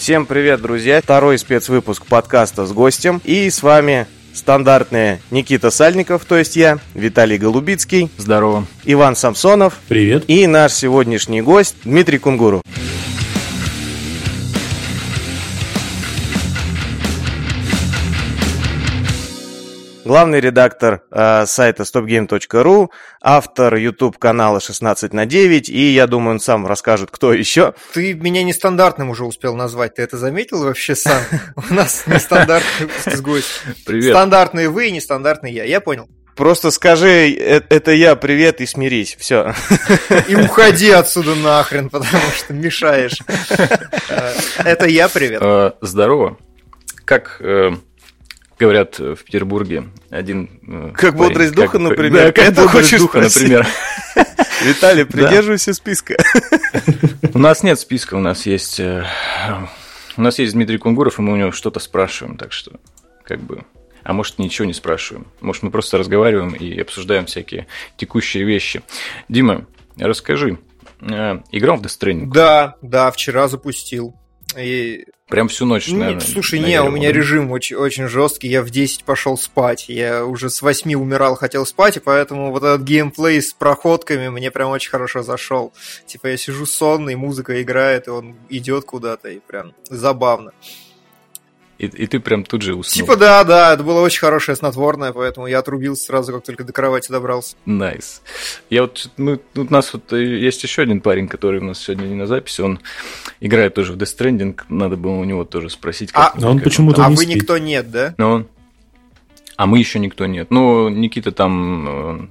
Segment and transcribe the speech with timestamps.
[0.00, 1.02] Всем привет, друзья!
[1.02, 3.20] Второй спецвыпуск подкаста с гостем.
[3.22, 8.08] И с вами стандартные Никита Сальников, то есть я, Виталий Голубицкий.
[8.16, 8.64] Здорово.
[8.86, 9.78] Иван Самсонов.
[9.88, 10.24] Привет.
[10.26, 12.62] И наш сегодняшний гость Дмитрий Кунгуру.
[20.10, 22.88] Главный редактор э, сайта stopgame.ru,
[23.20, 27.74] автор YouTube канала 16 на 9, и я думаю, он сам расскажет, кто еще.
[27.92, 31.22] Ты меня нестандартным уже успел назвать, ты это заметил вообще сам?
[31.70, 33.44] У нас нестандартный выпуск.
[33.86, 34.12] Привет.
[34.12, 36.08] Стандартные вы и нестандартный я, я понял.
[36.34, 39.54] Просто скажи, «Э, это я, привет, и смирись, все.
[40.26, 43.20] И уходи отсюда нахрен, потому что мешаешь.
[44.08, 44.32] Э,
[44.64, 45.40] это я, привет.
[45.40, 46.36] Э, здорово.
[47.04, 47.40] Как
[48.60, 50.60] говорят в Петербурге один...
[50.68, 52.26] Э, как парень, бодрость духа, как, например.
[52.26, 53.42] Да, как Это бодрость духа, спросить?
[53.42, 53.66] например.
[54.64, 56.16] Виталий, придерживайся списка.
[57.32, 58.78] У нас нет списка, у нас есть...
[58.78, 59.06] Э,
[60.16, 62.72] у нас есть Дмитрий Кунгуров, и мы у него что-то спрашиваем, так что
[63.24, 63.64] как бы...
[64.02, 65.26] А может, ничего не спрашиваем.
[65.40, 67.66] Может, мы просто разговариваем и обсуждаем всякие
[67.96, 68.82] текущие вещи.
[69.28, 69.66] Дима,
[69.98, 70.58] расскажи,
[71.00, 72.26] э, играл в Death Stranding?
[72.26, 74.14] Да, да, вчера запустил.
[74.58, 76.14] И Прям всю ночь, наверное.
[76.14, 78.48] Нет, слушай, не, у меня режим очень, очень жесткий.
[78.48, 79.88] Я в 10 пошел спать.
[79.88, 84.50] Я уже с 8 умирал, хотел спать, и поэтому вот этот геймплей с проходками мне
[84.50, 85.72] прям очень хорошо зашел.
[86.04, 90.52] Типа я сижу сонный, музыка играет, и он идет куда-то, и прям забавно.
[91.80, 93.06] И, и ты прям тут же уснул.
[93.06, 96.74] Типа да, да, это было очень хорошее снотворное, поэтому я отрубился сразу, как только до
[96.74, 97.56] кровати добрался.
[97.64, 98.20] Nice.
[98.22, 98.60] Nice.
[98.68, 102.04] Я вот, мы, у нас вот э, есть еще один парень, который у нас сегодня
[102.04, 102.80] не на записи, он
[103.40, 106.12] играет тоже в Death Stranding, надо было у него тоже спросить.
[106.12, 107.36] Как, а он почему-то А вы спит.
[107.36, 108.14] никто нет, да?
[108.18, 108.46] Ну.
[109.56, 110.50] А мы еще никто нет.
[110.50, 112.30] Ну, Никита там...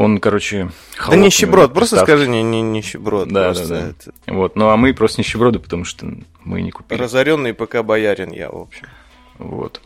[0.00, 0.70] Он, короче,
[1.10, 3.28] Да нищеброд, просто скажи не, не нищеброд.
[3.28, 3.88] Да, да, да.
[3.90, 4.12] Это...
[4.28, 6.10] Вот, ну а мы просто нищеброды, потому что
[6.42, 6.98] мы не купили.
[6.98, 8.86] Разоренный ПК боярин я, в общем.
[9.36, 9.82] Вот.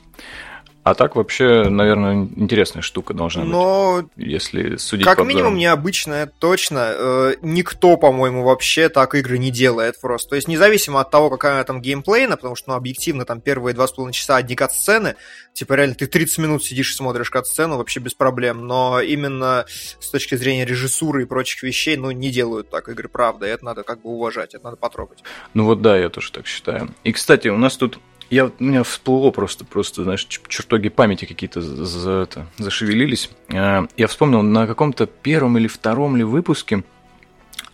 [0.84, 6.30] А так вообще, наверное, интересная штука должна Но быть, если судить Как по минимум необычная,
[6.38, 6.92] точно.
[6.94, 10.30] Э, никто, по-моему, вообще так игры не делает просто.
[10.30, 13.86] То есть независимо от того, какая там геймплейна, потому что, ну, объективно, там первые два
[13.86, 15.16] с половиной часа одни кат-сцены,
[15.54, 18.66] типа реально ты 30 минут сидишь и смотришь кат-сцену, вообще без проблем.
[18.66, 23.46] Но именно с точки зрения режиссуры и прочих вещей, ну, не делают так игры, правда.
[23.46, 25.24] И это надо как бы уважать, это надо потрогать.
[25.54, 26.90] Ну вот да, я тоже так считаю.
[27.04, 27.98] И, кстати, у нас тут
[28.30, 33.30] я, у меня всплыло просто, просто, знаешь, чертоги памяти какие-то за это, зашевелились.
[33.52, 36.84] А, я вспомнил, на каком-то первом или втором ли выпуске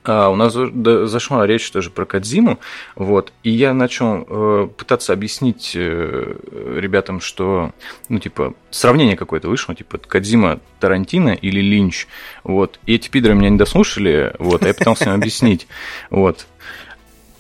[0.03, 2.59] а, у нас зашла речь тоже про Кадзиму,
[2.97, 6.37] вот, и я начал э, пытаться объяснить э,
[6.77, 7.73] ребятам, что,
[8.09, 12.07] ну, типа, сравнение какое-то вышло, типа, Кадзима Тарантино или Линч,
[12.45, 15.67] вот, и эти пидоры меня не дослушали, вот, а я пытался им объяснить,
[16.09, 16.47] вот.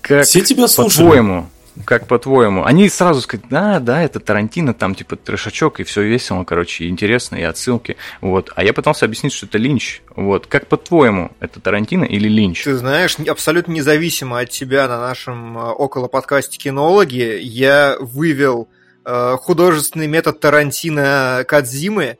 [0.02, 1.06] Как, Все тебя слушали.
[1.06, 1.50] По-твоему,
[1.84, 2.64] как по-твоему?
[2.64, 6.88] Они сразу сказать, да, да, это Тарантино, там типа трешачок, и все весело, короче, и
[6.88, 7.96] интересно, и отсылки.
[8.20, 8.50] Вот.
[8.54, 10.02] А я пытался объяснить, что это Линч.
[10.16, 10.46] Вот.
[10.46, 12.64] Как по-твоему, это Тарантино или Линч?
[12.64, 18.68] Ты знаешь, абсолютно независимо от тебя на нашем э, около подкасте кинологи, я вывел
[19.04, 22.18] э, художественный метод Тарантино Кадзимы,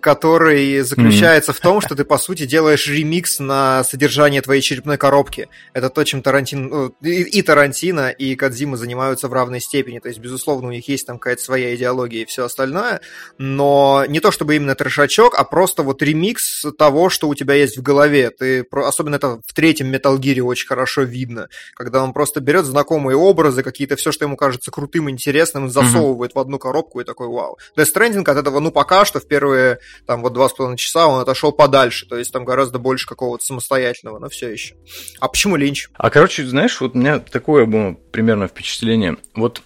[0.00, 1.54] который заключается mm-hmm.
[1.54, 5.48] в том, что ты, по сути, делаешь ремикс на содержание твоей черепной коробки.
[5.72, 6.68] Это то, чем Тарантино...
[6.68, 9.98] Ну, и, и Тарантино, и Кадзима занимаются в равной степени.
[9.98, 13.00] То есть, безусловно, у них есть там какая-то своя идеология и все остальное,
[13.38, 17.78] но не то чтобы именно трешачок, а просто вот ремикс того, что у тебя есть
[17.78, 18.30] в голове.
[18.30, 23.16] Ты, особенно это в третьем Metal Gear очень хорошо видно, когда он просто берет знакомые
[23.16, 26.34] образы, какие-то все, что ему кажется крутым, интересным, засовывает mm-hmm.
[26.34, 27.58] в одну коробку и такой вау.
[27.76, 29.69] Death Stranding от этого, ну, пока что в первые
[30.06, 33.44] там вот два с половиной часа он отошел подальше, то есть там гораздо больше какого-то
[33.44, 34.74] самостоятельного, но все еще.
[35.20, 35.88] А почему Линч?
[35.94, 39.16] А короче, знаешь, вот у меня такое было примерно впечатление.
[39.34, 39.62] Вот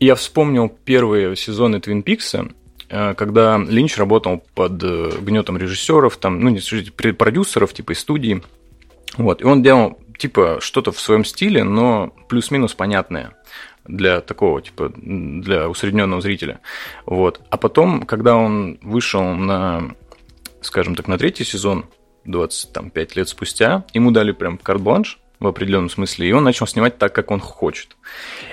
[0.00, 2.48] я вспомнил первые сезоны Твин Пикса,
[2.88, 6.60] э, когда Линч работал под э, гнетом режиссеров, там, ну, не
[7.12, 8.42] продюсеров, типа из студии.
[9.16, 13.36] Вот, и он делал типа что-то в своем стиле, но плюс-минус понятное
[13.86, 16.60] для такого, типа, для усредненного зрителя.
[17.06, 17.40] Вот.
[17.50, 19.94] А потом, когда он вышел на,
[20.60, 21.86] скажем так, на третий сезон,
[22.24, 27.12] 25 лет спустя, ему дали прям карт-бланш в определенном смысле, и он начал снимать так,
[27.12, 27.96] как он хочет.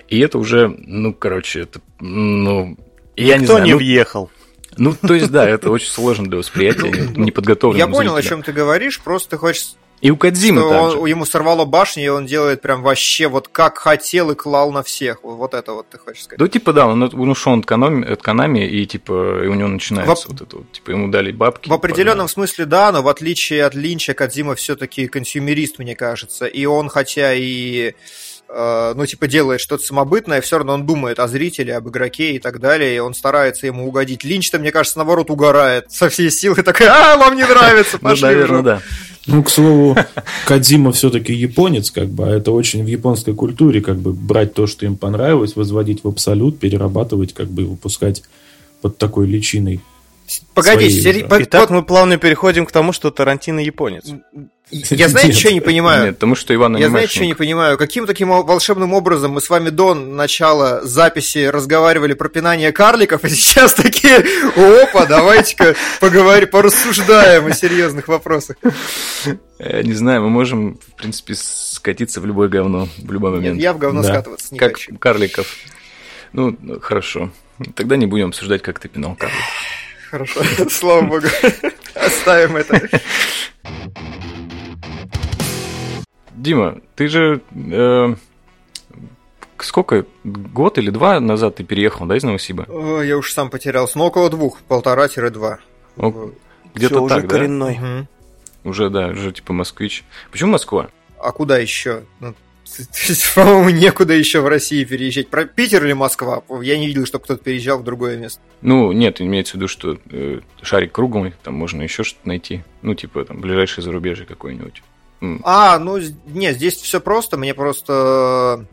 [0.08, 2.78] И это уже, ну, короче, это, ну,
[3.16, 3.66] я Никто не знаю.
[3.66, 4.32] не ну, въехал.
[4.78, 8.54] Ну, то есть, да, это очень сложно для восприятия, неподготовленного Я понял, о чем ты
[8.54, 13.28] говоришь, просто хочешь и у Кадзимы что ему сорвало башню, и он делает прям вообще
[13.28, 15.20] вот как хотел и клал на всех.
[15.24, 16.40] Вот это вот ты хочешь сказать.
[16.40, 20.28] Ну, типа, да, он, ушел от Канами, от Канами, и типа и у него начинается
[20.28, 20.32] в...
[20.32, 20.72] вот это вот.
[20.72, 21.70] Типа, ему дали бабки.
[21.70, 22.34] В определенном погнали.
[22.34, 26.46] смысле, да, но в отличие от Линча, Кадзима все-таки консюмерист, мне кажется.
[26.46, 27.94] И он, хотя и
[28.48, 32.40] э, ну, типа, делает что-то самобытное, все равно он думает о зрителе, об игроке и
[32.40, 34.24] так далее, и он старается ему угодить.
[34.24, 38.62] Линч-то, мне кажется, наоборот, угорает со всей силы, такой, а, вам не нравится, Ну, наверное,
[38.62, 38.82] да.
[39.32, 39.96] Ну, к слову,
[40.46, 44.68] Кадзима все-таки японец, как бы, а это очень в японской культуре, как бы, брать то,
[44.68, 48.24] что им понравилось, возводить в абсолют, перерабатывать, как бы, выпускать
[48.82, 49.82] под такой личиной.
[50.54, 51.28] Погоди, своей сери...
[51.30, 54.12] Итак, вот мы плавно переходим к тому, что Тарантино японец.
[54.72, 55.38] Я знаете, Нет.
[55.38, 56.06] что не понимаю?
[56.06, 57.78] Нет, потому что Иван Я, знаете, что не понимаю?
[57.78, 63.30] Каким таким волшебным образом мы с вами до начала записи разговаривали про пинание карликов, и
[63.30, 64.18] сейчас такие,
[64.56, 68.58] опа, давайте-ка поговорим, порассуждаем о серьезных вопросах.
[69.58, 73.62] Э, Не знаю, мы можем, в принципе, скатиться в любое говно в любой Нет, момент.
[73.62, 74.10] я в говно Да.
[74.10, 74.96] скатываться не Как хочу.
[74.98, 75.48] карликов.
[76.32, 77.32] Ну, ну, хорошо.
[77.76, 79.44] Тогда не будем обсуждать, как ты пинал карликов.
[80.12, 81.28] Хорошо, слава богу.
[81.96, 82.88] Оставим это.
[86.40, 87.42] Дима, ты же...
[87.54, 88.16] э,
[89.58, 90.06] сколько?
[90.24, 92.66] Год или два назад ты переехал, да, из Новосиба?
[92.70, 93.98] О, Я уж сам потерялся.
[93.98, 95.60] Ну, около двух, полтора-два.
[96.74, 97.36] Где-то Всё, уже так, да?
[97.36, 97.78] коренной.
[97.78, 98.08] Мгм.
[98.64, 100.04] Уже, да, уже типа москвич.
[100.32, 100.90] Почему Москва?
[101.18, 102.04] А куда еще?
[102.20, 102.34] Ну,
[103.36, 105.28] По-моему, некуда еще в России переезжать.
[105.30, 106.44] Про Питер или Москва?
[106.62, 108.42] Я не видел, чтобы кто-то переезжал в другое место.
[108.62, 112.64] Ну, нет, имеется в виду, что э, шарик круглый, там можно еще что-то найти.
[112.82, 114.84] Ну, типа, там, ближайшее зарубежье какое-нибудь.
[115.44, 117.38] А, ну, не, здесь все просто.
[117.38, 118.66] Мне просто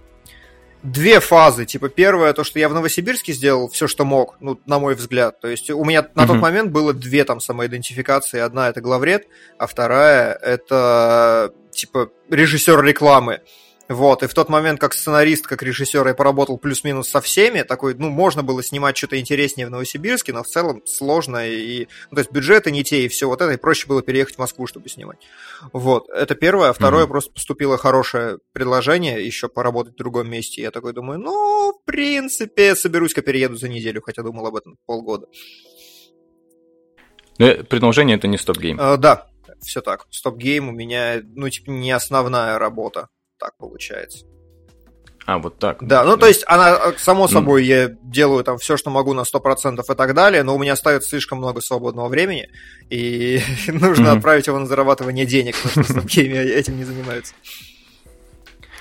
[0.82, 1.66] две фазы.
[1.66, 5.40] Типа, первое, то, что я в Новосибирске сделал все, что мог, ну, на мой взгляд.
[5.40, 8.40] То есть у меня на тот момент было две там самоидентификации.
[8.40, 9.26] Одна это главред,
[9.58, 13.40] а вторая это, типа, режиссер рекламы.
[13.88, 17.94] Вот, и в тот момент, как сценарист, как режиссер, я поработал плюс-минус со всеми, такой,
[17.94, 22.20] ну, можно было снимать что-то интереснее в Новосибирске, но в целом сложно, и, ну, то
[22.20, 24.88] есть бюджеты не те, и все вот это, и проще было переехать в Москву, чтобы
[24.88, 25.18] снимать.
[25.72, 26.70] Вот, это первое.
[26.70, 27.12] А второе, Мгм.
[27.12, 30.62] просто поступило хорошее предложение еще поработать в другом месте.
[30.62, 35.28] Я такой думаю, ну, в принципе, соберусь-ка перееду за неделю, хотя думал об этом полгода.
[37.38, 38.80] Э, Предложение это не StopGame.
[38.80, 39.28] Э, да,
[39.62, 40.06] все так.
[40.10, 43.08] StopGame у меня, ну, типа, не основная работа.
[43.38, 44.24] Так получается.
[45.26, 45.82] А, вот так.
[45.84, 47.28] Да, ну то есть она, э, само Ну.
[47.28, 50.74] собой, я делаю там все, что могу на 100% и так далее, но у меня
[50.74, 52.48] остается слишком много свободного времени,
[52.90, 54.18] и нужно Мгм.
[54.18, 57.34] отправить его на зарабатывание денег, потому что стоп-гейме этим не занимаются.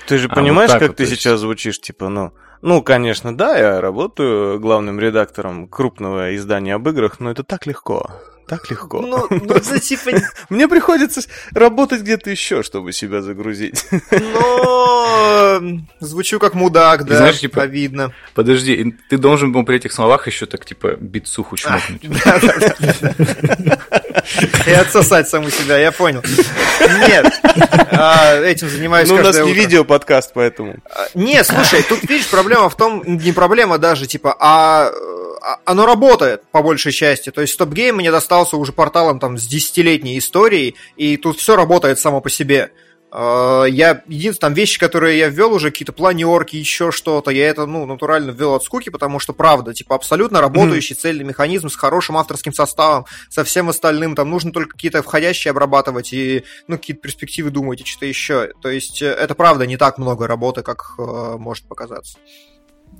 [0.06, 2.32] Ты же А, понимаешь, вот так как вот, ты есть- сейчас звучишь, типа, ну,
[2.62, 8.08] ну, конечно, да, я работаю главным редактором крупного издания об играх, но это так легко,
[8.46, 9.00] так легко.
[9.00, 10.10] Ну, ну, это типа
[10.48, 11.20] Мне приходится
[11.52, 13.86] работать где-то еще, чтобы себя загрузить.
[14.10, 15.60] Но
[16.00, 18.12] звучу как мудак, да, знаешь, типа- обидно.
[18.34, 22.02] Подожди, ты должен был при этих словах еще так, типа, бицуху чмокнуть.
[22.24, 22.74] Да, да,
[23.58, 24.02] да.
[24.66, 26.22] И отсосать саму себя, я понял.
[27.08, 27.32] Нет,
[27.92, 30.76] а, этим занимаюсь Ну, у нас не видео-подкаст, поэтому.
[30.90, 34.90] А, Не, слушай, тут видишь, проблема в том, не проблема даже, типа, а
[35.46, 37.30] а оно работает по большей части.
[37.30, 42.00] То есть стоп-гейм мне достался уже порталом там с десятилетней историей, и тут все работает
[42.00, 42.72] само по себе.
[43.18, 47.64] А, Я единственное, там вещи, которые я ввел уже, какие-то планерки, еще что-то, я это,
[47.64, 52.18] ну, натурально ввел от скуки, потому что, правда, типа, абсолютно работающий цельный механизм с хорошим
[52.18, 57.50] авторским составом, со всем остальным, там нужно только какие-то входящие обрабатывать и, ну, какие-то перспективы
[57.50, 58.52] думать и что-то еще.
[58.60, 62.18] То есть, э, это, правда, не так много работы, как э, может показаться.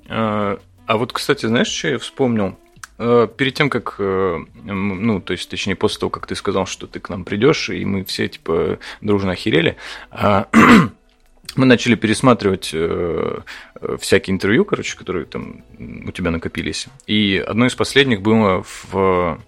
[0.09, 2.57] А а вот, кстати, знаешь, что я вспомнил?
[2.99, 6.87] Э, Перед тем, как, э, ну, то есть, точнее, после того, как ты сказал, что
[6.87, 9.77] ты к нам придешь, и мы все, типа, дружно охерели,
[10.11, 10.49] а,
[11.57, 13.41] мы начали пересматривать э,
[13.81, 16.87] э, всякие интервью, короче, которые там у тебя накопились.
[17.07, 19.39] И одно из последних было в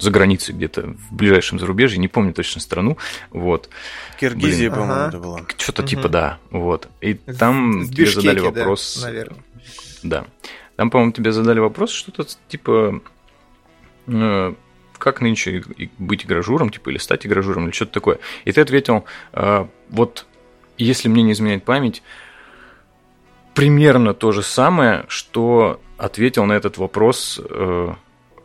[0.00, 2.98] за границей где-то в ближайшем зарубежье, не помню точно страну,
[3.30, 3.70] вот.
[4.18, 4.72] Киргизия, Блин.
[4.72, 5.08] по-моему, Ага.
[5.08, 5.46] это было.
[5.56, 5.88] Что-то Мгм.
[5.88, 6.88] типа да, вот.
[7.00, 9.00] И там В тебе задали Бишкеке, да, вопрос.
[9.02, 9.42] наверное.
[10.02, 10.24] Да.
[10.76, 13.00] Там, по-моему, тебе задали вопрос, что-то типа,
[14.06, 14.54] э,
[14.98, 15.62] как нынче
[15.98, 18.18] быть игражуром, типа, или стать игражуром, или что-то такое.
[18.44, 20.26] И ты ответил, э, вот,
[20.78, 22.02] если мне не изменяет память,
[23.54, 27.94] примерно то же самое, что ответил на этот вопрос э,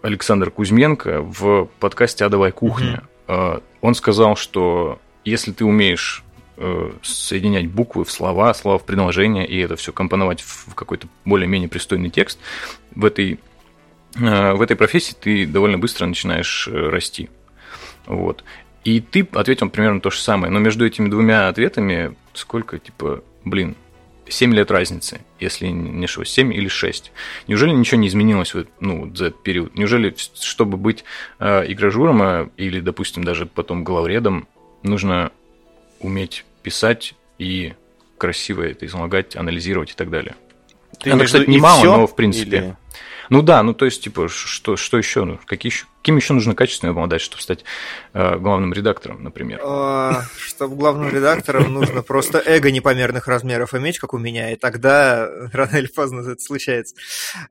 [0.01, 3.03] Александр Кузьменко в подкасте «Адовая кухня».
[3.27, 6.23] Э, Он сказал, что если ты умеешь
[6.59, 11.69] э, соединять буквы в слова, слова в предложения, и это все компоновать в какой-то более-менее
[11.69, 12.37] пристойный текст,
[12.93, 13.39] в этой,
[14.15, 17.29] э, в этой профессии ты довольно быстро начинаешь э, расти.
[18.05, 18.43] Вот.
[18.83, 20.51] И ты ответил примерно то же самое.
[20.51, 23.75] Но между этими двумя ответами сколько, типа, блин,
[24.27, 27.11] 7 лет разницы, если не ошибаюсь, 7 или 6.
[27.47, 29.75] Неужели ничего не изменилось вот, ну, за этот период?
[29.75, 31.03] Неужели, чтобы быть
[31.39, 34.47] э, игражуром э, или, допустим, даже потом главредом,
[34.83, 35.31] нужно
[35.99, 37.73] уметь писать и
[38.17, 40.35] красиво это излагать, анализировать и так далее.
[40.99, 41.97] Ты в кстати, виду не и мало, всё?
[41.97, 42.57] но в принципе.
[42.57, 42.75] Или-
[43.29, 45.23] Ну да, ну то есть, типа, что, что еще?
[45.23, 45.85] Ну, какие еще?
[46.01, 47.65] Каким еще нужно качественно обладать, чтобы стать
[48.13, 49.59] э, главным редактором, например?
[49.61, 55.29] А, Чтобы главным редактором нужно просто эго непомерных размеров иметь, как у меня, и тогда
[55.51, 56.95] рано или поздно это случается.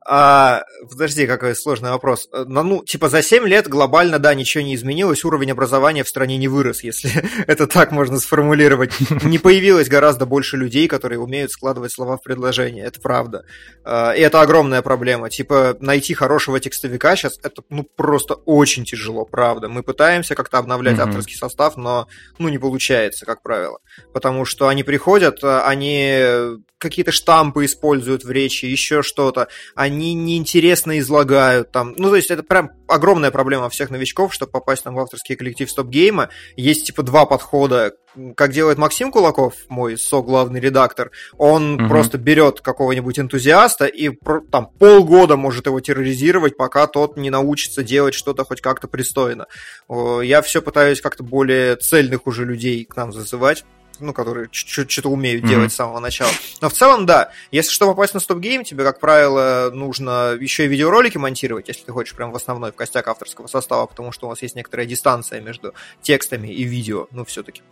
[0.06, 2.28] А, подожди, какой сложный вопрос.
[2.32, 6.38] Ну, ну, типа за 7 лет глобально, да, ничего не изменилось, уровень образования в стране
[6.38, 7.10] не вырос, если
[7.46, 8.94] это так можно сформулировать.
[9.24, 13.44] Не появилось гораздо больше людей, которые умеют складывать слова в предложение, это правда.
[13.84, 15.28] А, И это огромная проблема.
[15.28, 19.68] Типа найти хорошего текстовика сейчас, это ну просто очень тяжело, правда.
[19.68, 21.08] Мы пытаемся как-то обновлять Мгм.
[21.08, 23.78] авторский состав, но ну не получается, как правило.
[24.12, 29.48] Потому что они приходят, а, они какие-то штампы используют в речи, еще что-то.
[29.74, 31.94] Они неинтересно излагают там.
[31.98, 35.68] Ну, то есть это прям огромная проблема всех новичков, чтобы попасть там в авторский коллектив
[35.68, 36.28] стоп-гейма.
[36.56, 37.94] Есть типа два подхода.
[38.36, 41.88] Как делает Максим Кулаков, мой со-главный редактор, он Мгм.
[41.88, 44.10] просто берет какого-нибудь энтузиаста и
[44.50, 49.46] там полгода может его терроризировать, пока тот не научится делать что-то хоть как-то пристойно.
[49.88, 53.64] Я все пытаюсь как-то более цельных уже людей к нам зазывать
[54.00, 55.50] ну, которые что-то умеют Мгм.
[55.50, 56.30] делать с самого начала.
[56.60, 60.68] Но в целом, да, если что попасть на стоп-гейм, тебе, как правило, нужно еще и
[60.68, 64.28] видеоролики монтировать, если ты хочешь прям в основной, в костяк авторского состава, потому что у
[64.28, 67.62] вас есть некоторая дистанция между текстами и видео, ну, все-таки.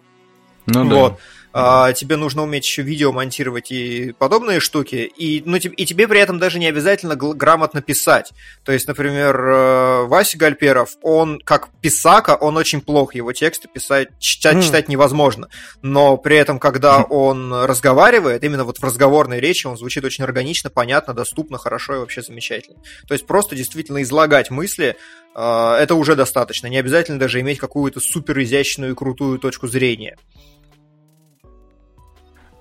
[0.66, 0.94] Ну да.
[0.94, 1.20] Вот.
[1.58, 6.20] А, тебе нужно уметь еще видео монтировать и подобные штуки, и, ну, и тебе при
[6.20, 8.32] этом даже не обязательно грамотно писать.
[8.62, 14.08] То есть, например, э, Вася Гальперов, он как писака, он очень плох, его тексты писать,
[14.18, 15.48] читать, читать невозможно.
[15.80, 20.68] Но при этом, когда он разговаривает, именно вот в разговорной речи, он звучит очень органично,
[20.68, 22.82] понятно, доступно, хорошо и вообще замечательно.
[23.08, 24.98] То есть просто действительно излагать мысли,
[25.34, 26.66] э, это уже достаточно.
[26.66, 30.18] Не обязательно даже иметь какую-то супер изящную и крутую точку зрения.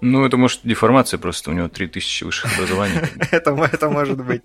[0.01, 2.99] Ну, это может деформация просто, у него 3000 высших образований.
[3.31, 4.43] Это, это может быть.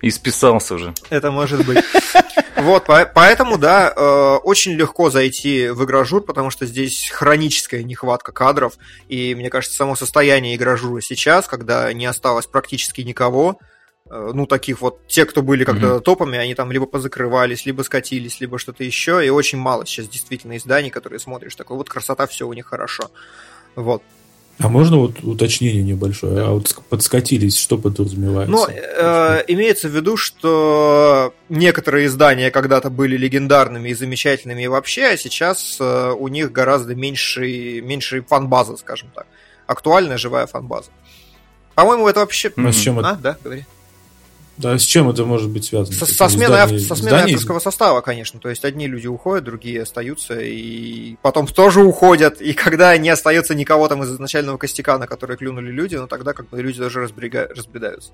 [0.00, 0.94] И списался уже.
[1.10, 1.84] Это может быть.
[2.56, 8.32] Вот, по- поэтому, да, э, очень легко зайти в игражур, потому что здесь хроническая нехватка
[8.32, 8.74] кадров,
[9.08, 13.58] и, мне кажется, само состояние игражура сейчас, когда не осталось практически никого,
[14.08, 18.40] э, ну, таких вот, те, кто были когда-то топами, они там либо позакрывались, либо скатились,
[18.40, 22.46] либо что-то еще, и очень мало сейчас действительно изданий, которые смотришь, такой вот красота, все
[22.46, 23.10] у них хорошо.
[23.74, 24.02] Вот.
[24.60, 26.42] А можно вот уточнение небольшое?
[26.44, 28.52] А вот ск- подскатились, что подразумевается?
[28.52, 35.06] Ну, э, имеется в виду, что некоторые издания когда-то были легендарными и замечательными и вообще,
[35.06, 39.26] а сейчас э, у них гораздо меньше, меньше фан-база, скажем так.
[39.66, 40.90] Актуальная живая фан-база.
[41.74, 42.52] По-моему, это вообще...
[42.56, 43.18] А с чем А, это?
[43.20, 43.64] да, говори.
[44.56, 45.96] Да, с чем это может быть связано?
[45.96, 48.38] Со, со сменой, ав- издания- со сменой авторского состава, конечно.
[48.38, 52.40] То есть одни люди уходят, другие остаются, и потом тоже уходят.
[52.40, 56.32] И когда не остается никого там из изначального костяка, на который клюнули люди, ну тогда
[56.34, 58.12] как бы люди даже разбрега- разбредаются.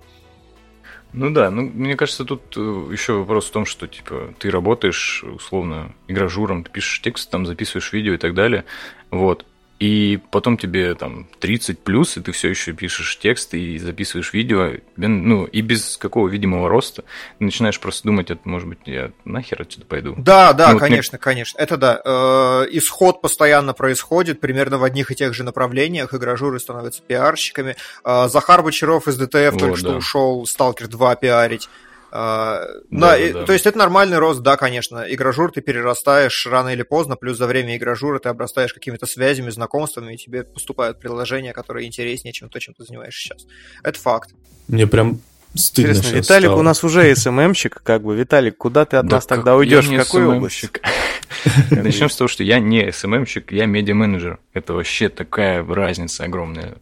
[1.12, 2.60] Ну да, ну мне кажется, тут э,
[2.92, 7.92] еще вопрос в том, что типа ты работаешь условно игражуром, ты пишешь текст, там записываешь
[7.92, 8.64] видео и так далее,
[9.10, 9.44] вот.
[9.80, 14.72] И потом тебе там 30 плюс, и ты все еще пишешь текст и записываешь видео,
[14.96, 17.02] ну, и без какого видимого роста,
[17.38, 20.14] ты начинаешь просто думать, это, может быть, я нахер отсюда пойду.
[20.18, 21.58] Да, да, Ну, вот конечно, конечно.
[21.58, 21.98] Это да.
[22.04, 26.12] Э, исход постоянно происходит, примерно в одних и тех же направлениях.
[26.12, 27.74] Игражуры становятся пиарщиками.
[28.04, 29.96] Э, Захар Бочаров из ДТФ Вот, только что да.
[29.96, 31.70] ушел, Сталкер 2 пиарить.
[32.12, 33.44] Э, Да, и- да.
[33.44, 35.04] то есть это нормальный рост, да, конечно.
[35.08, 40.14] Игражур ты перерастаешь рано или поздно, плюс за время игражура ты обрастаешь какими-то связями, знакомствами,
[40.14, 43.46] и тебе поступают приложения, которые интереснее, чем то, чем ты занимаешься сейчас.
[43.84, 44.30] Это факт.
[44.68, 45.20] Мне прям
[45.54, 46.60] стыдно Интересно, щас Виталик стало.
[46.60, 48.14] у нас уже СММщик, как бы.
[48.16, 49.84] Виталик, куда ты от Да нас как- тогда уйдешь?
[49.84, 50.64] я В не какую область?
[51.70, 54.38] Начнем с того, что я не СММщик, я медиа-менеджер.
[54.52, 56.74] Это вообще такая разница огромная.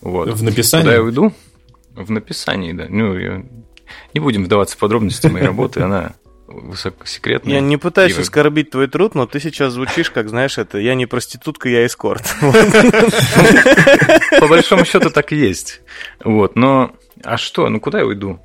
[0.00, 0.28] Вот.
[0.30, 0.84] В написании?
[0.84, 1.32] Куда я уйду?
[1.94, 2.86] В написании, да.
[2.88, 3.44] Ну, я-
[4.14, 6.14] не будем вдаваться в подробности моей работы, она
[6.46, 7.54] высокосекретная.
[7.54, 10.94] Я не пытаюсь И оскорбить твой труд, но ты сейчас звучишь, как, знаешь, это я
[10.94, 12.24] не проститутка, я эскорт.
[14.40, 15.80] По большому счету так и есть.
[16.24, 16.92] Вот, но...
[17.24, 17.68] А что?
[17.68, 18.38] Ну, куда я уйду?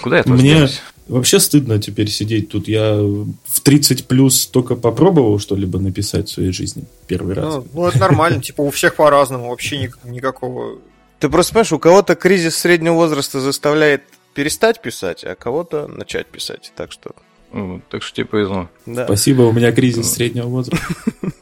[0.00, 0.68] Куда я Мне
[1.08, 2.68] вообще стыдно теперь сидеть тут.
[2.68, 7.54] Я в 30 плюс только попробовал что-либо написать в своей жизни первый раз.
[7.54, 10.78] Ну, ну, это нормально, типа у всех по-разному, вообще ни- никакого
[11.22, 14.02] Ты просто понимаешь, у кого-то кризис среднего возраста заставляет
[14.34, 16.72] перестать писать, а кого-то начать писать.
[16.74, 17.12] Так что,
[17.52, 18.68] Вот, Так что тебе повезло.
[18.86, 19.04] да.
[19.04, 20.84] Спасибо, у меня кризис среднего возраста.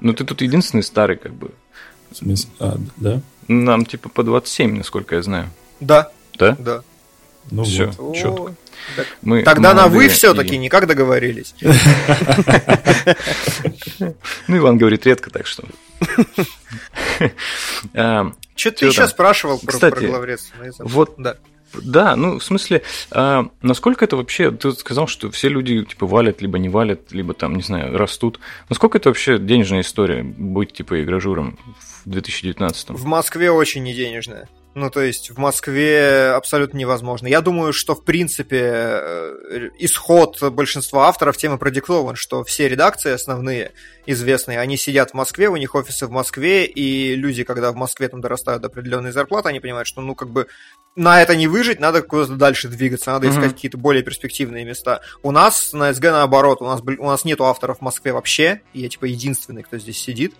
[0.00, 1.50] Ну, ты тут единственный старый, как бы.
[2.10, 2.50] В смысле?
[2.60, 3.20] А, да?
[3.46, 5.50] Нам, типа, по 27, насколько я знаю.
[5.80, 6.56] Да, Да?
[6.58, 6.82] да.
[7.50, 8.16] Ну все, вот.
[8.16, 8.54] четко.
[9.20, 10.58] Мы Тогда на вы все-таки и...
[10.58, 11.54] никак договорились.
[14.48, 15.64] Ну, Иван говорит редко, так что.
[18.56, 20.56] Что ты еще спрашивал про главредство?
[20.78, 21.36] Вот, да.
[21.82, 26.40] Да, ну, в смысле, а, насколько это вообще, ты сказал, что все люди, типа, валят,
[26.40, 28.38] либо не валят, либо там, не знаю, растут.
[28.68, 31.58] Насколько это вообще денежная история, быть, типа, игражуром
[32.04, 32.90] в 2019?
[32.90, 34.48] В Москве очень не денежная.
[34.74, 37.28] Ну, то есть в Москве абсолютно невозможно.
[37.28, 43.12] Я думаю, что, в принципе, э, исход большинства авторов тем и продиктован, что все редакции
[43.12, 43.72] основные,
[44.06, 48.08] известные, они сидят в Москве, у них офисы в Москве, и люди, когда в Москве
[48.08, 50.48] там дорастают до определенной зарплаты, они понимают, что, ну, как бы,
[50.96, 53.54] на это не выжить, надо куда-то дальше двигаться, надо искать mm-hmm.
[53.54, 55.02] какие-то более перспективные места.
[55.22, 58.88] У нас на СГ наоборот, у нас, у нас нету авторов в Москве вообще, я,
[58.88, 60.34] типа, единственный, кто здесь сидит,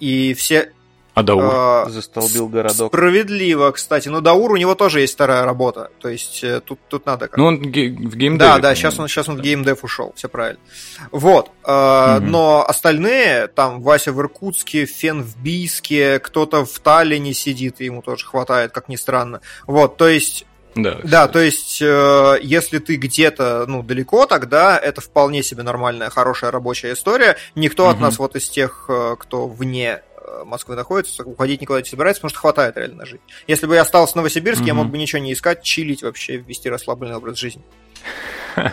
[0.00, 0.72] и все
[1.14, 1.44] а Даур?
[1.44, 2.92] А, Застолбил городок.
[2.92, 4.08] Справедливо, кстати.
[4.08, 5.90] Но Даур, у него тоже есть вторая работа.
[6.00, 8.36] То есть э, тут, тут надо как Ну, он в геймдеве.
[8.36, 10.60] Да, да, сейчас он, сейчас он в геймдев ушел, все правильно.
[11.12, 11.50] Вот.
[11.62, 12.26] Угу.
[12.26, 18.02] Но остальные, там, Вася в Иркутске, Фен в Бийске, кто-то в Таллине сидит, и ему
[18.02, 19.40] тоже хватает, как ни странно.
[19.66, 25.00] Вот, то есть да, да, то есть, э, если ты где-то, ну, далеко, тогда это
[25.00, 27.36] вполне себе нормальная, хорошая рабочая история.
[27.54, 27.92] Никто угу.
[27.92, 30.02] от нас вот из тех, э, кто вне
[30.44, 33.22] Москвы находится, уходить никуда не собирается, потому что хватает реально на жизнь.
[33.46, 34.68] Если бы я остался в Новосибирске, mm-hmm.
[34.68, 37.62] я мог бы ничего не искать, чилить вообще, вести расслабленный образ жизни.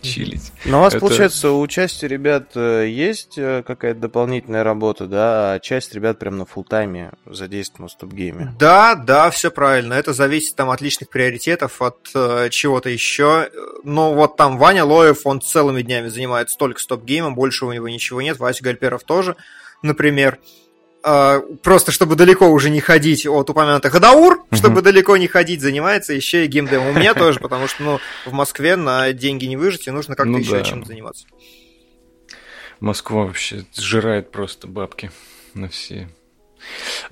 [0.00, 0.52] Чилить.
[0.64, 1.00] Но у вас, Это...
[1.00, 6.38] получается, у части ребят э, есть э, какая-то дополнительная работа, да, а часть ребят прям
[6.38, 8.54] на фултайме задействована в стоп-гейме.
[8.58, 9.94] Да, да, все правильно.
[9.94, 13.50] Это зависит там от личных приоритетов, от э, чего-то еще.
[13.82, 18.22] Но вот там Ваня Лоев, он целыми днями занимается только стоп-геймом, больше у него ничего
[18.22, 18.38] нет.
[18.38, 19.36] Вася Гальперов тоже,
[19.82, 20.38] например.
[21.10, 26.12] А, просто чтобы далеко уже не ходить от упомянутых Адаур, чтобы далеко не ходить, занимается
[26.12, 26.86] еще и геймдем.
[26.86, 30.32] У меня тоже, потому что ну, в Москве на деньги не выжить, и нужно как-то
[30.32, 30.64] ну, еще да.
[30.64, 31.26] чем заниматься.
[32.80, 35.10] Москва вообще сжирает просто бабки
[35.54, 36.10] на все.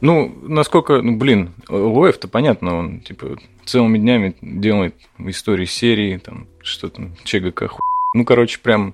[0.02, 6.90] Ну, насколько, ну, блин, Лоев-то понятно, он, типа, целыми днями делает истории серии, там, что
[6.90, 7.80] там, ЧГК, ху...
[8.12, 8.92] Ну, короче, прям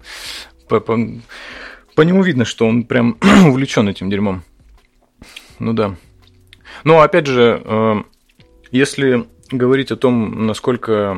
[0.68, 0.96] по, по,
[1.96, 4.44] по нему видно, что он прям увлечен этим дерьмом.
[5.58, 5.96] Ну да.
[6.84, 8.02] Но опять же, э,
[8.70, 11.16] если говорить о том, насколько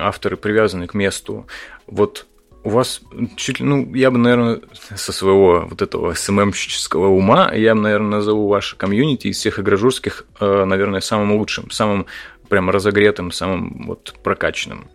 [0.00, 1.46] авторы привязаны к месту,
[1.86, 2.26] вот
[2.64, 3.00] у вас
[3.36, 4.60] чуть ли, ну, я бы, наверное,
[4.94, 10.26] со своего вот этого СММщического ума, я бы, наверное, назову ваше комьюнити из всех игрожурских,
[10.40, 12.06] э, наверное, самым лучшим, самым
[12.48, 14.88] прям разогретым, самым вот прокачанным.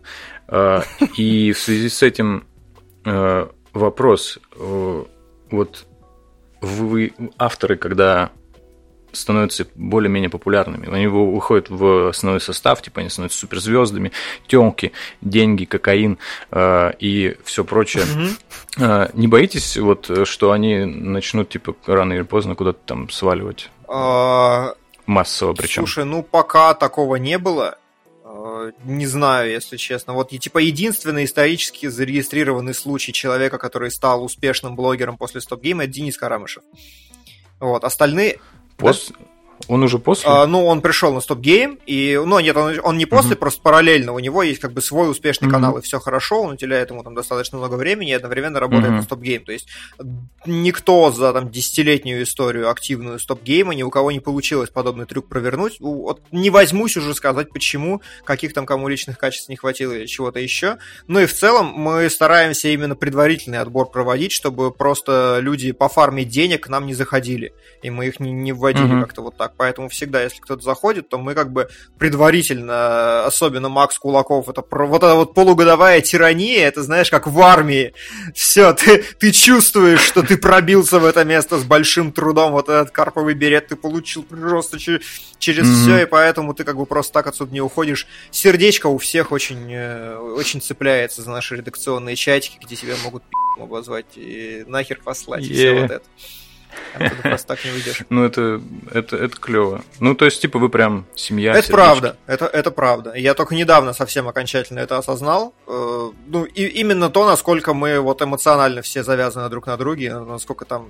[0.48, 0.82] Э,
[1.16, 2.44] и в связи с этим
[3.72, 4.38] вопрос,
[5.50, 5.86] вот
[6.60, 8.30] вы, авторы, когда
[9.12, 10.92] становятся более-менее популярными.
[10.92, 14.12] Они выходят в основной состав, типа они становятся суперзвездами,
[14.46, 16.18] темки, деньги, кокаин
[16.50, 18.04] э, и все прочее.
[18.78, 23.70] Э, не боитесь, вот, что они начнут, типа, рано или поздно куда-то там сваливать?
[23.88, 24.74] А...
[25.06, 25.82] Массово причем.
[25.82, 27.78] Слушай, ну пока такого не было.
[28.24, 30.12] А, не знаю, если честно.
[30.14, 35.92] Вот, типа, единственный исторически зарегистрированный случай человека, который стал успешным блогером после StopGame а, это
[35.92, 36.62] Денис Карамышев.
[37.60, 38.38] Вот, остальные...
[38.82, 39.12] Pues,
[39.68, 40.28] Он уже после?
[40.28, 43.38] А, ну, он пришел на StopGame, и, ну, нет, он, он не после, mm-hmm.
[43.38, 44.12] просто параллельно.
[44.12, 45.50] У него есть как бы свой успешный mm-hmm.
[45.50, 48.96] канал, и все хорошо, он уделяет ему там достаточно много времени и одновременно работает мгм.
[48.96, 49.44] на StopGame.
[49.44, 49.68] То есть
[50.46, 55.28] никто за там десятилетнюю историю активную StopGame а, ни у кого не получилось подобный трюк
[55.28, 55.76] провернуть.
[55.80, 60.40] Вот не возьмусь уже сказать, почему, каких там кому личных качеств не хватило или чего-то
[60.40, 60.78] еще.
[61.06, 66.24] Ну и в целом мы стараемся именно предварительный отбор проводить, чтобы просто люди по фарме
[66.24, 69.00] денег к нам не заходили, и мы их не, не вводили mm-hmm.
[69.00, 73.68] как-то вот так так, поэтому всегда, если кто-то заходит, то мы как бы предварительно, особенно
[73.68, 77.94] Макс Кулаков, это вот эта вот полугодовая тирания, это знаешь, как в армии,
[78.34, 82.90] все, ты, ты чувствуешь, что ты пробился в это место с большим трудом, вот этот
[82.90, 85.02] карповый берет ты получил просто через,
[85.38, 85.82] через mm-hmm.
[85.82, 88.06] все, и поэтому ты как бы просто так отсюда не уходишь.
[88.30, 93.62] Сердечко у всех очень, э, очень цепляется за наши редакционные чатики, где тебя могут пи***
[93.62, 95.46] обозвать и нахер послать, yeah.
[95.46, 96.04] и все вот это.
[96.94, 98.02] Оттуда просто так не выйдешь.
[98.08, 98.60] Ну, это,
[98.92, 99.82] это, это клево.
[100.00, 101.54] Ну, то есть, типа, вы прям семья.
[101.54, 103.14] Это правда, это, это правда.
[103.14, 105.54] Я только недавно совсем окончательно это осознал.
[105.66, 110.64] Э, ну, и именно то, насколько мы вот эмоционально все завязаны друг на друге, насколько
[110.64, 110.88] там...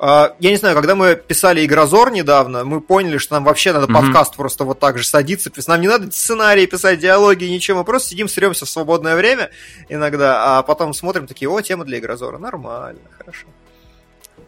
[0.00, 3.86] Э, я не знаю, когда мы писали Игрозор недавно, мы поняли, что нам вообще надо
[3.86, 3.94] mm-hmm.
[3.94, 5.50] подкаст просто вот так же садиться.
[5.66, 7.78] Нам не надо сценарии писать, диалоги, ничего.
[7.78, 9.50] Мы просто сидим, сремся в свободное время
[9.88, 12.38] иногда, а потом смотрим такие, о, тема для Игрозора.
[12.38, 13.46] Нормально, хорошо.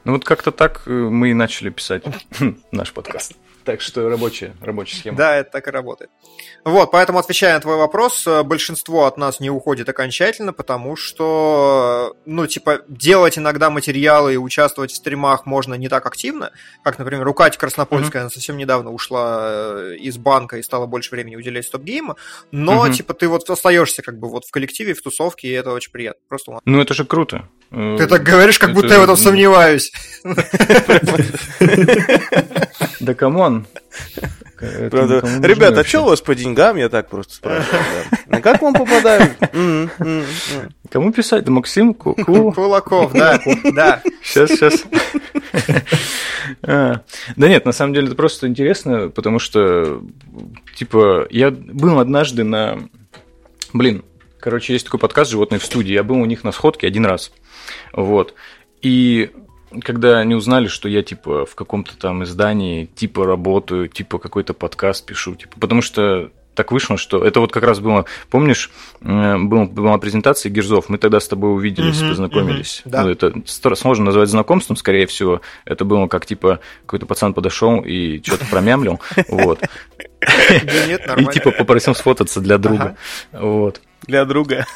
[0.04, 2.04] Ну вот как-то так э, мы и начали писать
[2.72, 3.34] наш подкаст.
[3.64, 5.18] Так что рабочая, рабочая схема.
[5.18, 6.10] Да, это так и работает.
[6.64, 12.16] Вот, поэтому, отвечая на твой вопрос, э, большинство от нас не уходит окончательно, потому что,
[12.24, 17.28] ну, типа, делать иногда материалы и участвовать в стримах можно не так активно, как, например,
[17.28, 18.24] у Кати Краснопольская, mm-hmm.
[18.24, 22.16] она совсем недавно ушла э, из банка и стала больше времени уделять стоп-гейму,
[22.50, 22.94] но, mm-hmm.
[22.94, 26.20] типа, ты вот остаешься как бы вот в коллективе, в тусовке, и это очень приятно.
[26.28, 27.48] Просто Ну, это же круто.
[27.70, 29.92] Ты так говоришь, как будто я в этом сомневаюсь.
[33.00, 33.66] Да come on.
[34.90, 35.22] Правда.
[35.42, 36.76] Ребят, а что у вас по деньгам?
[36.76, 37.82] Я так просто спрашиваю.
[38.28, 39.36] А как вам попадают?
[40.90, 41.44] Кому писать?
[41.44, 43.40] Да Максим Кулаков, да.
[43.72, 44.02] да.
[44.22, 44.84] Сейчас, сейчас.
[46.62, 47.00] А.
[47.36, 50.02] Да нет, на самом деле это просто интересно, потому что,
[50.74, 52.78] типа, я был однажды на...
[53.72, 54.04] Блин,
[54.40, 55.92] короче, есть такой подкаст «Животные в студии».
[55.92, 57.32] Я был у них на сходке один раз.
[57.92, 58.34] Вот.
[58.82, 59.30] И
[59.82, 65.06] когда они узнали, что я типа в каком-то там издании типа работаю, типа какой-то подкаст
[65.06, 69.98] пишу, типа, потому что так вышло, что это вот как раз было, помнишь, была, была
[69.98, 72.82] презентация Герзов, мы тогда с тобой увиделись, mm-hmm, познакомились.
[72.84, 73.02] Mm-hmm, да.
[73.02, 75.40] ну, это сложно назвать знакомством, скорее всего.
[75.64, 79.60] Это было как типа какой-то пацан подошел и что-то промямлил, вот.
[80.20, 82.96] И типа попросил сфотаться для друга,
[83.32, 83.80] вот.
[84.10, 84.66] Для друга.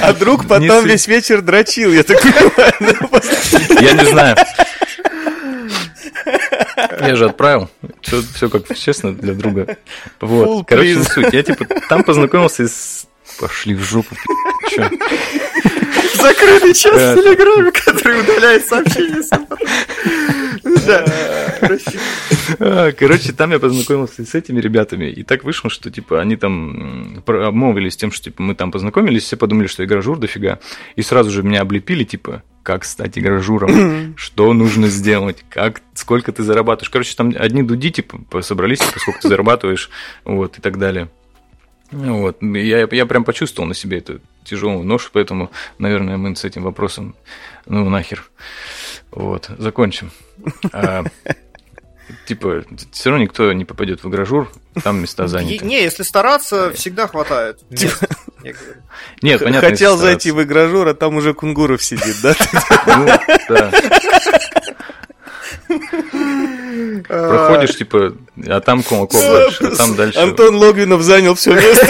[0.00, 2.72] А друг потом весь вечер дрочил, я так понимаю.
[3.80, 4.36] Я не знаю.
[7.00, 7.70] Я же отправил.
[8.02, 9.78] Все, все как честно для друга.
[10.20, 10.66] Вот.
[10.66, 11.32] Короче, не суть.
[11.32, 13.07] Я типа там познакомился с...
[13.38, 14.14] Пошли в жопу.
[14.68, 14.90] Че?
[16.14, 19.22] Закрытый час в Телеграме, который удаляет сообщения.
[20.86, 21.04] Да.
[22.92, 27.96] Короче, там я познакомился с этими ребятами, и так вышло, что, типа, они там обмолвились
[27.96, 30.58] тем, что, типа, мы там познакомились, все подумали, что я гражур дофига,
[30.96, 36.42] и сразу же меня облепили, типа, как стать гражуром, что нужно сделать, как, сколько ты
[36.42, 36.90] зарабатываешь.
[36.90, 39.90] Короче, там одни дуди, типа, собрались, типа, сколько ты зарабатываешь,
[40.24, 41.08] вот, и так далее.
[41.90, 42.42] Вот.
[42.42, 47.14] Я, я прям почувствовал на себе эту тяжелую ношу, поэтому, наверное, мы с этим вопросом,
[47.66, 48.30] ну, нахер.
[49.10, 50.10] Вот, закончим.
[50.72, 51.04] А,
[52.26, 54.50] типа, все равно никто не попадет в гражур,
[54.82, 55.64] там места заняты.
[55.64, 57.60] Не, если стараться, всегда хватает.
[59.22, 59.68] Нет, понятно.
[59.68, 62.34] Хотел зайти в игражур, а там уже Кунгуров сидит, да?
[62.86, 63.06] Ну,
[63.48, 63.72] да.
[67.06, 68.14] Проходишь, типа,
[68.46, 70.18] а там Кулаков дальше, а там дальше...
[70.18, 71.86] Антон Логвинов занял все место.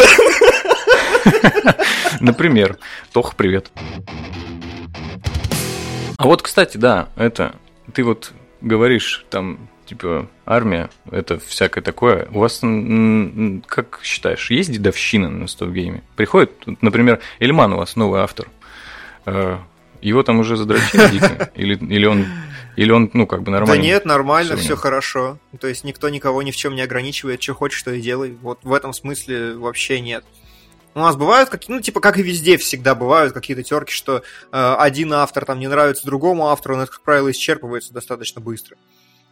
[2.20, 2.79] Например.
[3.12, 3.70] Тоха, привет.
[6.16, 7.55] А вот, кстати, да, это...
[7.92, 12.29] Ты вот говоришь, там, типа, армия, это всякое такое.
[12.33, 12.61] У вас,
[13.66, 16.03] как считаешь, есть дедовщина на стоп-гейме?
[16.16, 18.48] Приходит, например, Эльман у вас новый автор.
[19.27, 19.59] Э,
[20.01, 21.51] его там уже задрочили дико?
[21.55, 22.27] Или, или он
[22.78, 23.74] или он, ну, как бы нормально?
[23.74, 25.38] Да нет, нормально, все, все хорошо.
[25.58, 28.38] То есть никто никого ни в чем не ограничивает, что хочешь, что и делай.
[28.40, 30.24] Вот в этом смысле вообще нет.
[30.94, 34.18] У нас бывают какие, ну, типа, как и везде всегда бывают какие-то терки, что
[34.52, 38.76] э, один автор там не нравится другому автору, но это, как правило, исчерпывается достаточно быстро.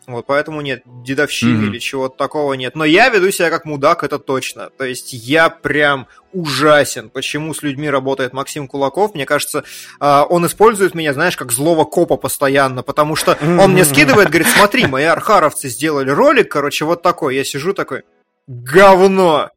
[0.06, 1.68] Вот, поэтому нет дедовщины mm-hmm.
[1.68, 2.76] или чего-то такого нет.
[2.76, 4.70] Но я веду себя как мудак, это точно.
[4.70, 7.10] То есть я прям ужасен.
[7.10, 9.14] Почему с людьми работает Максим Кулаков?
[9.14, 9.64] Мне кажется,
[9.98, 14.48] а, он использует меня, знаешь, как злого копа постоянно, потому что он мне скидывает, говорит,
[14.48, 17.34] смотри, мои архаровцы сделали ролик, короче, вот такой.
[17.34, 18.04] Я сижу такой,
[18.46, 19.50] говно!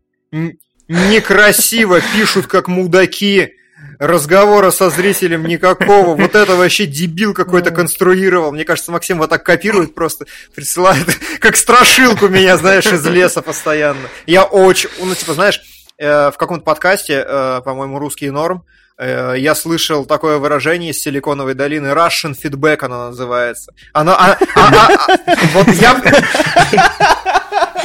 [0.88, 3.54] Некрасиво пишут, как мудаки
[4.00, 6.16] разговора со зрителем никакого.
[6.16, 8.52] Вот это вообще дебил какой-то конструировал.
[8.52, 11.06] Мне кажется, Максим вот так копирует просто, присылает,
[11.40, 14.10] как страшилку меня, знаешь, из леса постоянно.
[14.26, 15.62] Я очень, ну, типа, знаешь,
[15.98, 18.64] э, в каком-то подкасте, э, по-моему, «Русский норм»,
[18.98, 23.74] э, я слышал такое выражение из Силиконовой долины, Russian feedback оно называется.
[23.92, 26.02] Оно, а, а, а, а, вот я,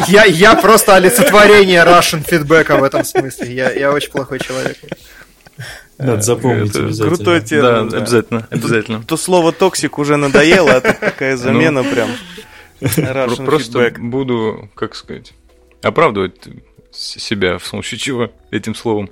[0.06, 3.52] я, я просто олицетворение Russian feedback в этом смысле.
[3.52, 4.76] Я, я очень плохой человек.
[5.98, 7.16] Надо запомнить это обязательно.
[7.16, 7.88] Крутой термин.
[7.88, 9.00] Да, обязательно, обязательно.
[9.00, 12.10] То, то слово toxic уже надоело, а тут такая замена ну, прям.
[13.44, 13.98] Просто feedback.
[13.98, 15.32] буду, как сказать,
[15.82, 16.48] оправдывать
[16.90, 19.10] себя в случае чего этим словом.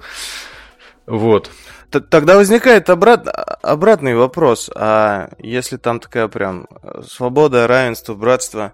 [1.06, 1.50] Вот.
[1.90, 3.28] Тогда возникает обрат...
[3.62, 4.70] обратный вопрос.
[4.74, 6.66] А если там такая прям
[7.06, 8.72] свобода, равенство, братство,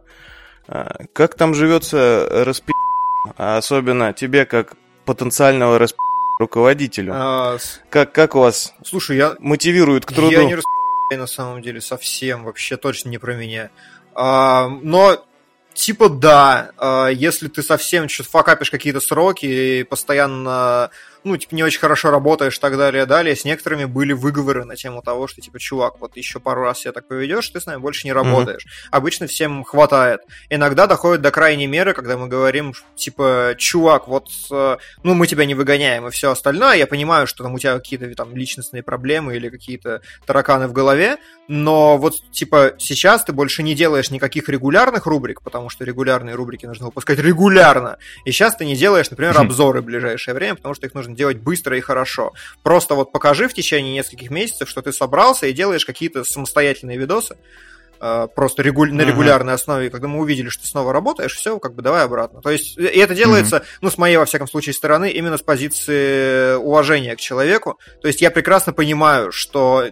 [0.66, 2.72] а как там живется распи...
[3.36, 5.98] Особенно тебе, как потенциального распи
[6.38, 7.12] руководителю.
[7.14, 7.58] А,
[7.90, 10.30] как, как у вас слушай, я, мотивирует к труду?
[10.30, 10.56] Я не
[11.16, 13.70] на самом деле совсем, вообще точно не про меня.
[14.14, 15.24] А, но
[15.74, 20.90] типа да, а, если ты совсем что-то факапишь какие-то сроки и постоянно
[21.24, 23.34] ну, типа, не очень хорошо работаешь и так далее, далее.
[23.34, 26.92] С некоторыми были выговоры на тему того, что, типа, чувак, вот еще пару раз себя
[26.92, 28.64] так поведешь, ты с нами больше не работаешь.
[28.64, 28.88] Mm-hmm.
[28.90, 30.20] Обычно всем хватает.
[30.48, 35.44] Иногда доходит до крайней меры, когда мы говорим, типа, чувак, вот, э, ну, мы тебя
[35.44, 36.76] не выгоняем и все остальное.
[36.76, 41.18] Я понимаю, что там у тебя какие-то там личностные проблемы или какие-то тараканы в голове,
[41.48, 46.66] но вот, типа, сейчас ты больше не делаешь никаких регулярных рубрик, потому что регулярные рубрики
[46.66, 47.98] нужно выпускать регулярно.
[48.24, 51.38] И сейчас ты не делаешь, например, обзоры в ближайшее время, потому что их нужно делать
[51.38, 52.32] быстро и хорошо.
[52.62, 57.36] Просто вот покажи в течение нескольких месяцев, что ты собрался и делаешь какие-то самостоятельные видосы,
[58.00, 58.92] э, просто регуль...
[58.92, 62.40] на регулярной основе, когда мы увидели, что ты снова работаешь, все, как бы давай обратно.
[62.40, 63.78] То есть, и это делается, mm-hmm.
[63.80, 67.78] ну, с моей, во всяком случае, стороны, именно с позиции уважения к человеку.
[68.00, 69.84] То есть я прекрасно понимаю, что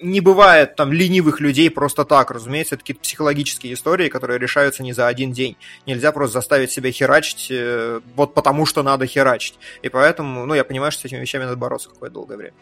[0.00, 4.92] не бывает там ленивых людей просто так, разумеется, это какие-то психологические истории, которые решаются не
[4.92, 5.56] за один день.
[5.86, 9.58] Нельзя просто заставить себя херачить э, вот потому, что надо херачить.
[9.82, 12.54] И поэтому, ну, я понимаю, что с этими вещами надо бороться какое-то долгое время.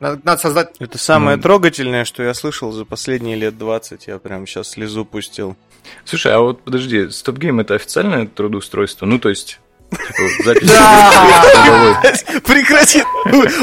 [0.00, 0.76] Надо, надо создать...
[0.78, 1.42] Это самое ну...
[1.42, 4.06] трогательное, что я слышал за последние лет 20.
[4.06, 5.56] Я прям сейчас слезу пустил.
[6.04, 9.06] Слушай, а вот подожди, Game это официальное трудоустройство?
[9.06, 9.58] Ну, то есть
[10.44, 10.70] Запись.
[12.44, 13.02] Прекрати!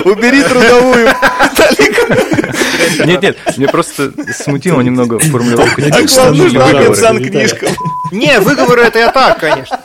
[0.03, 1.09] Убери трудовую.
[3.05, 5.81] Нет, нет, мне просто смутило немного формулировку.
[6.19, 7.69] А нужно сан книжкам.
[8.11, 9.79] Не, выговоры это я так, конечно.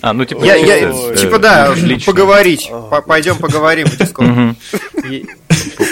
[0.00, 0.44] А, ну типа...
[0.44, 2.12] Я, я, типа, да, лично.
[2.12, 2.70] поговорить.
[3.06, 4.28] Пойдем поговорим в Дискорд.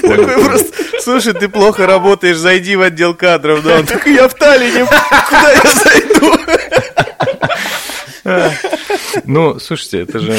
[0.02, 3.62] Просто, слушай, ты плохо работаешь, зайди в отдел кадров.
[3.64, 4.86] Да, он такой, я в Таллине,
[5.28, 6.38] куда я зайду?
[9.24, 10.36] Ну, слушайте, это же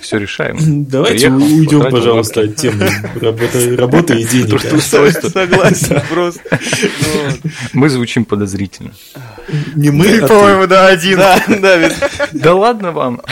[0.00, 0.84] все решаем.
[0.84, 4.60] Давайте Приехал, уйдем, пожалуйста, от темы работы, работы и денег.
[4.82, 6.40] Согласен, просто.
[7.72, 8.92] Мы звучим подозрительно.
[9.74, 11.20] Не мы, а по-моему, да, один.
[12.32, 13.22] Да ладно вам.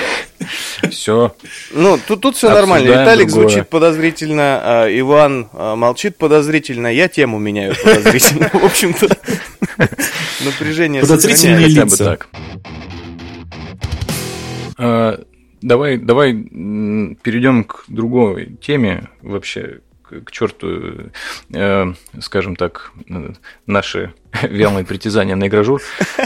[0.90, 1.35] Все.
[1.73, 2.88] Ну, тут, тут все нормально.
[2.88, 3.49] Виталик другое.
[3.49, 8.51] звучит подозрительно, а Иван а, молчит подозрительно, я тему меняю подозрительно.
[8.53, 9.09] В общем-то,
[10.45, 12.19] напряжение Подозрительные лица.
[14.83, 15.23] А,
[15.61, 19.81] давай, давай перейдем к другой теме вообще
[20.25, 21.11] к, черту,
[21.55, 22.93] э, скажем так,
[23.66, 24.12] наши
[24.43, 25.83] вялые притязания на игражур.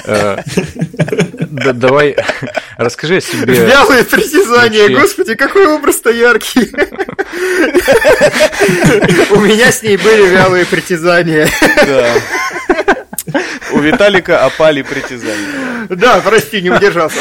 [0.07, 0.38] Э,
[1.51, 2.17] да, давай
[2.79, 3.55] расскажи о себе.
[3.55, 6.71] Вялые притязания, господи, какой образ-то яркий.
[9.35, 11.49] У меня с ней были вялые притязания.
[11.87, 12.14] Да.
[13.73, 15.87] У Виталика опали притязания.
[15.90, 17.19] Да, прости, не удержался.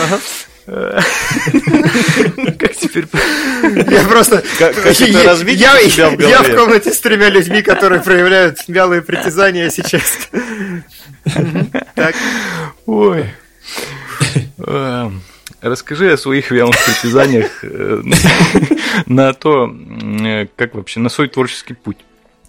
[2.57, 3.05] Как теперь...
[3.91, 4.43] Я просто...
[6.29, 10.29] Я, в комнате с тремя людьми, которые проявляют вялые притязания сейчас.
[11.95, 12.15] Так.
[12.85, 13.25] Ой.
[14.65, 15.21] Эм,
[15.61, 18.01] расскажи о своих вялых притязаниях э,
[19.05, 21.97] на то, э, как вообще, на свой творческий путь.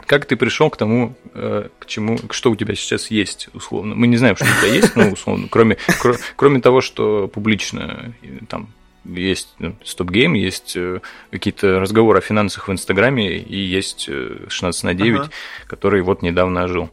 [0.07, 3.95] Как ты пришел к тому, э, к чему, что у тебя сейчас есть, условно?
[3.95, 8.15] Мы не знаем, что у тебя есть, но условно, кроме, кр, кроме того, что публично
[8.49, 8.69] там
[9.05, 14.09] есть ну, StopGame, есть э, какие-то разговоры о финансах в Инстаграме, и есть
[14.49, 15.31] 16 э, на 9, ага.
[15.67, 16.91] который вот недавно ожил.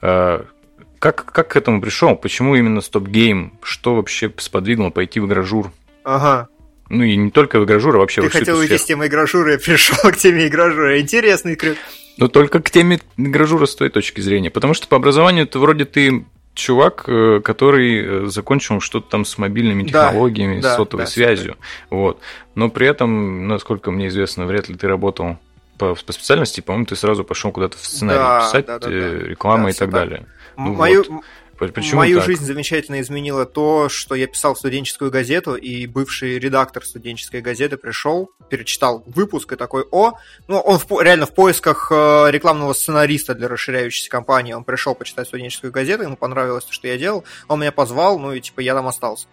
[0.00, 2.16] Как, как к этому пришел?
[2.16, 3.58] Почему именно StopGame?
[3.62, 5.70] Что вообще сподвигло пойти в игрожур?
[6.02, 6.48] Ага.
[6.90, 9.58] Ну и не только в игражур, а вообще Ты хотел уйти с темы игражура и
[9.58, 10.98] пришел к теме игражура.
[10.98, 11.76] Интересный крюк.
[12.18, 14.50] Но только к теме гражура с той точки зрения.
[14.50, 19.38] Потому что по образованию ты вроде ты чувак, э, который э, закончил что-то там с
[19.38, 21.56] мобильными технологиями, да, с сотовой да, связью.
[21.58, 21.96] Да.
[21.96, 22.20] Вот.
[22.54, 25.38] Но при этом, насколько мне известно, вряд ли ты работал
[25.78, 29.18] по, по специальности, по-моему, ты сразу пошел куда-то в сценарий да, писать, да, да, э,
[29.20, 29.26] да.
[29.28, 30.26] реклама да, и так далее.
[30.56, 31.22] Ну, Мою, вот.
[31.58, 32.26] Почему Мою так?
[32.26, 38.30] жизнь замечательно изменило то, что я писал студенческую газету, и бывший редактор студенческой газеты пришел,
[38.48, 40.12] перечитал выпуск и такой, о,
[40.46, 45.26] ну, он в, реально в поисках э, рекламного сценариста для расширяющейся компании, он пришел почитать
[45.26, 48.74] студенческую газету, ему понравилось то, что я делал, он меня позвал, ну и типа я
[48.74, 49.26] там остался.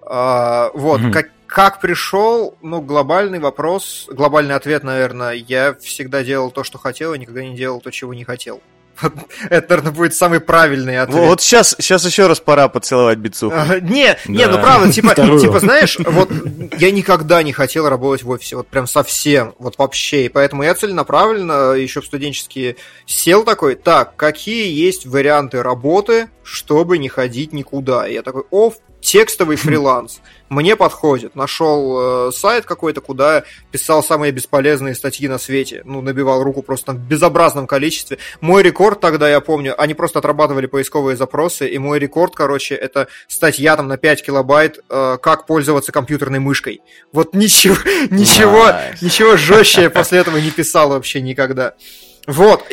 [0.00, 1.12] Uh, вот, mm-hmm.
[1.12, 7.12] как, как пришел, ну, глобальный вопрос, глобальный ответ, наверное, я всегда делал то, что хотел,
[7.12, 8.62] и никогда не делал то, чего не хотел.
[9.50, 11.24] Это, наверное, будет самый правильный ответ.
[11.24, 13.54] Вот сейчас, сейчас еще раз пора поцеловать бицуху.
[13.56, 14.18] А, не, да.
[14.26, 16.30] не, ну правда, типа, типа, знаешь, вот
[16.78, 20.26] я никогда не хотел работать в офисе, вот прям совсем, вот вообще.
[20.26, 26.98] И поэтому я целенаправленно еще в студенческие сел такой, так, какие есть варианты работы, чтобы
[26.98, 28.08] не ходить никуда.
[28.08, 31.34] И я такой, о, текстовый фриланс мне подходит.
[31.34, 35.82] Нашел э, сайт какой-то, куда писал самые бесполезные статьи на свете.
[35.84, 38.18] Ну, набивал руку просто в безобразном количестве.
[38.40, 43.08] Мой рекорд тогда, я помню, они просто отрабатывали поисковые запросы, и мой рекорд, короче, это
[43.26, 46.80] статья там на 5 килобайт, э, как пользоваться компьютерной мышкой.
[47.12, 47.76] Вот ничего,
[48.10, 48.98] ничего, nice.
[49.02, 51.74] ничего жестче после этого не писал вообще никогда.
[52.26, 52.64] Вот.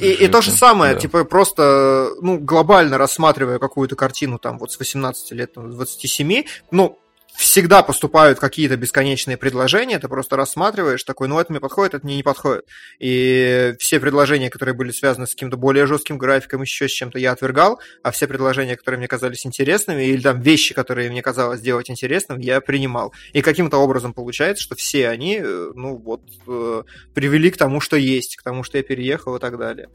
[0.00, 1.00] И, и то же самое, да.
[1.00, 6.98] типа, просто, ну, глобально рассматривая какую-то картину там вот с 18 лет, там, 27, ну,
[7.38, 12.16] всегда поступают какие-то бесконечные предложения, ты просто рассматриваешь, такой, ну, это мне подходит, это мне
[12.16, 12.64] не подходит.
[12.98, 17.30] И все предложения, которые были связаны с каким-то более жестким графиком, еще с чем-то, я
[17.30, 21.88] отвергал, а все предложения, которые мне казались интересными, или там вещи, которые мне казалось делать
[21.90, 23.14] интересным, я принимал.
[23.32, 26.82] И каким-то образом получается, что все они, э, ну, вот, э,
[27.14, 29.88] привели к тому, что есть, к тому, что я переехал и так далее.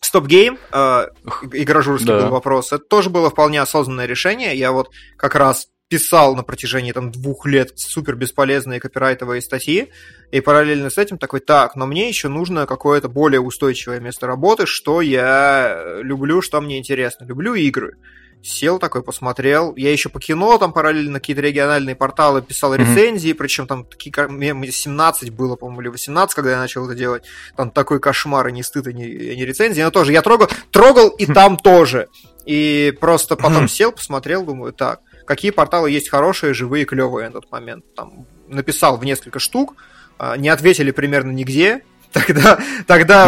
[0.00, 1.06] StopGame, э,
[1.52, 2.22] игрожурский да.
[2.22, 4.56] был вопрос, это тоже было вполне осознанное решение.
[4.56, 9.90] Я вот как раз писал на протяжении там двух лет супер бесполезные копирайтовые статьи,
[10.30, 14.66] и параллельно с этим такой, так, но мне еще нужно какое-то более устойчивое место работы,
[14.66, 17.24] что я люблю, что мне интересно.
[17.24, 17.96] Люблю игры.
[18.42, 19.74] Сел такой, посмотрел.
[19.74, 23.34] Я еще по кино там параллельно какие-то региональные порталы писал рецензии, mm-hmm.
[23.34, 27.24] причем там такие, 17 было, по-моему, или 18, когда я начал это делать.
[27.56, 29.80] Там такой кошмар, и не стыд, и не, и не рецензии.
[29.80, 32.08] Но тоже я трогал, трогал и там тоже.
[32.44, 37.50] И просто потом сел, посмотрел, думаю, так, какие порталы есть хорошие, живые, клевые на тот
[37.50, 37.84] момент.
[37.94, 39.74] Там написал в несколько штук,
[40.18, 41.82] а, не ответили примерно нигде,
[42.12, 43.26] тогда, тогда,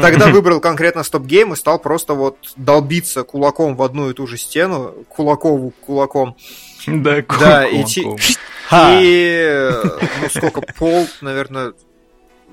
[0.00, 4.38] тогда выбрал конкретно стоп-гейм и стал просто вот долбиться кулаком в одну и ту же
[4.38, 6.36] стену, кулакову кулаком.
[6.86, 7.38] Да, кулаком.
[7.40, 8.06] Да, идти.
[8.72, 9.70] И,
[10.22, 11.74] ну, сколько, пол, наверное,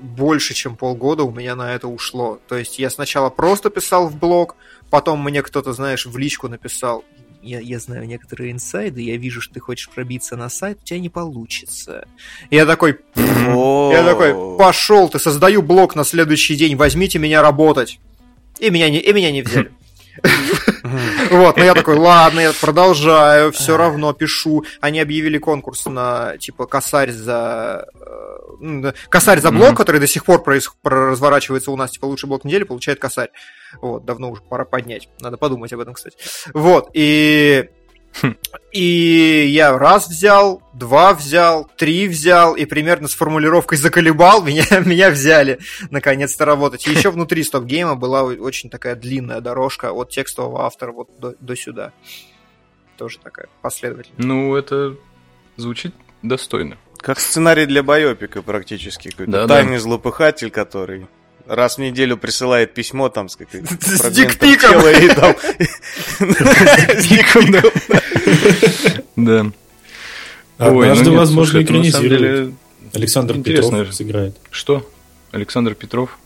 [0.00, 2.40] больше, чем полгода у меня на это ушло.
[2.48, 4.56] То есть я сначала просто писал в блог,
[4.90, 7.04] потом мне кто-то, знаешь, в личку написал,
[7.42, 10.98] я, я знаю некоторые инсайды, я вижу, что ты хочешь пробиться на сайт, у тебя
[10.98, 12.06] не получится.
[12.50, 17.98] Я такой, я такой, пошел ты, создаю блог на следующий день, возьмите меня работать.
[18.58, 19.72] И меня не, и меня не взяли.
[21.30, 24.64] Вот, но я такой, ладно, я продолжаю, все равно пишу.
[24.80, 27.86] Они объявили конкурс на, типа, косарь за...
[29.08, 30.42] Косарь за блок, который до сих пор
[30.82, 33.30] разворачивается у нас, типа, лучший блок недели, получает косарь.
[33.80, 35.08] Вот, давно уже пора поднять.
[35.20, 36.16] Надо подумать об этом, кстати.
[36.52, 37.70] Вот, и
[38.22, 38.34] Хм.
[38.72, 45.10] И я раз взял, два взял, три взял, и примерно с формулировкой заколебал, меня, меня
[45.10, 46.86] взяли наконец-то работать.
[46.86, 51.56] И еще внутри стоп-гейма была очень такая длинная дорожка от текстового автора вот до, до
[51.56, 51.92] сюда.
[52.96, 54.22] Тоже такая последовательная.
[54.22, 54.96] Ну, это
[55.56, 56.76] звучит достойно.
[57.00, 59.08] Как сценарий для байопика практически.
[59.08, 59.80] Какой-то да, тайный да.
[59.80, 61.06] злопыхатель, который
[61.46, 64.80] раз в неделю присылает письмо там с какой-то С дикпиком.
[66.98, 67.72] С дикпиком.
[69.16, 69.46] Да.
[70.58, 72.54] Однажды, возможно, экранизируют.
[72.92, 74.36] Александр Петров сыграет.
[74.50, 74.88] Что?
[75.32, 76.18] Александр Петров?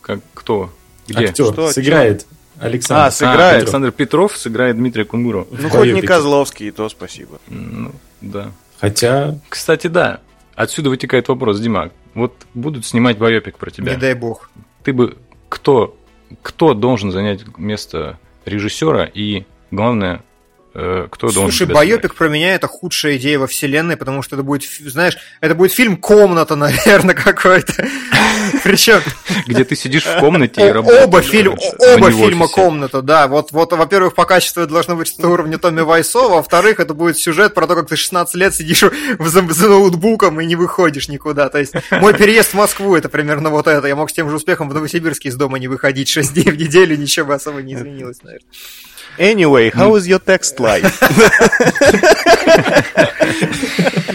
[0.00, 0.72] Как кто?
[1.08, 1.26] Где?
[1.26, 2.26] Актер сыграет.
[2.58, 3.02] Александр.
[3.02, 3.62] А, сыграет.
[3.62, 5.46] Александр Петров сыграет Дмитрия Кунгурова.
[5.50, 7.40] Ну, хоть не Козловский, и то спасибо.
[7.48, 8.52] Ну, да.
[8.80, 9.38] Хотя...
[9.48, 10.20] Кстати, да.
[10.54, 11.90] Отсюда вытекает вопрос, Дима.
[12.14, 13.92] Вот будут снимать байопик про тебя.
[13.94, 14.50] Не дай бог.
[14.82, 15.16] Ты бы...
[15.48, 15.96] Кто,
[16.42, 20.22] кто должен занять место режиссера и, главное,
[20.74, 24.64] кто Слушай, должен байопик про меня это худшая идея во вселенной, потому что это будет,
[24.64, 27.86] знаешь, это будет фильм «Комната», наверное, какой-то.
[28.64, 29.00] Причем...
[29.46, 31.04] Где ты сидишь в комнате и работаешь.
[31.04, 33.28] Оба, фильм, оба фильма «Комната», да.
[33.28, 37.18] Вот, вот, во-первых, по качеству это должно быть что уровня Томми Вайсо, во-вторых, это будет
[37.18, 38.82] сюжет про то, как ты 16 лет сидишь
[39.20, 41.50] за, за ноутбуком и не выходишь никуда.
[41.50, 43.86] То есть мой переезд в Москву это примерно вот это.
[43.86, 46.58] Я мог с тем же успехом в Новосибирске из дома не выходить 6 дней в
[46.58, 48.48] неделю, ничего бы особо не изменилось, наверное.
[49.18, 51.00] Anyway, how is your text life?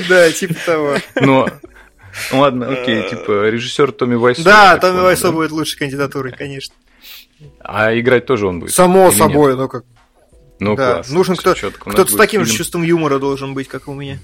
[0.09, 0.97] Да, типа того.
[1.21, 1.47] Ну,
[2.31, 4.43] ладно, окей, типа режиссер Томми Вайсо.
[4.43, 6.73] Да, Томми Вайсо будет лучшей кандидатурой, конечно.
[7.59, 8.73] А играть тоже он будет?
[8.73, 9.83] Само собой, ну как.
[10.59, 10.95] Ну, да.
[10.95, 11.09] класс.
[11.09, 14.19] Нужен кто, кто-то с таким же чувством юмора должен быть, как у меня.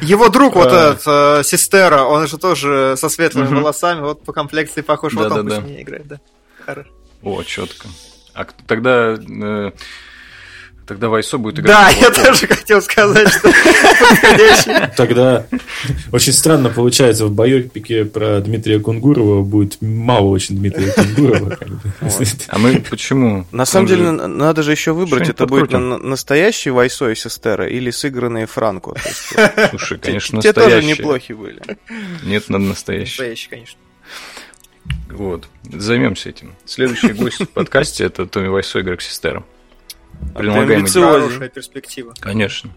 [0.00, 0.92] Его друг вот а.
[0.92, 5.46] этот, э, Систера, он же тоже со светлыми волосами, вот по комплекции похож, вот он
[5.46, 6.20] пусть меня играет, да.
[6.64, 6.90] Хорошо.
[7.22, 7.88] О, четко.
[8.34, 9.70] А тогда э,
[10.86, 11.74] Тогда Вайсо будет играть.
[11.76, 14.96] Да, я тоже хотел сказать, что подходящий.
[14.96, 15.46] Тогда
[16.12, 21.58] очень странно получается в байопике про Дмитрия Кунгурова будет мало очень Дмитрия Кунгурова.
[22.48, 23.46] А мы почему?
[23.50, 28.46] На самом деле надо же еще выбрать, это будет настоящий Вайсо и Сестера или сыгранные
[28.46, 28.94] Франко.
[29.70, 30.42] Слушай, конечно, настоящие.
[30.42, 31.62] Те тоже неплохи были.
[32.24, 33.10] Нет, надо настоящий.
[33.10, 33.78] Настоящий, конечно.
[35.08, 35.48] Вот.
[35.64, 36.54] Займемся этим.
[36.64, 39.00] Следующий гость в подкасте это Томми Вайсо и Грег.
[40.34, 42.14] Предлагаемый Хорошая перспектива.
[42.20, 42.70] Конечно.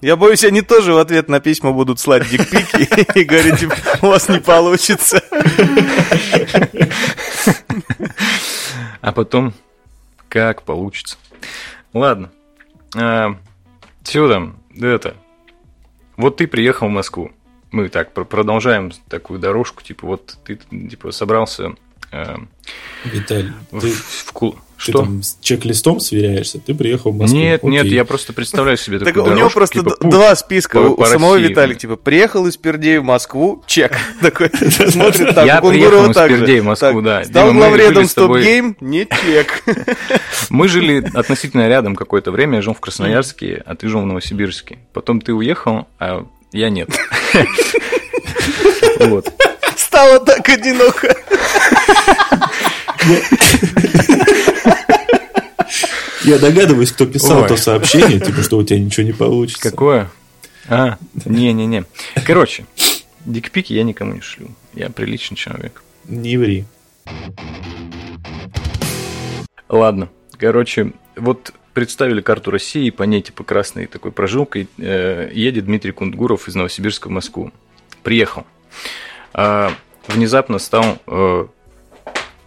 [0.00, 3.66] Я боюсь, они тоже в ответ на письма будут слать дикпики и говорить,
[4.02, 5.22] у вас не получится.
[9.02, 9.52] А потом,
[10.28, 11.18] как получится.
[11.92, 12.30] Ладно.
[12.96, 13.36] А,
[14.04, 14.58] там?
[14.80, 15.16] Это.
[16.16, 17.30] Вот ты приехал в Москву.
[17.72, 20.56] Мы так продолжаем такую дорожку, типа вот ты
[20.88, 21.74] типа собрался
[22.10, 22.36] э,
[23.04, 24.98] Виталий, в, ты, в ку- ты Что?
[25.02, 26.58] там с чек-листом сверяешься?
[26.58, 27.38] Ты приехал в Москву.
[27.38, 27.94] Нет, нет, Окей.
[27.94, 30.78] я просто представляю себе Так такую у него просто типа, два списка.
[30.78, 31.36] У самого.
[31.36, 33.92] Виталия, типа, приехал из Пердея в Москву, чек.
[34.22, 36.28] Такой смотрит так, Я приехал из так.
[36.30, 37.24] Пердея в Москву, Так, да.
[37.24, 39.62] Стал главредом жили с тобой- стоп-гейм, не чек.
[40.50, 42.56] Мы жили относительно рядом какое-то время.
[42.56, 44.78] Я жил в Красноярске, а ты жил в Новосибирске.
[44.94, 46.90] Потом ты уехал, а я нет.
[49.00, 49.32] Вот.
[49.76, 51.16] Стало так одиноко.
[56.22, 57.48] Я догадываюсь, кто писал Ой.
[57.48, 59.70] то сообщение, типа, что у тебя ничего не получится.
[59.70, 60.10] Какое?
[60.68, 61.84] А, не-не-не.
[62.26, 62.66] Короче,
[63.24, 64.48] дикпики я никому не шлю.
[64.74, 65.82] Я приличный человек.
[66.06, 66.66] Не ври.
[69.68, 70.10] Ладно.
[70.36, 76.46] Короче, вот представили карту России, по ней типа красной такой прожилкой э, едет Дмитрий Кундгуров
[76.46, 77.52] из Новосибирска в Москву.
[78.02, 78.44] Приехал.
[79.32, 79.72] А,
[80.06, 81.46] внезапно стал э,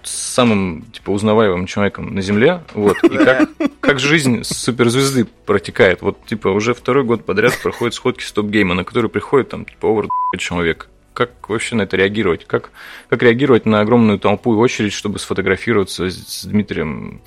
[0.03, 2.61] самым типа узнаваемым человеком на Земле.
[2.75, 3.03] Вот.
[3.03, 6.03] И как, как жизнь суперзвезды протекает.
[6.03, 10.07] Вот типа уже второй год подряд проходят сходки стоп-гейма, на которые приходит там типа over
[10.37, 10.89] человек.
[11.15, 12.45] Как вообще на это реагировать?
[12.45, 12.69] Как,
[13.09, 17.21] как реагировать на огромную толпу и очередь, чтобы сфотографироваться с, с Дмитрием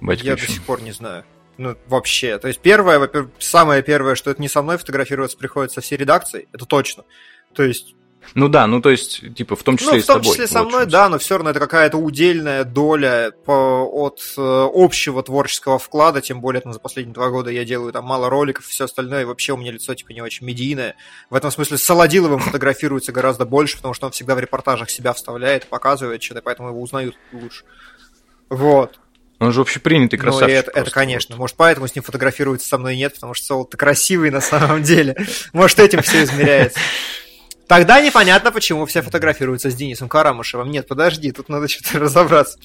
[0.00, 0.54] до Батьковичем?
[0.54, 1.22] сих пор не знаю.
[1.58, 2.38] Ну, вообще.
[2.38, 6.48] То есть, первое, во-первых, самое первое, что это не со мной фотографироваться приходится всей редакцией,
[6.52, 7.04] это точно.
[7.52, 7.94] То есть,
[8.34, 10.32] Ну да, ну то есть, типа, в том числе ну, и в с том тобой.
[10.32, 14.68] числе со мной, в да, но все равно это какая-то удельная доля по, от э,
[14.72, 18.66] общего творческого вклада, тем более там, за последние два года я делаю там мало роликов
[18.66, 20.94] и все остальное, и вообще у меня лицо типа не очень медийное.
[21.28, 25.12] В этом смысле с Солодиловым фотографируется гораздо больше, потому что он всегда в репортажах себя
[25.12, 27.64] вставляет, показывает что-то, поэтому его узнают лучше.
[28.48, 28.98] Вот.
[29.42, 30.48] Он же общепринятый Ну, красавчик.
[30.56, 30.94] это, это, просто.
[30.94, 31.36] конечно.
[31.36, 35.16] Может, поэтому с ним фотографируется со мной нет, потому что Солод-то красивый на самом деле.
[35.52, 36.78] Может, этим все измеряется.
[37.72, 40.70] Тогда непонятно, почему все фотографируются с Денисом Карамышевым.
[40.70, 42.58] Нет, подожди, тут надо что-то разобраться.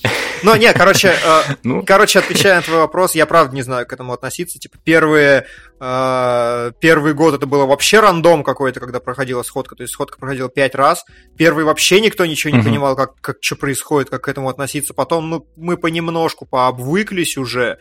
[0.44, 1.82] Но нет, короче, э, Ну.
[1.86, 4.60] короче, отвечая на твой вопрос, я правда не знаю, к этому относиться.
[4.60, 5.46] Типа, первые,
[5.80, 9.78] э, первый год это было вообще рандом какой-то, когда проходила сходка.
[9.78, 11.06] То есть сходка проходила пять раз.
[11.38, 14.94] Первый вообще никто ничего не понимал, как, как что происходит, как к этому относиться.
[14.94, 17.78] Потом, ну, мы понемножку пообвыклись уже.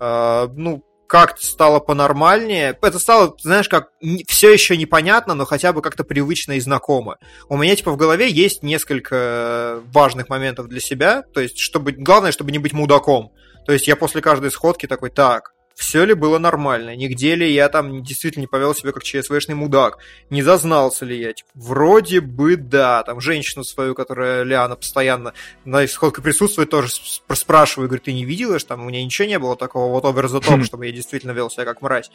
[0.00, 2.76] Э, ну, как-то стало понормальнее.
[2.80, 3.90] Это стало, знаешь, как
[4.26, 7.18] все еще непонятно, но хотя бы как-то привычно и знакомо.
[7.48, 11.22] У меня, типа, в голове есть несколько важных моментов для себя.
[11.34, 13.32] То есть, чтобы главное, чтобы не быть мудаком.
[13.66, 17.68] То есть, я после каждой сходки такой, так, все ли было нормально, нигде ли я
[17.68, 19.98] там действительно не повел себя как ЧСВшный мудак,
[20.30, 25.86] не зазнался ли я, типа, вроде бы да, там женщину свою, которая Лиана постоянно на
[25.88, 26.88] сходке присутствует, тоже
[27.34, 30.26] спрашиваю, говорю, ты не видела, что там у меня ничего не было такого вот over
[30.26, 32.10] the top, чтобы я действительно вел себя как мразь.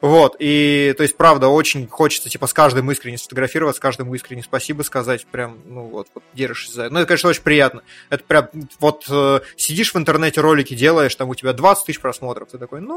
[0.00, 4.42] Вот, и, то есть, правда, очень хочется, типа, с каждым искренне сфотографироваться, с каждым искренне
[4.42, 6.94] спасибо сказать, прям, ну, вот, вот держишься за это.
[6.94, 7.82] Ну, это, конечно, очень приятно.
[8.08, 8.48] Это прям,
[8.80, 12.80] вот, э, сидишь в интернете, ролики делаешь, там у тебя 20 тысяч просмотров, ты такой,
[12.80, 12.93] ну,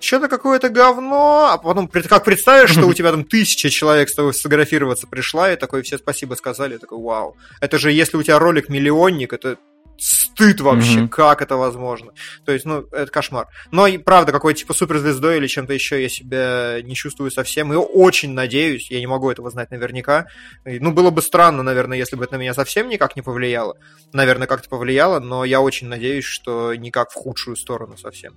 [0.00, 4.34] что-то какое-то говно, а потом как представишь, что у тебя там тысяча человек с тобой
[4.34, 7.36] сфотографироваться пришла, и такой все спасибо сказали, такой, вау.
[7.60, 9.58] Это же, если у тебя ролик миллионник, это
[9.98, 11.08] стыд вообще, Мгм.
[11.08, 12.12] как это возможно.
[12.44, 13.46] То есть, ну, это кошмар.
[13.70, 17.72] Но и правда, какой-то типа суперзвездой или чем-то еще я себя не чувствую совсем.
[17.72, 20.26] И очень надеюсь, я не могу этого знать наверняка.
[20.64, 23.76] И, Ну, было бы странно, наверное, если бы это на меня совсем никак не повлияло.
[24.12, 28.34] Наверное, как-то повлияло, но я очень надеюсь, что никак в худшую сторону совсем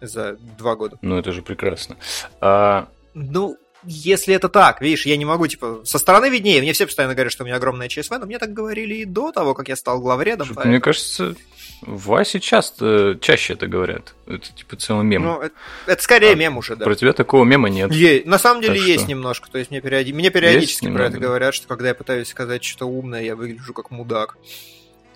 [0.00, 0.98] за два года.
[1.02, 1.96] Ну, это же прекрасно.
[2.40, 6.60] А, Ну, если это так, видишь, я не могу, типа, со стороны виднее.
[6.62, 9.30] Мне все постоянно говорят, что у меня огромное ЧСВ, но мне так говорили и до
[9.30, 10.48] того, как я стал главредом.
[10.48, 11.34] поэтому- мне кажется,
[11.82, 14.14] Васе часто, чаще это говорят.
[14.26, 15.22] Это типа целый мем.
[15.24, 15.54] Ну, это,
[15.86, 16.84] это скорее А, мем уже, да.
[16.86, 17.92] Про тебя такого мема нет.
[17.92, 19.10] Е- на самом деле Так есть что?
[19.10, 19.50] немножко.
[19.50, 21.26] То есть мне, периоди- мне периодически Есть про это немного?
[21.28, 24.38] говорят, что когда я пытаюсь сказать что-то умное, я выгляжу как мудак.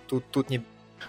[0.09, 0.63] Тут, тут не...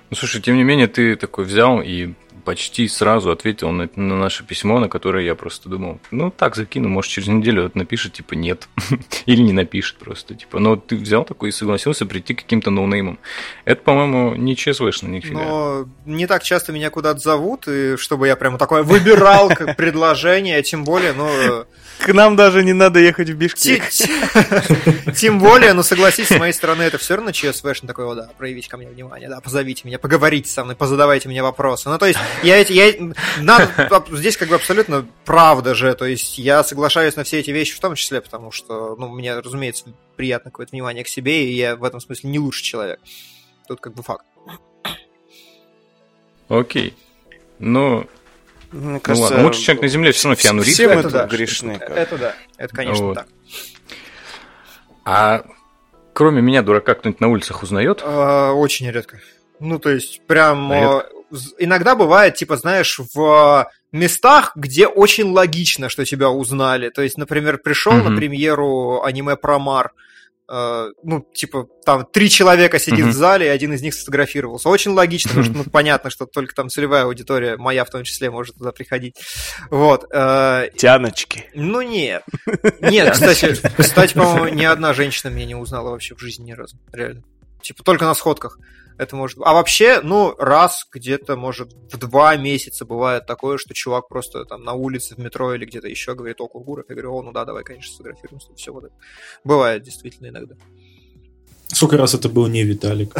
[0.09, 2.13] Ну, слушай, тем не менее, ты такой взял и
[2.49, 6.89] почти сразу ответил на, на наше письмо, на которое я просто думал, ну так закину,
[6.89, 8.67] может через неделю вот напишет, типа нет,
[9.27, 13.19] или не напишет просто, типа, но ты взял такой и согласился прийти к каким-то ноунеймам.
[13.65, 15.39] Это, по-моему, не ЧСВшно нифига.
[15.39, 20.63] Но не так часто меня куда-то зовут, и чтобы я прямо такое выбирал как предложение,
[20.63, 21.65] тем более, ну...
[21.99, 23.89] К нам даже не надо ехать в Бишкек.
[25.15, 28.77] Тем более, ну согласись, с моей стороны, это все равно ЧСВшно такое, да, проявить ко
[28.77, 31.89] мне внимание, да, позовите меня, поговорите со мной, позадавайте мне вопросы.
[31.89, 32.93] Ну, то есть, я, я,
[33.39, 33.69] надо,
[34.11, 37.79] здесь как бы абсолютно правда же, то есть я соглашаюсь на все эти вещи в
[37.81, 39.85] том числе, потому что, ну, мне, разумеется,
[40.15, 42.99] приятно какое-то внимание к себе, и я в этом смысле не лучший человек.
[43.67, 44.25] Тут как бы факт.
[46.47, 46.95] Окей.
[47.59, 48.07] Ну,
[48.71, 50.73] мне кажется, ну, ладно, лучший человек на Земле все равно Фиану Ривз.
[50.73, 51.71] Все мы это да, грешны.
[51.71, 53.15] Это, это да, это конечно вот.
[53.15, 53.27] так.
[55.05, 55.43] А
[56.13, 58.01] кроме меня, дурака, кто-нибудь на улицах узнает?
[58.03, 59.19] А, очень редко.
[59.59, 60.71] Ну, то есть, прям...
[60.71, 61.09] Редко?
[61.57, 66.89] иногда бывает, типа, знаешь, в местах, где очень логично, что тебя узнали.
[66.89, 68.09] То есть, например, пришел mm-hmm.
[68.09, 69.91] на премьеру аниме про Мар,
[70.49, 73.09] ну, типа, там три человека сидит mm-hmm.
[73.09, 74.69] в зале, и один из них сфотографировался.
[74.69, 78.31] Очень логично, потому что, ну, понятно, что только там целевая аудитория, моя в том числе,
[78.31, 79.15] может туда приходить.
[79.69, 80.05] Вот.
[80.11, 81.49] Э, Тяночки.
[81.53, 82.23] Ну, нет.
[82.81, 86.77] Нет, кстати, кстати, по-моему, ни одна женщина меня не узнала вообще в жизни ни разу.
[86.91, 87.23] Реально.
[87.61, 88.57] Типа, только на сходках
[88.99, 89.37] это может...
[89.45, 94.65] А вообще, ну, раз где-то, может, в два месяца бывает такое, что чувак просто там
[94.65, 96.85] на улице, в метро или где-то еще говорит, о, Кургуров.
[96.89, 98.53] Я говорю, о, ну да, давай, конечно, сфотографируемся.
[98.55, 98.93] Все вот это.
[99.45, 100.55] Бывает действительно иногда.
[101.67, 103.15] Сколько раз это был не Виталик?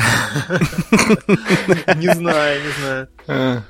[1.95, 3.07] Не знаю, не знаю.
[3.27, 3.63] А.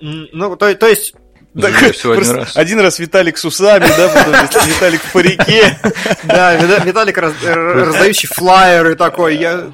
[0.00, 1.14] Ну, то есть
[1.58, 2.54] так, всего один раз.
[2.54, 5.78] Один раз Виталик с усами, да, потом Виталик в парике.
[6.24, 9.36] Да, Виталик раздающий флайеры такой.
[9.36, 9.72] Я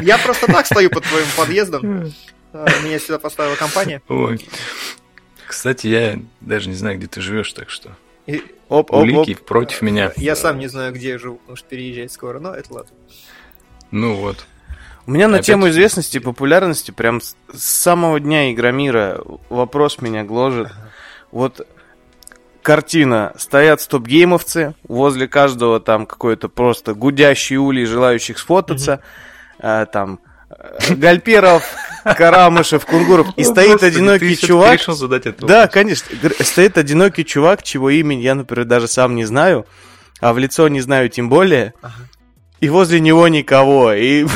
[0.00, 2.12] я просто так стою под твоим подъездом.
[2.52, 4.02] А, меня сюда поставила компания.
[4.08, 4.44] Ой.
[5.46, 7.90] Кстати, я даже не знаю, где ты живешь, так что.
[8.26, 8.42] И...
[8.68, 9.40] Оп, оп, Улики оп.
[9.40, 10.12] против меня.
[10.16, 12.92] Я сам не знаю, где я живу, потому что переезжать скоро, но это ладно.
[13.90, 14.46] Ну вот.
[15.06, 15.46] У меня на Опять...
[15.46, 20.68] тему известности и популярности прям с самого дня Игромира вопрос меня гложет.
[21.32, 21.66] Вот
[22.62, 23.32] картина.
[23.36, 28.92] Стоят стоп-геймовцы, возле каждого там какой-то просто гудящий улей желающих сфотаться.
[28.92, 29.29] Mm-hmm
[29.62, 31.62] э, там э, Гальперов,
[32.04, 34.74] Карамышев, Кунгуров, и стоит одинокий чувак.
[34.74, 36.16] решил задать это Да, конечно.
[36.40, 39.66] Стоит одинокий чувак, чего имени я, например, даже сам не знаю,
[40.20, 41.74] а в лицо не знаю тем более.
[42.60, 43.94] И возле него никого.
[43.94, 44.26] И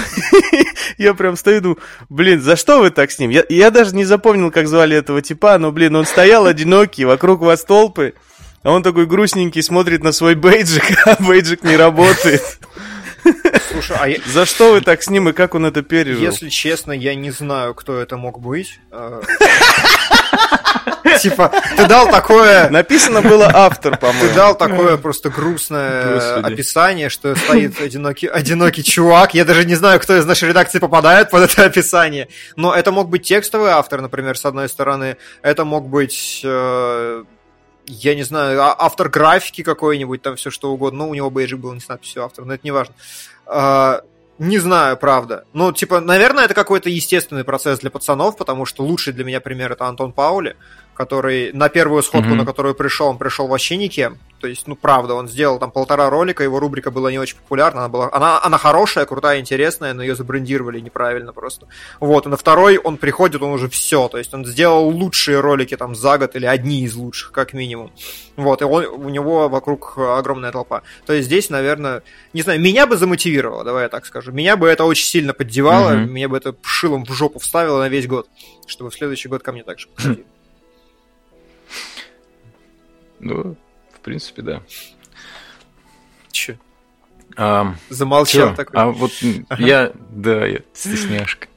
[0.99, 3.31] я прям стою, думаю, блин, за что вы так с ним?
[3.31, 7.43] Я, я даже не запомнил, как звали этого типа, но, блин, он стоял одинокий, вокруг
[7.43, 8.15] вас толпы,
[8.63, 12.59] а он такой грустненький, смотрит на свой бейджик, а бейджик не работает.
[13.71, 14.19] Слушай, а я...
[14.27, 16.23] За что вы так с ним и как он это пережил?
[16.23, 18.81] Если честно, я не знаю, кто это мог быть.
[18.91, 19.21] А,
[21.21, 22.69] типа, ты дал такое...
[22.71, 24.29] Написано было автор, по-моему.
[24.29, 29.35] Ты дал такое просто грустное описание, что стоит одинокий, одинокий чувак.
[29.35, 32.29] Я даже не знаю, кто из нашей редакции попадает под это описание.
[32.57, 35.17] Но это мог быть текстовый автор, например, с одной стороны.
[35.43, 37.25] Это мог быть э,
[37.87, 41.05] я не знаю, а, автор графики какой-нибудь, там все что угодно.
[41.05, 42.95] Ну, у него бейджик был не с надписью автор, но это не важно.
[43.47, 44.03] А,
[44.39, 45.45] не знаю, правда.
[45.53, 49.73] Ну, типа, наверное, это какой-то естественный процесс для пацанов, потому что лучший для меня пример
[49.73, 50.57] это Антон Паули,
[50.95, 52.35] который на первую сходку, mm-hmm.
[52.35, 54.19] на которую пришел, он пришел вообще никем.
[54.45, 57.81] То есть, ну, правда, он сделал там полтора ролика, его рубрика была не очень популярна,
[57.81, 61.67] она была, она, она хорошая, крутая, интересная, но ее забрендировали неправильно просто.
[61.99, 65.79] Вот, и на второй он приходит, он уже все, то есть он сделал лучшие ролики
[65.79, 67.91] там за год или одни из лучших, как минимум.
[68.37, 70.83] Вот, и он, у него вокруг огромная толпа.
[71.07, 72.03] То есть здесь, наверное,
[72.35, 74.31] не знаю, меня бы замотивировало, давай я так скажу.
[74.31, 76.07] Меня бы это очень сильно поддевало, mm-hmm.
[76.07, 78.29] меня бы это шилом в жопу вставило на весь год,
[78.67, 80.27] чтобы в следующий год ко мне так же подходили.
[83.25, 83.57] Ну,
[84.05, 84.63] принципе, да.
[86.31, 86.59] Че?
[87.37, 88.55] А, Замолчал чё?
[88.55, 88.81] такой.
[88.81, 89.11] А вот
[89.59, 91.49] я, да, я стесняшка.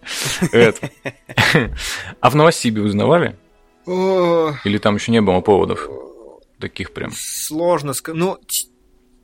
[2.21, 3.35] А в Новосибе узнавали?
[3.85, 5.87] Или там еще не было поводов?
[6.59, 7.11] Таких прям.
[7.13, 8.19] Сложно сказать.
[8.19, 8.39] Ну,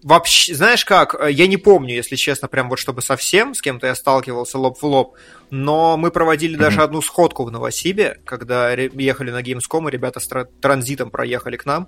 [0.03, 3.95] вообще, знаешь как, я не помню, если честно, прям вот чтобы совсем с кем-то я
[3.95, 5.15] сталкивался лоб в лоб,
[5.49, 10.27] но мы проводили даже одну сходку в Новосибе, когда ехали на Gamescom, и ребята с
[10.61, 11.87] транзитом проехали к нам.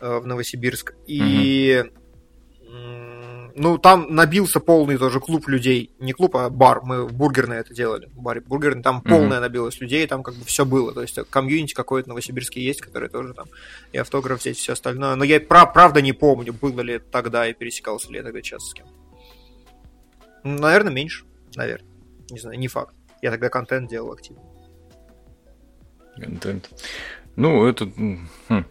[0.00, 0.94] Э, в Новосибирск.
[1.06, 1.84] И
[3.58, 5.90] ну, там набился полный тоже клуб людей.
[5.98, 6.82] Не клуб, а бар.
[6.82, 8.06] Мы в бургерной это делали.
[8.08, 8.82] В баре бургерный.
[8.82, 9.08] Там mm-hmm.
[9.08, 10.92] полная набилась людей, там как бы все было.
[10.92, 13.46] То есть комьюнити какой-то новосибирский есть, который тоже там
[13.92, 15.14] и автограф здесь, все остальное.
[15.14, 18.42] Но я прав, правда не помню, было ли это тогда и пересекался ли я тогда
[18.42, 18.86] часто с кем.
[20.44, 21.24] Наверное, меньше.
[21.54, 21.90] Наверное.
[22.28, 22.94] Не знаю, не факт.
[23.22, 24.42] Я тогда контент делал активно.
[26.20, 26.68] Контент.
[27.36, 27.86] Ну, это...
[27.86, 28.66] Хм,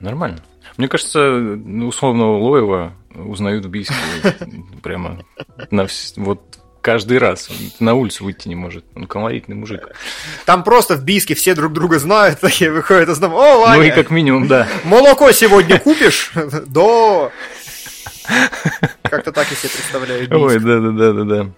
[0.00, 0.38] нормально.
[0.76, 3.94] Мне кажется, условного Лоева узнают в Бийске
[4.82, 5.24] прямо
[5.70, 5.86] на
[6.16, 7.50] вот каждый раз.
[7.50, 8.84] Он на улицу выйти не может.
[8.94, 9.88] Он колоритный мужик.
[10.44, 13.36] Там просто в Бийске все друг друга знают, такие выходят из дома.
[13.36, 13.76] О, Ваня!
[13.76, 14.68] Ну и как минимум, да.
[14.84, 16.32] Молоко сегодня купишь?
[16.66, 17.30] Да.
[19.02, 20.44] Как-то так я себе представляю Бийск.
[20.44, 21.50] Ой, да-да-да-да-да.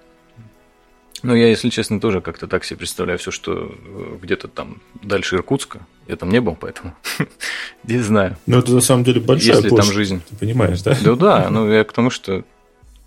[1.23, 5.37] Ну, я, если честно, тоже как-то так себе представляю все, что э, где-то там дальше
[5.37, 5.81] Иркутска.
[6.07, 6.95] Я там не был, поэтому
[7.85, 8.37] не знаю.
[8.47, 10.23] Ну, это на самом деле большая Если там жизнь.
[10.29, 10.97] Ты понимаешь, да?
[11.03, 12.45] Да, да, ну я к тому, что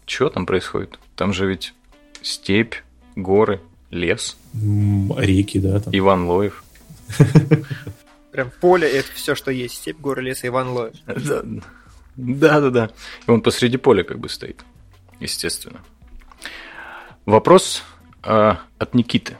[0.06, 1.00] что там происходит?
[1.16, 1.74] Там же ведь
[2.22, 2.76] степь,
[3.16, 5.96] горы, лес, Реки, да, там.
[5.96, 6.64] Иван Лоев.
[8.32, 9.76] Прям поле, это все, что есть.
[9.76, 10.96] Степь, горы, лес, Иван Лоев.
[11.06, 12.90] Да, да, да.
[13.28, 14.64] И он посреди поля как бы стоит,
[15.20, 15.82] естественно.
[17.26, 17.84] Вопрос
[18.24, 19.38] а, от Никиты.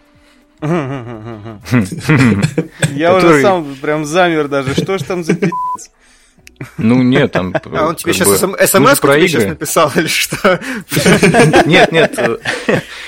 [2.92, 4.74] Я уже сам прям замер даже.
[4.76, 5.90] Что ж там за пи***ц?
[6.78, 7.56] Ну, нет, там...
[7.74, 10.60] А он тебе сейчас смс про тебе сейчас написал или что?
[11.66, 12.14] Нет, нет.
[12.18, 12.38] э,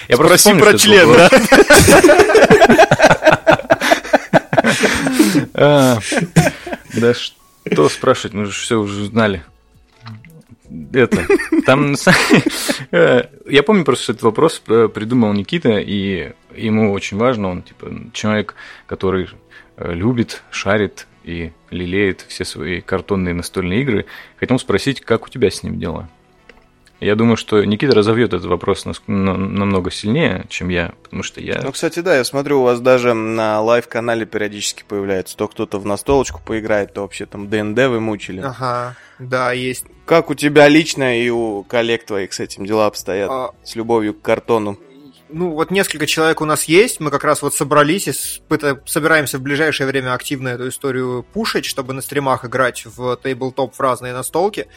[0.07, 1.29] Я просто Спроси помню, про член, да?
[5.55, 5.99] А,
[6.95, 9.43] Да что спрашивать, мы же все уже знали.
[10.93, 11.25] Это,
[11.65, 11.95] там,
[12.91, 17.63] э, я помню просто, что этот вопрос э, придумал Никита, и ему очень важно, он
[17.63, 19.27] типа человек, который
[19.77, 24.05] э, любит, шарит и лелеет все свои картонные настольные игры.
[24.37, 26.09] Хотел спросить, как у тебя с ним дела?
[27.03, 31.59] Я думаю, что Никита разовьет этот вопрос намного сильнее, чем я, потому что я...
[31.61, 35.35] Ну, кстати, да, я смотрю, у вас даже на live -канале периодически появляется.
[35.35, 38.39] То кто-то в настолочку поиграет, то вообще там ДНД вы мучили.
[38.39, 39.85] Ага, да, есть.
[40.05, 43.29] Как у тебя лично и у коллег твоих с этим дела обстоят?
[43.31, 44.77] А, С любовью к картону.
[45.29, 48.79] Ну, вот несколько человек у нас есть, мы как раз вот собрались и с- пыта-
[48.85, 53.79] собираемся в ближайшее время активно эту историю пушить, чтобы на стримах играть в тейблтоп в
[53.79, 54.67] разные настолки.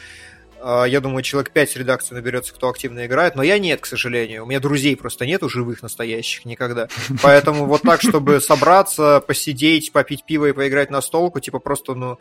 [0.62, 4.44] А, Я думаю, человек 5 редакции наберется, кто активно играет, но я нет, к сожалению.
[4.44, 6.88] У меня друзей просто нету живых, настоящих никогда.
[7.22, 12.18] Поэтому вот так, чтобы собраться, посидеть, попить пиво и поиграть на столку, типа просто, ну,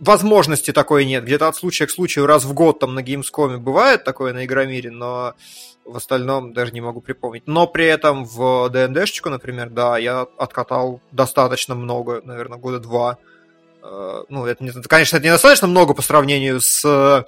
[0.00, 1.24] возможности такой нет.
[1.24, 4.90] Где-то от случая к случаю раз в год там на Gamescom бывает такое на Игромире,
[4.90, 5.34] но
[5.84, 7.46] в остальном даже не могу припомнить.
[7.46, 13.18] Но при этом в ДНДшечку, например, да, я откатал достаточно много, наверное, года два.
[13.82, 17.24] Э, Ну, это, не- конечно, это недостаточно много по сравнению с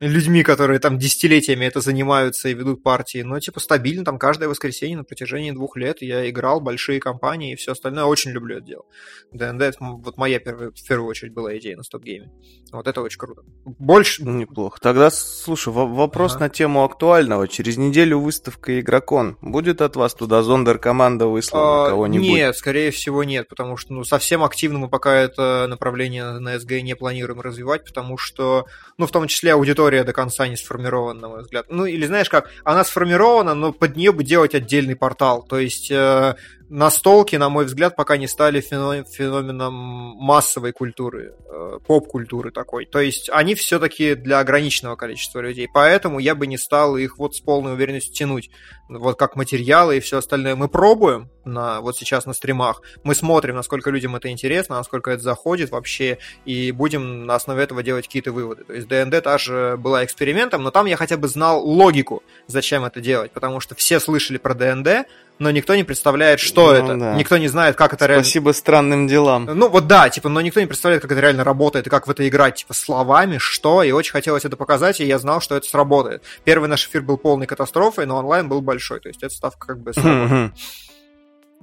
[0.00, 4.96] людьми, которые там десятилетиями это занимаются и ведут партии, но типа стабильно там каждое воскресенье
[4.98, 8.04] на протяжении двух лет я играл, большие компании и все остальное.
[8.04, 8.84] Очень люблю это дело.
[9.32, 12.30] ДНД, это вот моя первая, в первую очередь была идея на стоп-гейме.
[12.70, 13.42] Вот это очень круто.
[13.64, 14.78] Больше, Ну, неплохо.
[14.80, 16.44] Тогда, слушай, во- вопрос Ага.
[16.44, 17.48] на тему актуального.
[17.48, 19.36] Через неделю выставка Игрокон.
[19.40, 22.26] Будет от вас туда зондеркоманда выслана А, кого-нибудь?
[22.28, 26.82] Нет, скорее всего нет, потому что ну, совсем активно мы пока это направление на СГ
[26.82, 31.28] не планируем развивать, потому что, ну, в том числе аудитория до конца не сформирована, на
[31.28, 31.66] мой взгляд.
[31.68, 35.42] Ну, или знаешь как, она сформирована, но под нее бы делать отдельный портал.
[35.42, 36.34] То есть э,
[36.68, 42.86] настолки, на мой взгляд, пока не стали фено- феноменом массовой культуры, э, поп-культуры такой.
[42.86, 45.68] То есть они все-таки для ограниченного количества людей.
[45.72, 48.50] Поэтому я бы не стал их вот с полной уверенностью тянуть
[48.88, 50.56] вот как материалы и все остальное.
[50.56, 55.22] Мы пробуем на, вот сейчас на стримах, мы смотрим, насколько людям это интересно, насколько это
[55.22, 58.64] заходит вообще, и будем на основе этого делать какие-то выводы.
[58.64, 63.00] То есть ДНД тоже была экспериментом, но там я хотя бы знал логику, зачем это
[63.00, 65.06] делать, потому что все слышали про ДНД,
[65.38, 66.96] но никто не представляет, что Ну это.
[66.96, 67.14] да.
[67.14, 68.24] Никто не знает, как это реально...
[68.24, 69.44] Спасибо странным делам.
[69.46, 72.10] Ну вот да, типа, но никто не представляет, как это реально работает и как в
[72.10, 75.66] это играть, типа, словами, что, и очень хотелось это показать, и я знал, что это
[75.68, 76.22] сработает.
[76.44, 79.78] Первый наш эфир был полной катастрофой, но онлайн был большой, то есть эта ставка как
[79.78, 80.52] бы сработала.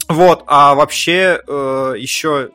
[0.08, 2.50] Вот, а вообще э, еще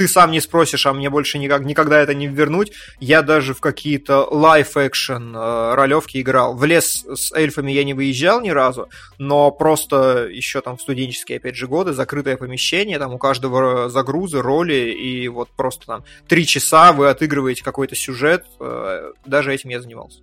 [0.00, 2.72] ты сам не спросишь, а мне больше никак, никогда это не вернуть.
[3.00, 6.54] Я даже в какие-то лайф-экшен э, ролевки играл.
[6.54, 8.88] В лес с эльфами я не выезжал ни разу,
[9.18, 14.40] но просто еще там в студенческие, опять же, годы, закрытое помещение, там у каждого загрузы,
[14.40, 18.46] роли, и вот просто там три часа вы отыгрываете какой-то сюжет.
[18.58, 20.20] э, даже этим я занимался.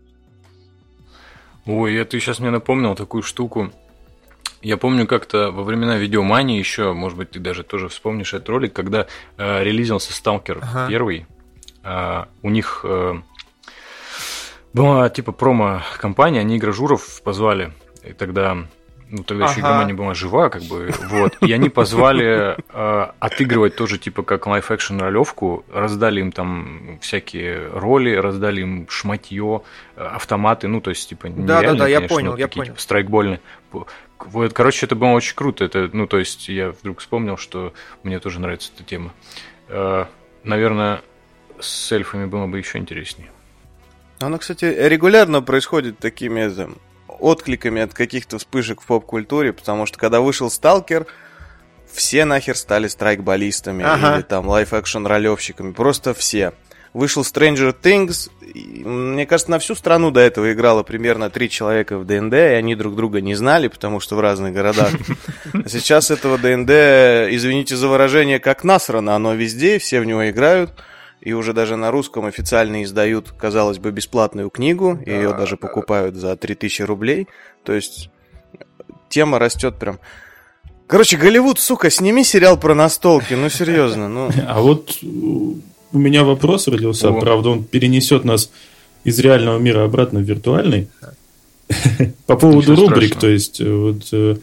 [1.68, 3.72] Ой, я ты сейчас мне напомнил такую штуку.
[4.68, 8.74] Я помню как-то во времена видеомании еще, может быть, ты даже тоже вспомнишь этот ролик,
[8.74, 9.08] когда
[9.38, 10.88] э, релизился Сталкер Ага.
[10.90, 11.26] первый.
[11.84, 13.16] А, у них э,
[14.74, 17.72] была типа промо-кампания, они игрожуров позвали.
[18.04, 18.58] И тогда,
[19.10, 19.62] ну тогда еще Ага.
[19.62, 21.38] игромания была жива, как бы, вот.
[21.40, 28.14] И они позвали э, отыгрывать тоже типа как live-action ролевку, раздали им там всякие роли,
[28.16, 29.62] раздали им шматье,
[29.96, 32.74] э, автоматы, ну то есть типа не Да-да-да, я конечно, понял, вот я такие, понял.
[32.74, 33.40] типа, страйкбольные.
[34.26, 35.66] Вот, короче, это было очень круто.
[35.66, 39.14] Это, ну, то есть я вдруг вспомнил, что мне тоже нравится эта тема.
[39.68, 40.06] Э,
[40.44, 41.02] наверное,
[41.60, 43.30] с эльфами было бы еще интереснее.
[44.20, 50.22] Она, кстати, регулярно происходит такими там, откликами от каких-то вспышек в поп-культуре, потому что когда
[50.22, 51.06] вышел Сталкер,
[51.92, 54.16] все нахер стали страйкболистами ага.
[54.16, 56.54] или там live-action ролевщиками, просто все.
[56.94, 61.98] Вышел Stranger Things, и, мне кажется, на всю страну до этого играло примерно три человека
[61.98, 64.92] в ДНД, и они друг друга не знали, потому что в разных городах.
[65.54, 66.70] А сейчас этого ДНД,
[67.34, 70.72] извините за выражение, как насрано, оно везде, все в него играют
[71.22, 75.68] и уже даже на русском официально издают, казалось бы, бесплатную книгу, да, ее даже да,
[75.68, 76.22] покупают да.
[76.22, 77.28] за 3000 рублей.
[77.64, 78.10] То есть
[79.10, 80.00] тема растет прям.
[80.86, 84.30] Короче, Голливуд, сука, сними сериал про настолки, ну серьезно, ну.
[84.48, 85.00] А вот
[85.92, 87.20] у меня вопрос родился, О.
[87.20, 88.50] правда, он перенесет нас
[89.04, 90.88] из реального мира обратно в виртуальный.
[92.26, 94.38] По поводу рубрик, то есть э, вот э,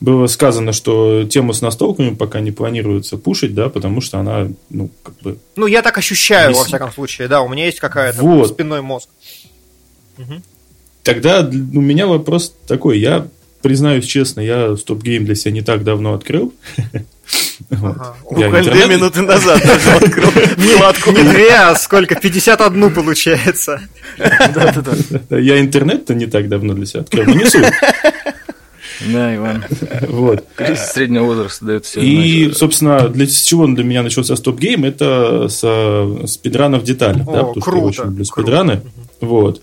[0.00, 4.90] было сказано, что тему с настолками пока не планируется пушить, да, потому что она, ну,
[5.02, 5.38] как бы...
[5.56, 8.48] Ну, я так ощущаю, во всяком случае, да, у меня есть какая-то вот.
[8.48, 9.08] спинной мозг.
[10.18, 10.42] Угу.
[11.02, 13.26] Тогда у меня вопрос такой, я
[13.62, 16.54] признаюсь честно, я стоп-гейм для себя не так давно открыл.
[17.70, 18.16] Ага.
[18.24, 22.14] Буквально две минуты назад даже открыл Не две, а сколько?
[22.16, 23.80] 51 получается.
[25.30, 27.64] Я интернет-то не так давно для себя открыл, но не суть.
[29.06, 29.64] Да, Иван.
[30.08, 30.44] Вот.
[30.56, 32.00] Кризис среднего возраста дает все.
[32.00, 32.56] И, знать.
[32.58, 37.20] собственно, для чего для меня начался StopGame, это с спидранов деталей.
[37.20, 38.82] да, потому круто, что я очень люблю спидраны.
[39.20, 39.62] Вот.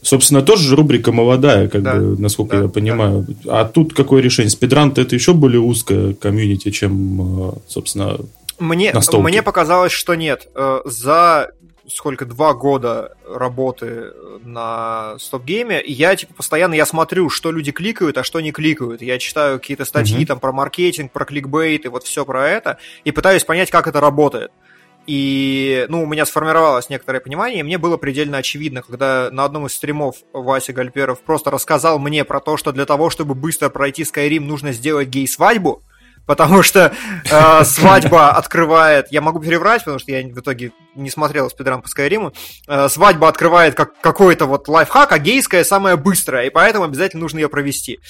[0.00, 3.26] Собственно, тоже рубрика молодая, как да, бы, насколько да, я понимаю.
[3.44, 3.60] Да.
[3.60, 4.50] А тут какое решение?
[4.50, 8.18] Спидран это еще более узкое комьюнити, чем, э, собственно,
[8.58, 10.48] мне, мне показалось, что нет.
[10.54, 11.50] Э, за
[11.88, 18.24] сколько, два года работы на стоп-гейме, я, типа, постоянно я смотрю, что люди кликают, а
[18.24, 19.02] что не кликают.
[19.02, 20.26] Я читаю какие-то статьи mm-hmm.
[20.26, 24.00] там про маркетинг, про кликбейт и вот все про это, и пытаюсь понять, как это
[24.00, 24.50] работает.
[25.08, 29.64] И, ну, у меня сформировалось некоторое понимание, и мне было предельно очевидно, когда на одном
[29.64, 34.02] из стримов Вася Гальперов просто рассказал мне про то, что для того, чтобы быстро пройти
[34.02, 35.82] Skyrim, нужно сделать гей-свадьбу,
[36.26, 36.92] потому что
[37.24, 39.06] э, свадьба открывает...
[39.10, 42.32] Я могу переврать, потому что я в итоге не смотрел спидран по Скайриму.
[42.66, 47.38] Э, свадьба открывает как, какой-то вот лайфхак, а гейская самая быстрая, и поэтому обязательно нужно
[47.38, 48.00] ее провести.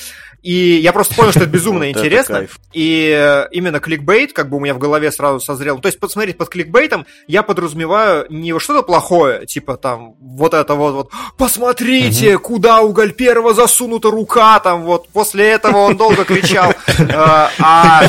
[0.42, 2.46] И я просто понял, что это безумно интересно.
[2.72, 5.78] И э, именно кликбейт, как бы у меня в голове сразу созрел.
[5.78, 10.94] То есть, посмотреть под кликбейтом я подразумеваю не что-то плохое, типа там вот это вот,
[10.94, 16.72] вот посмотрите, куда у Гальперова засунута рука, там вот после этого он долго кричал.
[16.98, 18.02] Э, а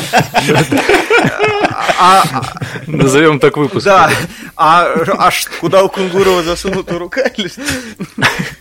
[1.98, 2.42] а, а,
[2.86, 3.84] Назовем так выпуск.
[3.84, 4.10] Да.
[4.56, 7.22] А, а куда у Кунгурова засунута рука?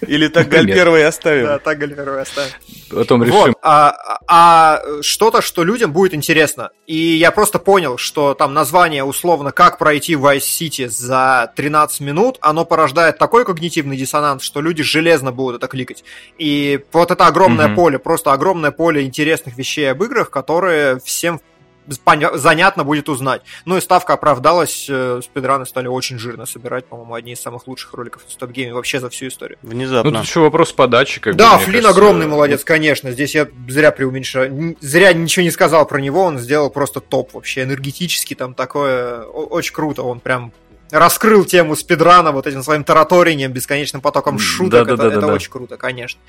[0.08, 1.46] Или так Галь первый оставим?
[1.46, 2.52] Да, так Галь первый оставим.
[2.90, 3.36] Потом решим.
[3.36, 3.56] Вот.
[3.62, 3.96] А,
[4.28, 6.72] а что-то, что людям будет интересно.
[6.88, 12.00] И я просто понял, что там название условно «Как пройти в Vice City за 13
[12.02, 16.04] минут», оно порождает такой когнитивный диссонанс, что люди железно будут это кликать.
[16.38, 17.76] И вот это огромное mm-hmm.
[17.76, 21.42] поле, просто огромное поле интересных вещей об играх, которые всем
[21.88, 23.42] занятно будет узнать.
[23.66, 27.94] Ну и ставка оправдалась, э, спидраны стали очень жирно собирать, по-моему, одни из самых лучших
[27.94, 29.58] роликов в Стоп Гейме вообще за всю историю.
[29.62, 30.12] Внезапно.
[30.12, 31.20] Ну, тут еще вопрос подачи.
[31.20, 31.90] Как да, бы, Флин кажется...
[31.90, 33.12] огромный молодец, конечно.
[33.12, 34.78] Здесь я зря преуменьшаю.
[34.82, 37.64] Зря ничего не сказал про него, он сделал просто топ вообще.
[37.64, 39.24] Энергетически там такое...
[39.24, 40.52] Очень круто, он прям
[40.92, 44.72] раскрыл тему спидрана вот этим своим тараторием, бесконечным потоком шуток.
[44.72, 46.20] Да, да, это да, это да, очень круто, конечно.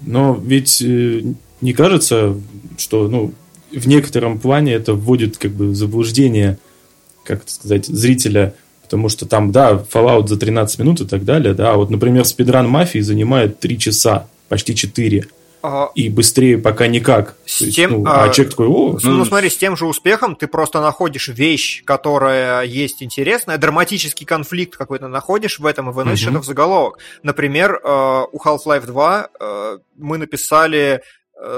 [0.00, 1.22] Но ведь э,
[1.60, 2.34] не кажется,
[2.78, 3.34] что, ну,
[3.76, 6.58] в некотором плане это вводит как бы в заблуждение,
[7.24, 11.54] как это сказать, зрителя, потому что там, да, Fallout за 13 минут и так далее,
[11.54, 15.26] да, вот, например, спидран мафии занимает 3 часа, почти 4.
[15.62, 15.90] Ага.
[15.96, 17.34] И быстрее пока никак.
[17.44, 19.86] С есть, тем, ну, а, а человек такой, о, ну, ну, смотри, с тем же
[19.86, 25.92] успехом ты просто находишь вещь, которая есть интересная, драматический конфликт какой-то находишь в этом и
[25.92, 26.36] выносишь угу.
[26.36, 26.98] это в заголовок.
[27.24, 31.02] Например, э, у Half-Life 2 э, мы написали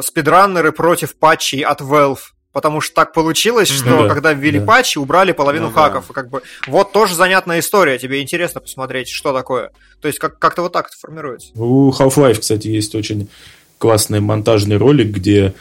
[0.02, 2.18] спидраннеры против патчей от Valve.
[2.52, 4.64] Потому что так получилось, что да, когда ввели да.
[4.64, 6.06] патчи, убрали половину ну, хаков.
[6.08, 6.14] Да.
[6.14, 7.98] Как бы, вот тоже занятная история.
[7.98, 9.70] Тебе интересно посмотреть, что такое.
[10.00, 11.50] То есть как- как-то вот так это формируется.
[11.54, 13.28] У Half-Life, кстати, есть очень
[13.76, 15.54] классный монтажный ролик, где,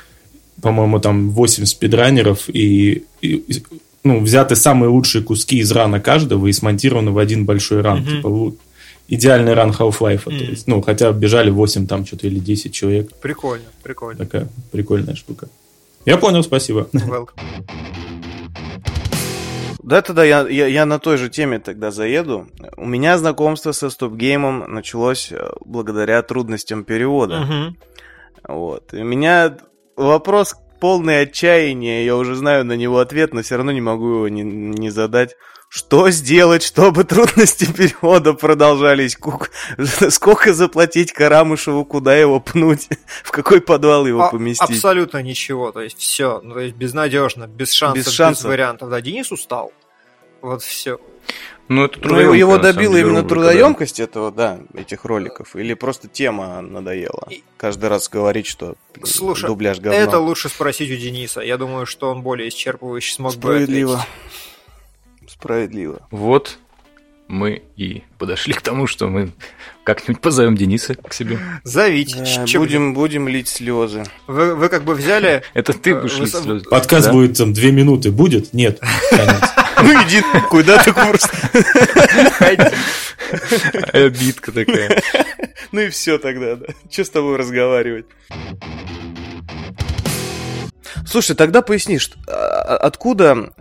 [0.61, 3.63] по-моему, там 8 спидранеров и, и
[4.03, 7.99] ну, взяты самые лучшие куски из рана каждого и смонтированы в один большой ран.
[7.99, 8.15] Mm-hmm.
[8.15, 8.53] Типа,
[9.08, 10.26] идеальный ран Half-Life.
[10.26, 10.38] Mm.
[10.38, 13.14] То есть, ну, хотя бежали 8 там что-то или 10 человек.
[13.22, 14.26] Прикольно, прикольно.
[14.26, 15.47] Такая прикольная штука.
[16.05, 16.88] Я понял, спасибо.
[16.93, 17.28] Welcome.
[19.88, 22.47] Да, тогда я, я, я на той же теме тогда заеду.
[22.76, 27.47] У меня знакомство со стоп-геймом началось э, благодаря трудностям перевода.
[27.49, 27.74] Uh-huh.
[28.53, 28.93] Вот.
[28.93, 29.58] И меня
[29.95, 34.28] вопрос полный отчаяния, я уже знаю на него ответ, но все равно не могу его
[34.28, 35.38] не, не задать.
[35.70, 39.18] Что сделать, чтобы трудности перевода продолжались?
[40.09, 42.88] Сколько заплатить Карамышеву, куда его пнуть?
[43.24, 44.70] В какой подвал его а, поместить?
[44.70, 45.72] Абсолютно ничего.
[45.72, 46.39] То есть все.
[46.41, 48.45] Ну, то есть безнадежно, без шансов, без, шансов.
[48.45, 48.89] без вариантов.
[48.89, 49.74] Да, Денис устал.
[50.41, 50.99] Вот все.
[51.68, 54.03] Ну, это ну, его добила именно рубрика, трудоемкость да.
[54.05, 57.28] этого, да, этих роликов, или просто тема надоела?
[57.57, 59.99] Каждый раз говорить, что Слушай, дубляж говно.
[59.99, 61.41] это лучше спросить у Дениса.
[61.41, 63.88] Я думаю, что он более исчерпывающе смог Справедливо.
[63.88, 64.13] бы ответить.
[65.39, 66.01] Справедливо.
[66.11, 66.57] Вот
[67.27, 69.31] мы и подошли к тому, что мы
[69.83, 71.39] как-нибудь позовем Дениса к себе.
[71.63, 72.23] Зовите.
[72.23, 74.05] Да, будем, будем лить слезы.
[74.27, 75.43] Вы, вы как бы взяли...
[75.53, 76.25] Это ты будешь вы...
[76.25, 76.65] лить слезы.
[76.69, 77.13] Подкаст да?
[77.13, 78.11] будет там две минуты.
[78.11, 78.53] Будет?
[78.53, 78.79] Нет.
[79.79, 81.29] Ну иди куда ты курс.
[83.93, 85.03] Обидка такая.
[85.71, 86.65] Ну и все тогда, да.
[86.89, 88.05] Че с тобой разговаривать?
[91.05, 93.51] Слушай, тогда поясни, что, а, откуда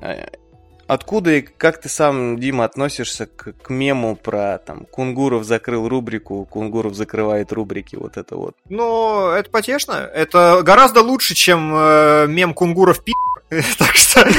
[0.87, 6.45] Откуда и как ты сам, Дима, относишься к, к мему про там Кунгуров закрыл рубрику,
[6.45, 8.55] Кунгуров закрывает рубрики, вот это вот?
[8.69, 10.09] Ну, это потешно.
[10.15, 13.13] Это гораздо лучше, чем э, мем Кунгуров пи***.
[13.79, 14.21] Так что...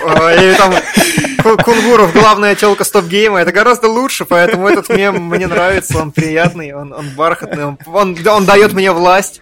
[0.00, 0.74] И там
[1.62, 6.92] Кунгуров главная телка стоп-гейма, это гораздо лучше, поэтому этот мем мне нравится, он приятный, он,
[6.92, 9.40] он бархатный, он, он, он дает мне власть.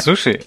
[0.00, 0.44] Слушай,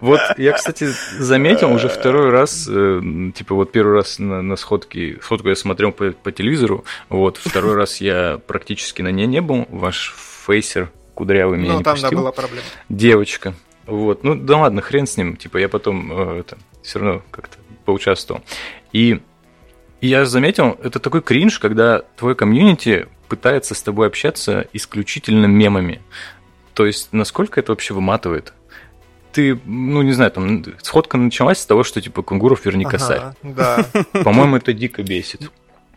[0.00, 0.88] вот я, кстати,
[1.18, 3.00] заметил уже второй раз, э,
[3.34, 7.74] типа вот первый раз на, на сходке, сходку я смотрел по, по телевизору, вот второй
[7.74, 10.14] раз я практически на ней не был, ваш
[10.46, 12.10] фейсер кудрявый меня ну, не там, пустил.
[12.10, 12.66] да, была проблема.
[12.88, 13.54] Девочка.
[13.86, 17.58] Вот, ну да ладно, хрен с ним, типа я потом э, это, все равно как-то
[17.84, 18.42] поучаствовал.
[18.92, 19.20] И
[20.00, 26.02] и я заметил, это такой кринж, когда твой комьюнити пытается с тобой общаться исключительно мемами.
[26.74, 28.52] То есть, насколько это вообще выматывает?
[29.32, 33.18] Ты, ну, не знаю, там, сходка началась с того, что, типа, Кунгуров верни косарь.
[33.18, 33.86] Ага, да.
[34.24, 35.50] По-моему, это дико бесит.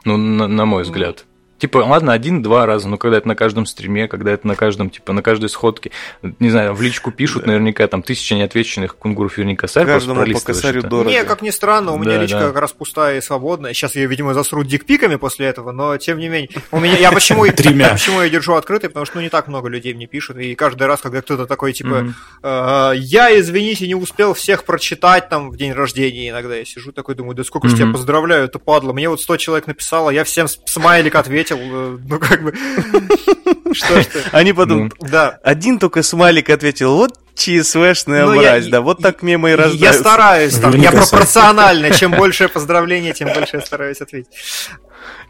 [0.06, 1.26] Ну, на, на мой взгляд.
[1.58, 5.14] Типа, ладно, один-два раза, но когда это на каждом стриме, когда это на каждом, типа,
[5.14, 5.92] на каждой сходке,
[6.40, 7.48] не знаю, в личку пишут да.
[7.48, 10.88] наверняка там тысяча неотвеченных кунгуров верни косарь, Каждому по косарю это.
[10.88, 11.10] дорого.
[11.10, 12.48] Не, как ни странно, у меня да, личка да.
[12.48, 13.74] как раз пустая и свободная.
[13.74, 16.50] Сейчас ее, видимо, засрут дикпиками после этого, но тем не менее.
[16.72, 17.94] У меня, я почему, Тремя.
[17.94, 20.88] почему я держу открытой, потому что ну, не так много людей мне пишут, и каждый
[20.88, 22.94] раз, когда кто-то такой, типа, mm-hmm.
[22.94, 27.16] э, я, извините, не успел всех прочитать там в день рождения, иногда я сижу такой,
[27.16, 27.70] думаю, да сколько mm-hmm.
[27.72, 28.94] же тебя поздравляю, это падла.
[28.94, 32.54] Мне вот 100 человек написало, я всем смайлик ответил, э, ну как бы...
[33.74, 34.20] Что ж ты?
[34.32, 34.92] Они потом...
[35.00, 35.40] Ну, да.
[35.44, 39.86] Один только смайлик ответил, вот ЧСВшная ну, мразь, я, да, вот так мемы и рождаются.
[39.86, 44.32] Я стараюсь, там, я пропорционально, чем больше поздравления, тем больше я стараюсь ответить.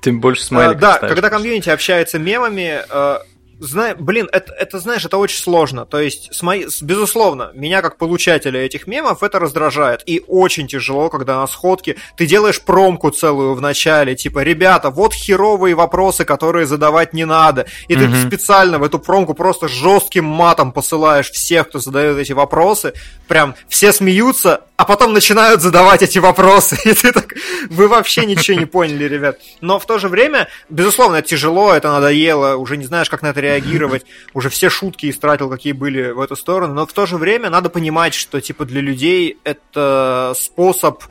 [0.01, 3.17] Тем больше смайликов Да, когда комьюнити общается мемами, э,
[3.59, 3.95] Зна...
[3.95, 5.85] Блин, это, это, знаешь, это очень сложно.
[5.85, 6.67] То есть, с моей...
[6.81, 10.03] безусловно, меня как получателя этих мемов это раздражает.
[10.05, 15.13] И очень тяжело, когда на сходке ты делаешь промку целую в начале, типа, ребята, вот
[15.13, 17.65] херовые вопросы, которые задавать не надо.
[17.87, 18.11] И mm-hmm.
[18.11, 22.93] ты специально в эту промку просто жестким матом посылаешь всех, кто задает эти вопросы.
[23.27, 26.77] Прям все смеются, а потом начинают задавать эти вопросы.
[26.85, 27.33] И ты так,
[27.69, 29.39] вы вообще ничего не поняли, ребят.
[29.59, 33.27] Но в то же время, безусловно, это тяжело, это надоело, уже не знаешь, как на
[33.27, 36.73] это реагировать, уже все шутки истратил, какие были в эту сторону.
[36.73, 41.03] Но в то же время надо понимать, что, типа, для людей это способ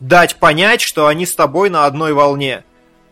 [0.00, 2.64] дать понять, что они с тобой на одной волне.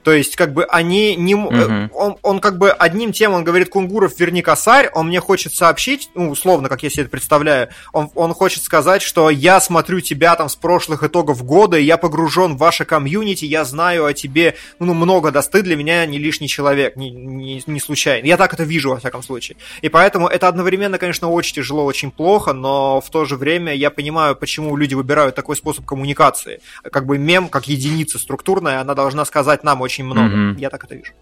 [0.03, 1.35] То есть, как бы они не...
[1.35, 1.91] Угу.
[1.95, 6.11] Он, он как бы одним тем, он говорит, Кунгуров, верни косарь, он мне хочет сообщить,
[6.15, 10.35] ну, условно, как я себе это представляю, он, он хочет сказать, что я смотрю тебя
[10.37, 14.95] там с прошлых итогов года, я погружен в ваше комьюнити, я знаю о тебе, ну,
[14.95, 18.27] много, да, ты для меня не лишний человек, не, не, не случайно.
[18.27, 19.57] Я так это вижу, во всяком случае.
[19.83, 23.91] И поэтому это одновременно, конечно, очень тяжело, очень плохо, но в то же время я
[23.91, 26.61] понимаю, почему люди выбирают такой способ коммуникации.
[26.83, 30.35] Как бы мем, как единица структурная, она должна сказать нам очень очень много.
[30.35, 30.59] Mm-hmm.
[30.59, 31.13] Я так это вижу.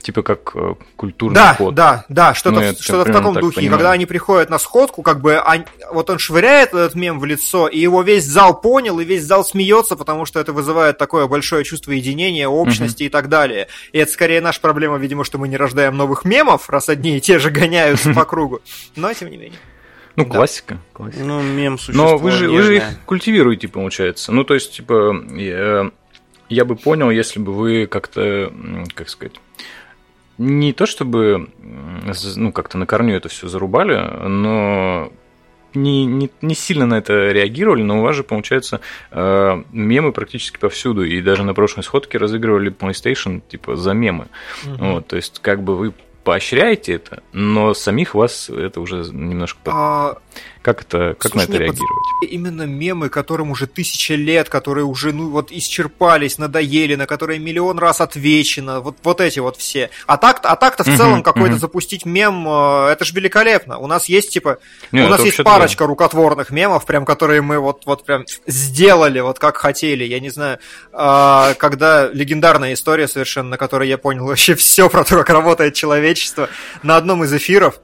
[0.00, 1.76] Типа как э, культурный да, код.
[1.76, 3.56] Да, да, что-то, ну, что-то в таком духе.
[3.56, 3.66] Понимаю.
[3.66, 7.24] И когда они приходят на сходку, как бы они, вот он швыряет этот мем в
[7.24, 11.28] лицо, и его весь зал понял, и весь зал смеется, потому что это вызывает такое
[11.28, 13.06] большое чувство единения, общности mm-hmm.
[13.06, 13.68] и так далее.
[13.92, 17.20] И это скорее наша проблема, видимо, что мы не рождаем новых мемов, раз одни и
[17.20, 18.60] те же гоняются по кругу.
[18.96, 19.58] Но тем не менее.
[20.16, 21.24] Ну, классика, классика.
[21.24, 22.10] Ну, мем существует.
[22.10, 24.32] Но вы же, вы же их культивируете, получается.
[24.32, 25.14] Ну, то есть, типа,
[26.52, 28.52] я бы понял, если бы вы как-то,
[28.94, 29.40] как сказать,
[30.38, 31.50] не то чтобы
[32.36, 33.96] ну, как-то на корню это все зарубали,
[34.26, 35.12] но
[35.74, 38.80] не, не, не сильно на это реагировали, но у вас же, получается,
[39.10, 41.04] э, мемы практически повсюду.
[41.04, 44.26] И даже на прошлой сходке разыгрывали PlayStation, типа, за мемы.
[44.66, 44.84] Угу.
[44.84, 45.94] Вот, то есть, как бы вы
[46.24, 49.60] поощряете это, но самих вас это уже немножко...
[49.66, 50.18] А...
[50.62, 52.04] Как это, как Слушай, на это реагировать?
[52.30, 57.80] Именно мемы, которым уже тысяча лет, которые уже, ну, вот исчерпались, надоели, на которые миллион
[57.80, 59.90] раз отвечено, вот, вот эти вот все.
[60.06, 61.58] А так, а так-то в uh-huh, целом какой-то uh-huh.
[61.58, 63.78] запустить мем, э, это же великолепно.
[63.78, 64.58] У нас есть, типа,
[64.92, 65.88] Не, у нас есть парочка да.
[65.88, 70.60] рукотворных мемов, прям, которые мы вот, вот прям сделали, вот как хотели, я не знаю,
[70.92, 75.74] а, когда легендарная история совершенно, на которой я понял вообще все про то, как работает
[75.74, 76.48] человечество,
[76.84, 77.80] на одном из эфиров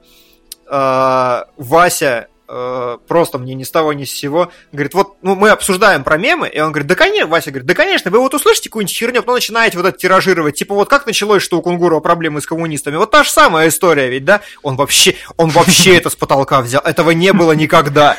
[0.71, 5.51] а, Вася э, просто мне ни с того ни с сего, говорит, вот ну, мы
[5.51, 8.69] обсуждаем про мемы, и он говорит, да конечно, Вася говорит, да конечно, вы вот услышите
[8.69, 12.41] какую-нибудь херню, потом начинаете вот это тиражировать, типа вот как началось, что у Кунгурова проблемы
[12.41, 14.41] с коммунистами, вот та же самая история ведь, да?
[14.63, 18.17] Он вообще, он вообще это с потолка взял, этого не было никогда.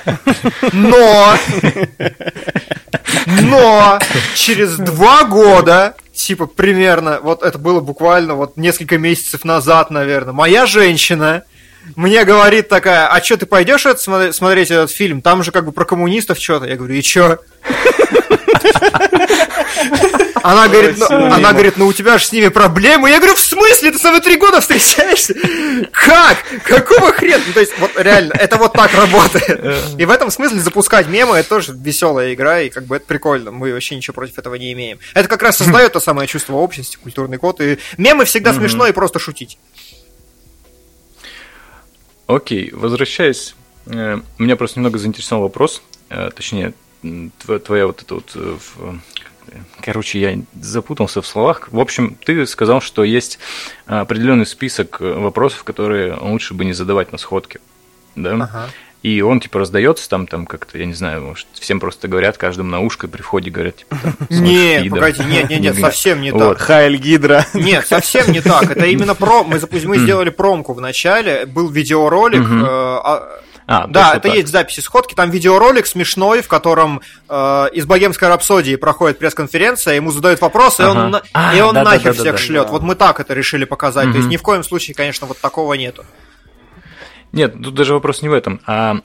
[0.73, 1.35] Но,
[3.41, 3.99] но
[4.35, 10.65] через два года типа примерно, вот это было буквально вот несколько месяцев назад, наверное, моя
[10.65, 11.43] женщина
[11.95, 15.21] мне говорит такая, а что, ты пойдешь это смотреть, смотреть этот фильм?
[15.21, 16.65] Там же как бы про коммунистов что-то.
[16.65, 17.39] Я говорю, и чё?
[20.41, 23.09] Она говорит, ну, она говорит, ну у тебя же с ними проблемы.
[23.09, 23.91] Я говорю, в смысле?
[23.91, 25.35] Ты со мной три года встречаешься?
[25.91, 26.37] Как?
[26.63, 27.43] Какого хрена?
[27.45, 29.77] Ну, то есть, вот реально, это вот так работает.
[29.97, 33.51] И в этом смысле запускать мемы, это тоже веселая игра, и как бы это прикольно.
[33.51, 34.99] Мы вообще ничего против этого не имеем.
[35.13, 37.61] Это как раз создает то самое чувство общности, культурный код.
[37.61, 39.57] И мемы всегда смешно и просто шутить.
[42.29, 43.55] Окей, возвращаясь,
[43.87, 46.75] э, меня просто немного заинтересовал вопрос, э, точнее,
[47.65, 48.31] твоя вот эта вот...
[48.35, 48.55] Э,
[49.81, 51.69] короче, я запутался в словах.
[51.71, 53.39] В общем, ты сказал, что есть
[53.87, 57.61] определенный список вопросов, которые лучше бы не задавать на сходке.
[58.15, 58.33] Да?
[58.35, 58.69] Ага.
[59.01, 62.69] И он, типа, раздается там, там как-то, я не знаю, может, всем просто говорят, каждому
[62.69, 63.95] на ушко при входе говорят, типа,
[64.29, 66.59] Нет, погоди, нет, нет, нет, совсем не так.
[66.59, 67.45] Хайль Гидра.
[67.53, 68.69] Нет, совсем не так.
[68.69, 69.43] Это именно про...
[69.43, 74.35] Мы, мы сделали промку в начале, был видеоролик, э, а, а, да, это так.
[74.35, 75.13] есть записи сходки.
[75.13, 80.91] Там видеоролик смешной, в котором э, из богемской рапсодии проходит пресс-конференция, ему задают вопросы, ага.
[80.91, 82.65] и он, а, и он да, нахер да, да, всех да, шлет.
[82.65, 82.71] Да.
[82.71, 84.07] Вот мы так это решили показать.
[84.07, 84.13] Угу.
[84.13, 86.03] То есть ни в коем случае, конечно, вот такого нету.
[87.31, 89.01] Нет, тут даже вопрос не в этом, а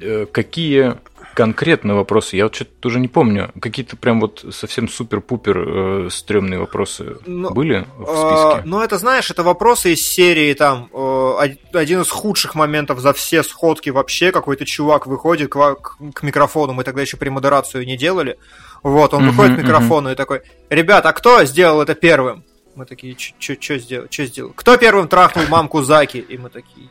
[0.00, 0.96] э, какие
[1.34, 2.36] конкретно вопросы?
[2.36, 3.50] Я вот что-то уже не помню.
[3.60, 5.58] Какие-то прям вот совсем супер-пупер
[6.06, 8.60] э, стрёмные вопросы ну, были в списке?
[8.60, 13.12] Э, ну, это, знаешь, это вопросы из серии, там, э, один из худших моментов за
[13.12, 14.32] все сходки вообще.
[14.32, 18.38] Какой-то чувак выходит к, к, к микрофону, мы тогда еще премодерацию не делали.
[18.82, 20.12] Вот, он uh-huh, выходит к микрофону uh-huh.
[20.12, 22.44] и такой, ребят, а кто сделал это первым?
[22.74, 24.08] Мы такие, что сделал?
[24.10, 24.52] Что сделал?
[24.54, 26.18] Кто первым трахнул мамку Заки?
[26.18, 26.88] И мы такие,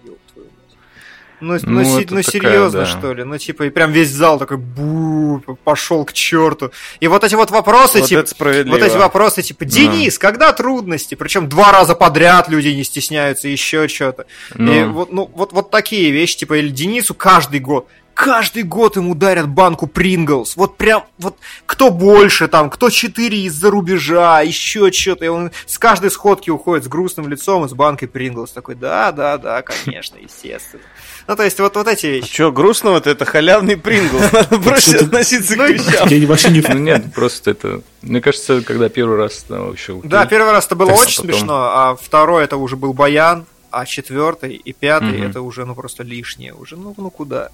[1.43, 2.85] ну, ну, ну, си- ну серьезно, да.
[2.85, 3.23] что ли?
[3.23, 6.71] Ну, типа, и прям весь зал такой бу, пошел к черту.
[6.99, 10.27] И вот эти вот вопросы, вот типа, вот эти вопросы, типа, Денис, да.
[10.27, 11.15] когда трудности?
[11.15, 14.25] Причем два раза подряд люди не стесняются, еще что-то.
[14.55, 14.73] Ну.
[14.73, 19.15] И вот, ну, вот, вот такие вещи, типа, или Денису каждый год каждый год ему
[19.15, 20.55] дарят банку Принглс.
[20.55, 25.25] Вот прям, вот кто больше там, кто четыре из-за рубежа, еще что-то.
[25.25, 28.51] И он с каждой сходки уходит с грустным лицом и с банкой Принглс.
[28.51, 30.83] Такой, да, да, да, конечно, естественно.
[31.27, 32.29] Ну, то есть, вот, вот эти вещи.
[32.29, 34.19] А что, грустного-то это халявный прингл.
[34.31, 36.07] Надо проще относиться к ну, вещам.
[36.07, 36.61] Я вообще не...
[36.61, 37.81] Ну, нет, просто это...
[38.01, 39.99] Мне кажется, когда первый раз вообще...
[40.03, 44.55] Да, первый раз это было очень смешно, а второй это уже был баян, а четвертый
[44.55, 46.53] и пятый это уже, ну, просто лишнее.
[46.53, 47.49] Уже, ну, ну куда?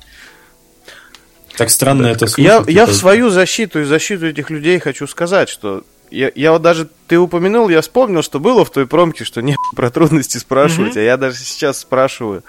[1.56, 2.68] Так странно это слушать.
[2.70, 6.62] Я, я в свою защиту и защиту этих людей хочу сказать, что я, я вот
[6.62, 10.96] даже, ты упомянул, я вспомнил, что было в той промке, что не про трудности спрашивать,
[10.96, 11.02] mm-hmm.
[11.02, 12.44] а я даже сейчас спрашиваю.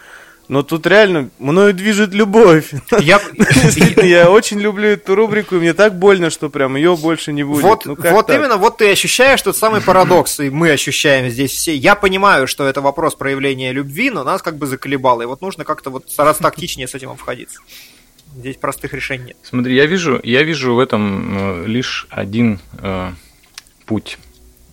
[0.51, 2.73] Но тут реально мною движет любовь.
[2.99, 3.21] Я,
[4.03, 7.63] я очень люблю эту рубрику, и мне так больно, что прям ее больше не будет.
[7.63, 11.77] Вот, ну, вот именно, вот ты ощущаешь тот самый парадокс, и мы ощущаем здесь все.
[11.77, 15.65] Я понимаю, что это вопрос проявления любви, но нас как бы заколебало, и вот нужно
[15.65, 17.61] как-то вот стараться тактичнее с этим обходиться.
[18.35, 19.37] Здесь простых решений нет.
[19.45, 23.13] Смотри, я вижу, я вижу в этом э, лишь один э,
[23.87, 24.19] путь.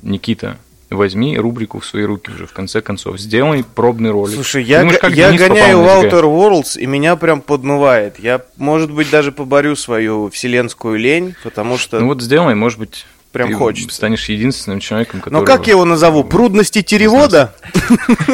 [0.01, 0.57] Никита,
[0.89, 3.19] возьми рубрику в свои руки уже, в конце концов.
[3.19, 4.35] Сделай пробный ролик.
[4.35, 8.19] Слушай, я, Думаешь, как я гоняю Outer Worlds, и меня прям подмывает.
[8.19, 11.99] Я, может быть, даже поборю свою вселенскую лень, потому что...
[11.99, 13.95] Ну вот сделай, может быть, прям ты хочется.
[13.95, 15.39] станешь единственным человеком, который...
[15.39, 16.23] Ну как я его назову?
[16.23, 17.53] Прудности теревода?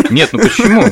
[0.10, 0.86] Нет, ну почему?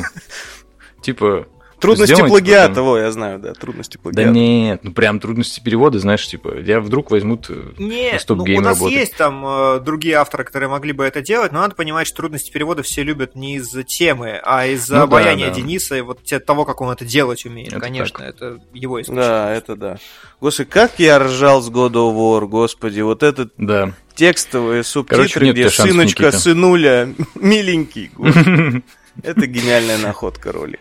[1.02, 1.46] Типа,
[1.82, 2.86] Трудности сделать, плагиата, потом...
[2.86, 4.28] во, я знаю, да, трудности плагиата.
[4.28, 8.78] Да нет, ну прям трудности перевода, знаешь, типа, я вдруг возьмут нет, ну, у нас
[8.78, 8.98] работать.
[8.98, 12.50] есть там э, другие авторы, которые могли бы это делать, но надо понимать, что трудности
[12.50, 15.60] перевода все любят не из-за темы, а из-за ну, обаяния да, да.
[15.60, 17.72] Дениса и вот того, как он это делать умеет.
[17.72, 18.28] Это Конечно, так.
[18.28, 19.28] это его исключение.
[19.28, 19.98] Да, это да.
[20.40, 23.92] Господи, как я ржал с God of War, господи, вот этот да.
[24.14, 26.38] текстовые субтитры, Короче, где сыночка, Никита.
[26.38, 28.10] сынуля, миленький.
[29.22, 30.78] Это гениальная находка роли.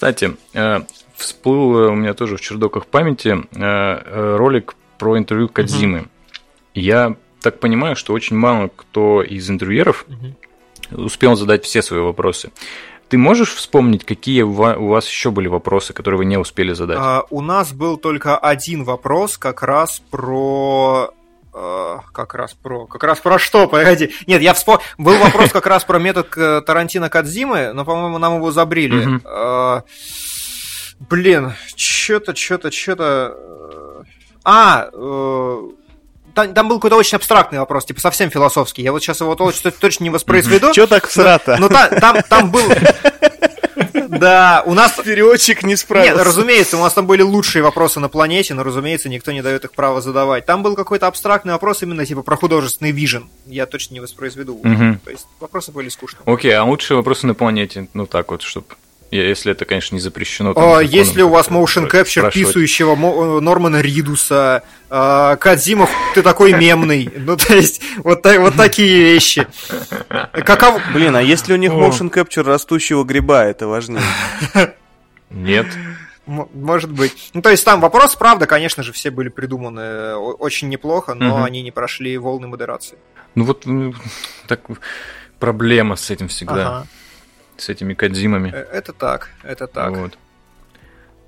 [0.00, 0.80] Кстати, э,
[1.14, 6.06] всплыл у меня тоже в чердоках памяти э, э, ролик про интервью Кадзимы.
[6.74, 10.06] Я так понимаю, что очень мало кто из интервьюеров
[10.90, 12.50] успел задать все свои вопросы.
[13.10, 16.96] Ты можешь вспомнить, какие у вас еще были вопросы, которые вы не успели задать?
[16.98, 21.19] А, у нас был только один вопрос, как раз про э,
[21.52, 22.86] как раз про...
[22.86, 23.66] Как раз про что?
[23.66, 24.12] Погоди.
[24.26, 24.82] Нет, я вспомнил...
[24.98, 26.30] Был вопрос как раз про метод
[26.64, 29.20] Тарантино Кадзимы, но, по-моему, нам его забрили.
[29.24, 29.82] Э,
[31.00, 33.34] блин, что-то, что-то, что-то...
[33.36, 34.02] Э,
[34.44, 34.88] а,
[36.34, 38.82] там, там был какой-то очень абстрактный вопрос, типа совсем философский.
[38.82, 40.72] Я вот сейчас его точно, точно не воспроизведу.
[40.72, 41.56] Что так всрато?
[41.58, 42.62] Ну, там, там был...
[44.18, 44.92] Да, у нас...
[44.92, 46.16] Переводчик не справился.
[46.16, 49.64] Нет, разумеется, у нас там были лучшие вопросы на планете, но, разумеется, никто не дает
[49.64, 50.46] их права задавать.
[50.46, 53.28] Там был какой-то абстрактный вопрос именно типа про художественный вижен.
[53.46, 54.54] Я точно не воспроизведу.
[54.54, 55.00] Угу.
[55.04, 56.22] То есть вопросы были скучные.
[56.26, 57.88] Окей, а лучшие вопросы на планете?
[57.94, 58.66] Ну так вот, чтобы
[59.16, 60.54] если это, конечно, не запрещено.
[60.54, 64.62] Там, а, есть ли у вас motion capture писающего э, Нормана Ридуса?
[64.88, 67.10] А, Кадзимов, ты такой мемный.
[67.20, 69.46] Ну, то есть, вот, вот такие вещи.
[70.32, 70.80] Каков...
[70.92, 74.02] Блин, а если у них motion capture растущего гриба, это важнее?
[75.30, 75.66] Нет.
[76.26, 77.30] Может быть.
[77.34, 81.36] Ну, то есть там вопрос, правда, конечно же, все были придуманы э, очень неплохо, но
[81.36, 81.44] угу.
[81.44, 82.96] они не прошли волны модерации.
[83.34, 83.64] Ну вот
[84.46, 84.60] так
[85.38, 86.68] проблема с этим всегда.
[86.68, 86.86] Ага
[87.60, 88.50] с этими Кадзимами.
[88.52, 89.96] Э, это так, это так.
[89.96, 90.18] Вот.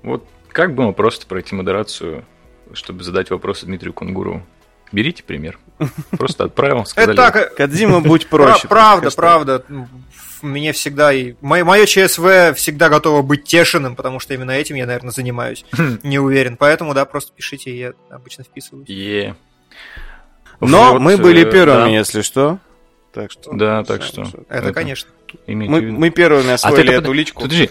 [0.01, 2.25] Вот как было просто пройти модерацию,
[2.73, 4.43] чтобы задать вопросы Дмитрию Кунгурову?
[4.91, 5.57] Берите пример.
[6.17, 7.13] Просто отправил, сказали.
[7.13, 8.67] Это так, э, Кадзима, будь проще.
[8.67, 9.65] Правда, правда.
[10.43, 11.35] Мне всегда и...
[11.41, 15.65] Мое ЧСВ всегда готово быть тешенным, потому что именно этим я, наверное, занимаюсь.
[16.03, 16.57] Не уверен.
[16.57, 18.87] Поэтому, да, просто пишите, я обычно вписываюсь.
[18.87, 19.35] Е.
[20.59, 22.59] Но мы были э, первыми, если что.
[23.13, 23.53] Так что.
[23.53, 24.27] Да, так что.
[24.49, 25.09] Это, конечно.
[25.47, 27.15] Мы, мы первыми освоили а эту под...
[27.15, 27.41] личку.
[27.43, 27.69] Подожди,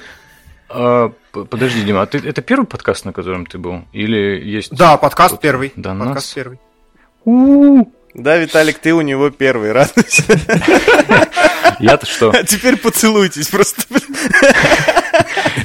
[0.69, 3.85] а, подожди, Дима, а ты, это первый подкаст, на котором ты был?
[3.93, 4.75] Или есть...
[4.75, 5.73] Да, подкаст первый.
[5.77, 6.35] Да, подкаст нас...
[6.35, 6.59] первый.
[7.25, 7.93] У-у-у.
[8.15, 10.25] Да, Виталик, ты у него первый, радуйся.
[11.79, 12.31] Я-то что?
[12.31, 13.83] А теперь поцелуйтесь просто.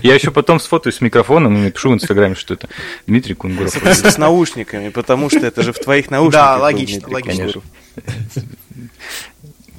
[0.01, 2.69] Я еще потом сфотаюсь с микрофоном и напишу в Инстаграме, что это
[3.05, 3.71] Дмитрий Кунгуров.
[3.71, 6.41] С, с наушниками, потому что это же в твоих наушниках.
[6.41, 7.61] Да, логично, логично.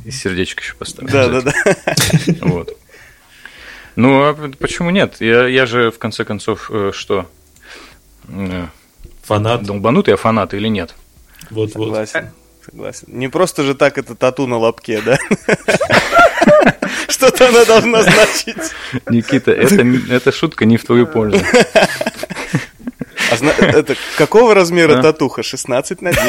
[0.08, 1.12] И сердечко еще поставить.
[1.12, 1.52] Да, да, да.
[2.40, 2.74] Вот.
[3.94, 5.16] Ну, а почему нет?
[5.20, 7.26] Я, я же, в конце концов, э, что?
[8.26, 8.68] Э,
[9.22, 9.64] фанат.
[9.64, 10.94] Долбанутый я фанат или нет?
[11.50, 12.64] Вот, согласен, вот.
[12.64, 13.08] Согласен.
[13.08, 15.18] Не просто же так это тату на лобке, да?
[17.08, 18.72] Что-то она должна значить.
[19.10, 21.44] Никита, это, это шутка не в твою пользу.
[23.30, 25.02] А зна- это какого размера а?
[25.02, 25.42] татуха?
[25.42, 26.22] 16 на 9.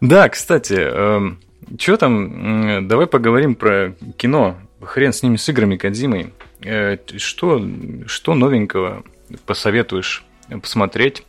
[0.00, 1.40] Да, кстати, эм,
[1.78, 4.56] что там, давай поговорим про кино.
[4.80, 6.32] Хрен с ними, с играми Кадзимой.
[6.62, 7.60] Э, что,
[8.06, 9.02] что новенького
[9.44, 10.24] посоветуешь
[10.62, 11.24] посмотреть?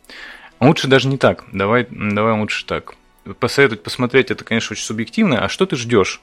[0.60, 1.44] Лучше даже не так.
[1.52, 2.94] Давай, давай лучше так.
[3.40, 5.44] Посоветовать посмотреть это, конечно, очень субъективно.
[5.44, 6.20] А что ты ждешь?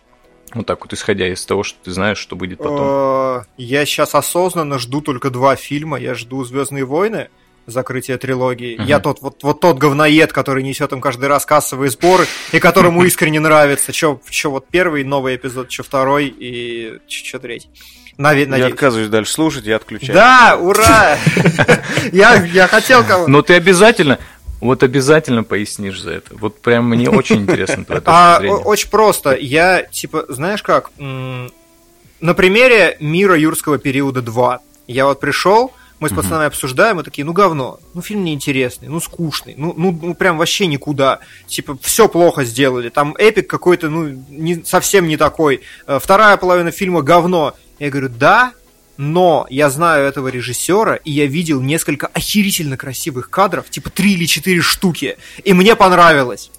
[0.54, 2.80] Вот так вот, исходя из того, что ты знаешь, что будет потом.
[2.82, 6.00] Э, я сейчас осознанно жду только два фильма.
[6.00, 7.30] Я жду Звездные войны,
[7.66, 8.80] закрытие трилогии.
[8.80, 8.86] Uh-huh.
[8.86, 13.04] Я тот вот, вот тот говноед, который несет им каждый раз кассовые сборы, и которому
[13.06, 13.92] искренне нравится.
[13.92, 17.70] Че, че вот первый новый эпизод, че второй и че третий.
[18.18, 20.14] Нави- я отказываюсь дальше слушать, я отключаю.
[20.16, 21.18] Да, ура!
[22.12, 24.18] Я, я хотел кого Но ты обязательно,
[24.60, 26.36] вот обязательно пояснишь за это.
[26.36, 29.36] Вот прям мне очень интересно твоя а, Очень просто.
[29.36, 34.60] Я, типа, знаешь как, на примере мира юрского периода 2.
[34.88, 39.00] Я вот пришел, мы с пацанами обсуждаем, и такие, ну говно, ну фильм неинтересный, ну
[39.00, 41.20] скучный, ну, ну, ну прям вообще никуда.
[41.48, 42.90] Типа, все плохо сделали.
[42.90, 45.62] Там эпик какой-то, ну, не, совсем не такой.
[45.88, 47.56] Э, вторая половина фильма говно.
[47.80, 48.54] Я говорю, да,
[48.98, 54.26] но я знаю этого режиссера, и я видел несколько охерительно красивых кадров, типа три или
[54.26, 56.52] четыре штуки, и мне понравилось.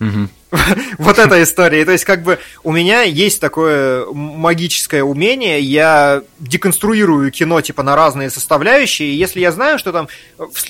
[0.99, 1.84] Вот эта история.
[1.84, 7.96] То есть, как бы, у меня есть такое магическое умение, я деконструирую кино, типа, на
[7.96, 10.09] разные составляющие, и если я знаю, что там,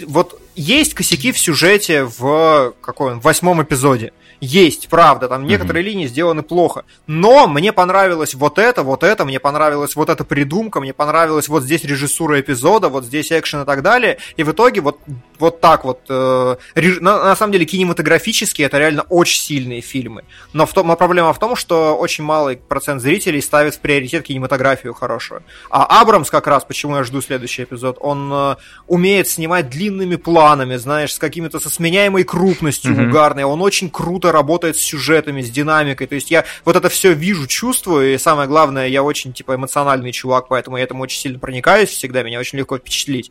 [0.06, 5.88] вот, есть косяки в сюжете в, какой он, восьмом эпизоде, есть, правда, там некоторые mm-hmm.
[5.88, 6.84] линии сделаны плохо.
[7.06, 11.64] Но мне понравилось вот это, вот это, мне понравилась вот эта придумка, мне понравилась вот
[11.64, 14.18] здесь режиссура эпизода, вот здесь экшен и так далее.
[14.36, 14.98] И в итоге вот,
[15.38, 17.00] вот так вот, э, реж...
[17.00, 20.24] на, на самом деле кинематографически это реально очень сильно стильные фильмы.
[20.52, 24.24] Но, в том, но проблема в том, что очень малый процент зрителей ставит в приоритет
[24.24, 25.42] кинематографию хорошую.
[25.70, 30.76] А Абрамс как раз, почему я жду следующий эпизод, он э, умеет снимать длинными планами,
[30.76, 33.08] знаешь, с какими-то со сменяемой крупностью mm-hmm.
[33.08, 33.44] угарной.
[33.44, 36.06] Он очень круто работает с сюжетами, с динамикой.
[36.06, 40.12] То есть я вот это все вижу, чувствую, и самое главное, я очень типа эмоциональный
[40.12, 43.30] чувак, поэтому я этому очень сильно проникаюсь всегда, меня очень легко впечатлить.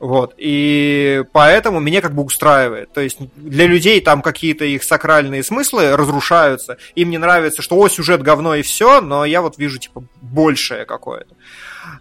[0.00, 0.34] Вот.
[0.36, 2.92] И поэтому меня как бы устраивает.
[2.92, 6.78] То есть для людей там какие-то их сакральные смыслы разрушаются.
[6.94, 10.84] Им не нравится, что о, сюжет говно и все, но я вот вижу типа большее
[10.84, 11.34] какое-то.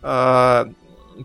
[0.01, 0.67] А,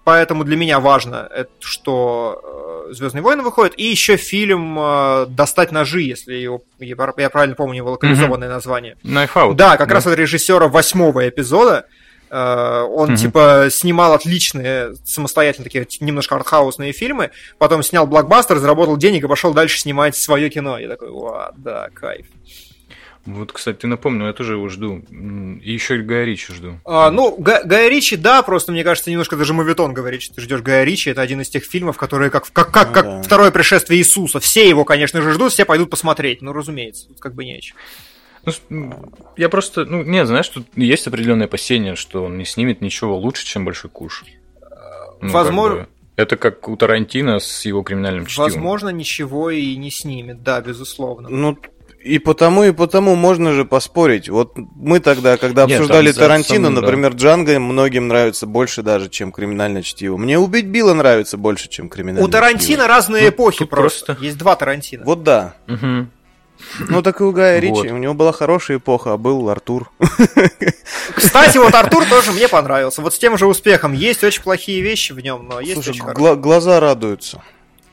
[0.05, 1.29] поэтому для меня важно,
[1.61, 3.75] что э, Звездные войны выходят.
[3.77, 6.97] И еще фильм э, Достать ножи, если его, я
[7.31, 8.53] правильно помню его локализованное mm-hmm.
[8.53, 8.97] название.
[9.05, 9.55] Knife Out.
[9.55, 9.95] Да, как да.
[9.95, 11.87] раз от режиссера восьмого эпизода.
[12.31, 13.17] Э, он, mm-hmm.
[13.17, 19.53] типа, снимал отличные, самостоятельно такие немножко артхаусные фильмы, потом снял блокбастер, заработал денег и пошел
[19.53, 20.79] дальше снимать свое кино.
[20.79, 22.27] Я такой, ва, да, кайф.
[23.27, 25.03] Вот, кстати, ты напомнил, я тоже его жду.
[25.63, 26.81] И еще и Гая Ричи жду.
[26.87, 30.41] А, ну, Га- Гая Ричи, да, просто мне кажется, немножко даже мовитон говорит, что ты
[30.41, 31.11] ждешь Гая Ричи.
[31.11, 33.23] Это один из тех фильмов, которые как, как, как, как да.
[33.23, 34.41] второе пришествие Иисуса.
[34.41, 36.41] Все его, конечно же, ждут, все пойдут посмотреть.
[36.41, 37.77] Ну, разумеется, тут как бы не о чем.
[38.69, 43.17] Ну, я просто, ну, нет, знаешь, тут есть определенное опасение, что он не снимет ничего
[43.17, 44.25] лучше, чем Большой Куш.
[45.21, 45.79] Ну, Возможно.
[45.81, 48.51] Как бы, это как у Тарантино с его криминальным чтивом.
[48.51, 51.29] Возможно, ничего и не снимет, да, безусловно.
[51.29, 51.59] Ну,
[52.03, 54.29] и потому, и потому можно же поспорить.
[54.29, 57.19] Вот мы тогда, когда Нет, обсуждали Тарантино, сам, например, да.
[57.19, 60.17] Джанго многим нравится больше даже, чем криминальное чтиво.
[60.17, 62.87] Мне «Убить Билла» нравится больше, чем криминальное У Тарантино чтиво.
[62.87, 64.07] разные ну, эпохи просто.
[64.07, 64.25] просто.
[64.25, 65.05] Есть два Тарантино.
[65.05, 65.55] Вот да.
[65.69, 66.07] Угу.
[66.89, 67.73] Ну, так и у Гая Ричи.
[67.73, 67.87] Вот.
[67.87, 69.91] У него была хорошая эпоха, а был Артур.
[71.15, 73.03] Кстати, вот Артур тоже мне понравился.
[73.03, 73.93] Вот с тем же успехом.
[73.93, 77.43] Есть очень плохие вещи в нем, но есть Слушай, очень гла- глаза радуются.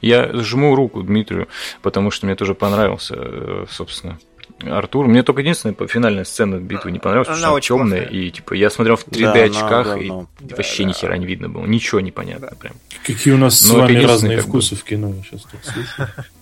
[0.02, 1.48] Я жму руку Дмитрию,
[1.82, 4.20] потому что мне тоже понравился, э, собственно,
[4.62, 5.08] Артур.
[5.08, 8.04] Мне только единственная финальная сцена битвы не понравилась, потому что она темная.
[8.04, 11.18] И типа я смотрел в 3D да, очках, да, и да, вообще да, ни хера
[11.18, 11.66] не видно было.
[11.66, 12.76] Ничего не понятно прям.
[13.06, 14.82] Какие у нас Но с вами разные вкусы бы...
[14.82, 16.12] в кино, сейчас тут слышу.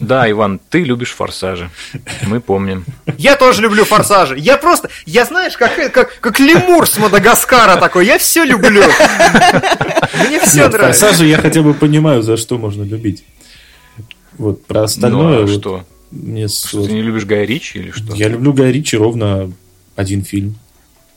[0.00, 1.70] Да, Иван, ты любишь форсажи.
[2.26, 2.84] Мы помним.
[3.16, 4.38] Я тоже люблю форсажи.
[4.38, 8.06] Я просто, я знаешь, как, как, как лемур с Мадагаскара такой.
[8.06, 8.82] Я все люблю.
[10.26, 11.06] Мне все Нет, нравится.
[11.06, 13.24] Форсажи я хотя бы понимаю, за что можно любить.
[14.36, 15.38] Вот про остальное.
[15.38, 15.84] Ну, а вот что?
[16.10, 18.14] Мне что, ты не любишь Гая Ричи или что?
[18.14, 19.52] Я люблю Гая Ричи ровно
[19.96, 20.56] один фильм.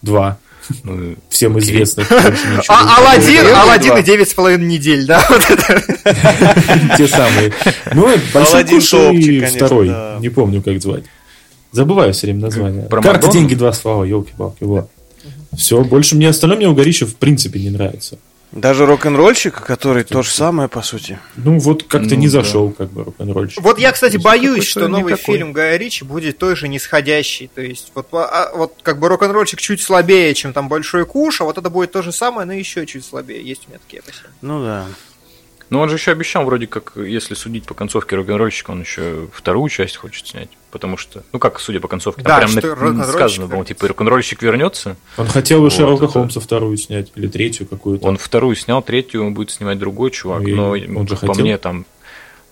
[0.02, 0.40] Два.
[0.84, 2.12] Ну, Всем известных.
[2.68, 5.22] А Алладин, Алладин и девять с половиной недель, да?
[6.98, 7.54] Те самые.
[7.94, 9.92] Ну, Большой Куш и второй.
[10.20, 11.04] Не помню, как звать.
[11.72, 12.88] Забываю все время название.
[12.90, 14.64] Карты, деньги, два слова, елки-палки.
[14.64, 14.90] Вот.
[15.58, 18.18] Все, больше мне остальное мне у Горища в принципе не нравится.
[18.52, 21.20] Даже рок-н-ролльщик, который то же самое, по сути.
[21.38, 22.76] Ну, вот как-то ну, не зашел, да.
[22.80, 23.62] как бы, рок-н-ролльщик.
[23.62, 25.36] Вот я, кстати, боюсь, что новый никакой.
[25.36, 27.50] фильм Гая Ричи будет той же нисходящий.
[27.54, 31.46] То есть, вот, а, вот как бы рок-н-ролльщик чуть слабее, чем там Большой Куш, а
[31.46, 33.42] вот это будет то же самое, но еще чуть слабее.
[33.42, 34.34] Есть у меня такие опасения.
[34.42, 34.86] Ну да.
[35.72, 39.70] Но он же еще обещал, вроде как, если судить по концовке рок-н-ролльщика, он еще вторую
[39.70, 40.50] часть хочет снять.
[40.70, 44.42] Потому что, ну как, судя по концовке, да, там прям на, сказано было, типа, рок-н-ролльщик
[44.42, 44.98] вернется.
[45.16, 46.14] Он хотел вот, Шерлока это...
[46.14, 48.06] Холмса вторую снять, или третью какую-то.
[48.06, 50.44] Он вторую снял, третью он будет снимать другой чувак.
[50.44, 51.42] Ну, но он же по хотел...
[51.42, 51.86] мне там,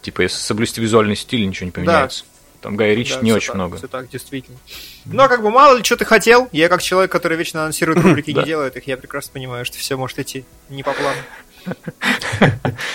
[0.02, 2.24] типа, если соблюсти визуальный стиль, ничего не поменяется.
[2.24, 2.40] Да.
[2.62, 3.78] Там Гай Рич да, не очень так, много.
[3.78, 4.58] Все так, действительно.
[5.06, 6.50] Но как бы мало ли, что ты хотел.
[6.52, 9.96] Я как человек, который вечно анонсирует рубрики, не делает их, я прекрасно понимаю, что все
[9.98, 11.20] может идти не по плану.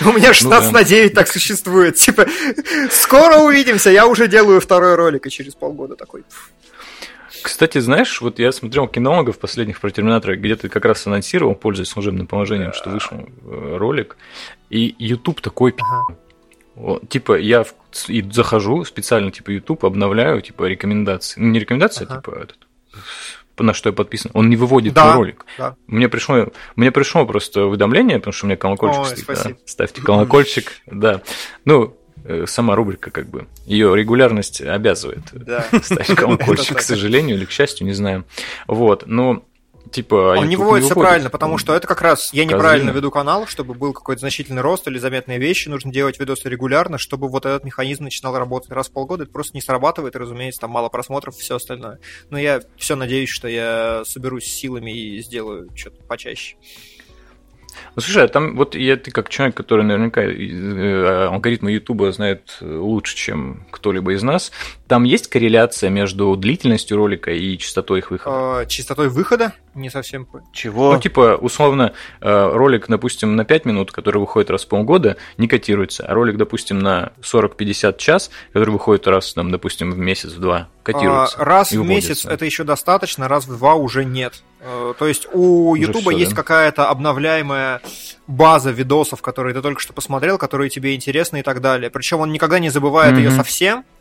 [0.01, 1.95] У меня 16 ну, на 9 так существует.
[1.95, 2.25] Типа,
[2.91, 6.23] скоро увидимся, я уже делаю второй ролик, и через полгода такой.
[7.43, 11.89] Кстати, знаешь, вот я смотрел кинологов последних про Терминатора, где ты как раз анонсировал, пользуясь
[11.89, 14.17] служебным положением, что вышел э, ролик,
[14.71, 16.15] и YouTube такой ага.
[17.07, 17.73] Типа, я в,
[18.07, 21.39] и захожу специально, типа, YouTube, обновляю, типа, рекомендации.
[21.39, 22.15] Ну, не рекомендации, ага.
[22.15, 22.57] а типа, этот,
[23.63, 25.45] на что я подписан, он не выводит да, ролик.
[25.57, 25.75] Да.
[25.87, 29.55] Мне пришло, мне пришло просто уведомление, потому что у меня колокольчик Ой, стоит.
[29.55, 29.55] Да.
[29.65, 31.21] Ставьте колокольчик, да.
[31.63, 35.65] Ну, э, сама рубрика, как бы, ее регулярность обязывает да.
[35.83, 38.25] ставить колокольчик, к сожалению или к счастью, не знаю.
[38.67, 39.43] Вот, но
[39.95, 40.35] типа...
[40.37, 43.73] Он не выводится не правильно, потому что это как раз я неправильно веду канал, чтобы
[43.73, 48.03] был какой-то значительный рост или заметные вещи, нужно делать видосы регулярно, чтобы вот этот механизм
[48.03, 51.55] начинал работать раз в полгода, это просто не срабатывает, и, разумеется, там мало просмотров, все
[51.55, 51.99] остальное.
[52.29, 56.57] Но я все надеюсь, что я соберусь силами и сделаю что-то почаще.
[57.95, 62.57] Ну, слушай, а там вот я, ты как человек, который наверняка э, алгоритмы Ютуба знает
[62.61, 64.51] лучше, чем кто-либо из нас,
[64.87, 68.61] там есть корреляция между длительностью ролика и частотой их выхода?
[68.61, 69.53] Э, частотой выхода?
[69.73, 70.27] Не совсем.
[70.53, 70.93] Чего?
[70.93, 75.47] Ну, типа, условно, э, ролик, допустим, на 5 минут, который выходит раз в полгода, не
[75.47, 80.39] котируется, а ролик, допустим, на 40-50 час, который выходит раз, там, допустим, в месяц, в
[80.39, 81.37] два, котируется.
[81.39, 84.43] А, раз в месяц это еще достаточно, раз в два уже нет.
[84.61, 86.37] Э, то есть у Ютуба есть да?
[86.37, 87.81] какая-то обновляемая
[88.27, 91.89] база видосов, которые ты только что посмотрел, которые тебе интересны и так далее.
[91.89, 93.21] Причем он никогда не забывает mm-hmm.
[93.21, 93.94] ее совсем, а,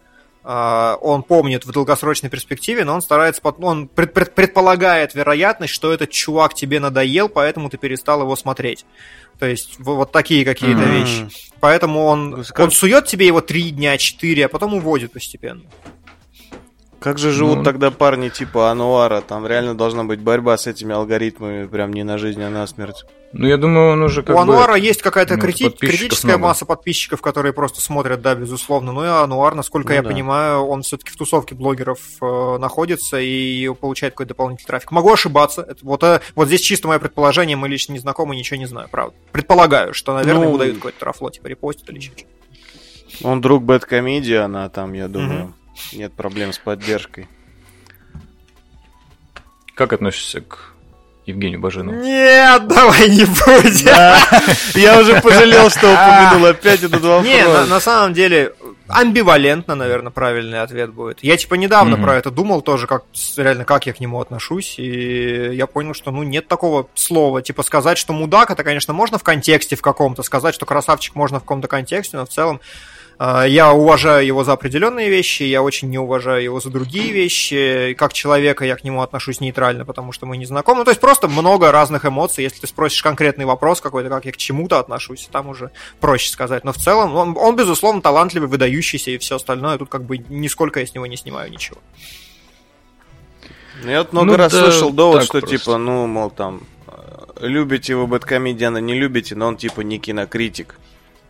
[0.44, 6.80] он помнит в долгосрочной перспективе, но он старается, он предполагает вероятность, что этот чувак тебе
[6.80, 8.84] надоел, поэтому ты перестал его смотреть.
[9.38, 11.00] То есть вот такие какие-то mm-hmm.
[11.00, 11.28] вещи.
[11.60, 15.62] Поэтому он, он сует тебе его три дня, четыре, а потом уводит постепенно.
[17.04, 17.64] Как же живут ну...
[17.64, 19.20] тогда парни типа Ануара?
[19.20, 23.04] Там реально должна быть борьба с этими алгоритмами, прям не на жизнь, а на смерть.
[23.34, 25.68] Ну, я думаю, он уже как У Ануара есть какая-то крити...
[25.68, 26.44] критическая много.
[26.44, 28.92] масса подписчиков, которые просто смотрят, да, безусловно.
[28.92, 30.08] Ну и Ануар, насколько ну, я да.
[30.08, 34.90] понимаю, он все-таки в тусовке блогеров э, находится и получает какой-то дополнительный трафик.
[34.90, 35.60] Могу ошибаться.
[35.60, 38.88] Это, вот, э, вот здесь чисто мое предположение, мы лично не знакомы, ничего не знаю,
[38.90, 39.14] правда.
[39.30, 40.48] Предполагаю, что, наверное, ну...
[40.48, 42.22] ему дают какой-то трафло, типа репостит или что-то.
[43.28, 45.54] Он друг Бэткомедиана, там, я думаю, угу.
[45.92, 47.28] Нет проблем с поддержкой.
[49.74, 50.74] Как относишься к
[51.26, 52.00] Евгению Баженову?
[52.00, 54.80] Нет, давай не будем.
[54.80, 57.24] Я уже пожалел, что упомянул опять этот вопрос.
[57.24, 58.54] Не, на самом деле,
[58.88, 61.24] амбивалентно, наверное, правильный ответ будет.
[61.24, 63.04] Я типа недавно про это думал тоже, как
[63.36, 67.42] реально как я к нему отношусь, и я понял, что ну нет такого слова.
[67.42, 71.38] Типа сказать, что мудак, это, конечно, можно в контексте в каком-то, сказать, что красавчик можно
[71.38, 72.60] в каком-то контексте, но в целом
[73.20, 77.94] я уважаю его за определенные вещи, я очень не уважаю его за другие вещи.
[77.96, 80.78] Как человека я к нему отношусь нейтрально, потому что мы не знакомы.
[80.80, 82.42] Ну, то есть просто много разных эмоций.
[82.44, 85.70] Если ты спросишь конкретный вопрос какой-то, как я к чему-то отношусь, там уже
[86.00, 86.64] проще сказать.
[86.64, 89.78] Но в целом он, он безусловно, талантливый, выдающийся и все остальное.
[89.78, 91.78] Тут как бы нисколько я с него не снимаю ничего.
[93.82, 95.58] Ну, я вот много ну, раз да, слышал довод, что просто.
[95.58, 96.62] типа, ну, мол, там,
[97.40, 100.78] любите вы Бэткомедиана, не любите, но он типа не кинокритик.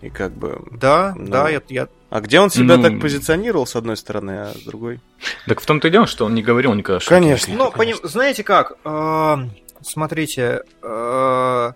[0.05, 0.61] И как бы...
[0.71, 1.31] Да, ну...
[1.31, 1.89] да, я, я...
[2.11, 2.83] А где он себя ну...
[2.83, 5.01] так позиционировал, с одной стороны, а с другой?
[5.47, 7.09] Так в том-то и дело, что он не говорил никогда, что...
[7.09, 7.55] Конечно.
[7.55, 7.97] Ну, поним...
[8.03, 9.37] знаете как, э,
[9.81, 11.73] смотрите, э,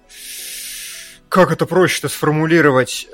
[1.30, 3.08] как это проще-то сформулировать?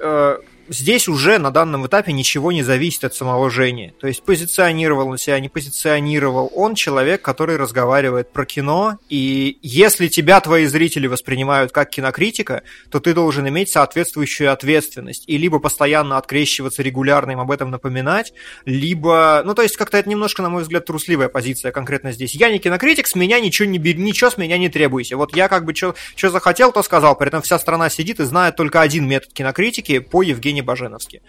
[0.68, 3.92] Здесь уже на данном этапе ничего не зависит от самого Жени.
[4.00, 6.50] То есть позиционировал он себя, не позиционировал.
[6.54, 13.00] Он человек, который разговаривает про кино, и если тебя твои зрители воспринимают как кинокритика, то
[13.00, 15.24] ты должен иметь соответствующую ответственность.
[15.26, 18.32] И либо постоянно открещиваться регулярно им об этом напоминать,
[18.64, 19.42] либо...
[19.44, 22.34] Ну, то есть как-то это немножко, на мой взгляд, трусливая позиция конкретно здесь.
[22.34, 25.16] Я не кинокритик, с меня ничего не бери, ничего с меня не требуйте.
[25.16, 27.16] Вот я как бы что захотел, то сказал.
[27.16, 31.22] При этом вся страна сидит и знает только один метод кинокритики по Евгению Евгений Баженовский.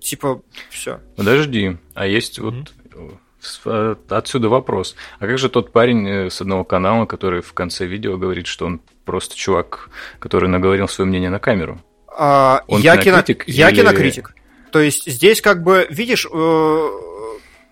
[0.00, 1.00] Типа, все.
[1.16, 3.18] Подожди, а есть mm-hmm.
[3.64, 4.94] вот отсюда вопрос.
[5.18, 8.66] А как же тот парень э, с одного канала, который в конце видео говорит, что
[8.66, 11.80] он просто чувак, который наговорил свое мнение на камеру?
[12.16, 13.44] А, он я кинокритик?
[13.44, 13.56] Кино...
[13.56, 13.80] Я или...
[13.80, 14.34] кинокритик.
[14.70, 16.88] То есть здесь как бы, видишь, э,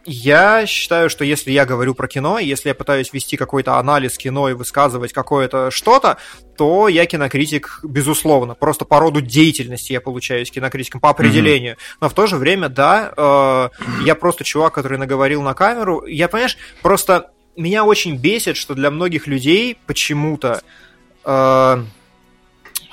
[0.06, 4.48] я считаю, что если я говорю про кино, если я пытаюсь вести какой-то анализ кино
[4.48, 6.18] и высказывать какое-то что-то,
[6.56, 8.54] то я кинокритик, безусловно.
[8.54, 11.74] Просто по роду деятельности я получаюсь кинокритиком по определению.
[11.74, 11.96] Mm-hmm.
[12.00, 13.68] Но в то же время, да, э,
[14.04, 16.06] я просто чувак, который наговорил на камеру.
[16.06, 20.62] Я, понимаешь, просто меня очень бесит, что для многих людей почему-то...
[21.24, 21.82] Э,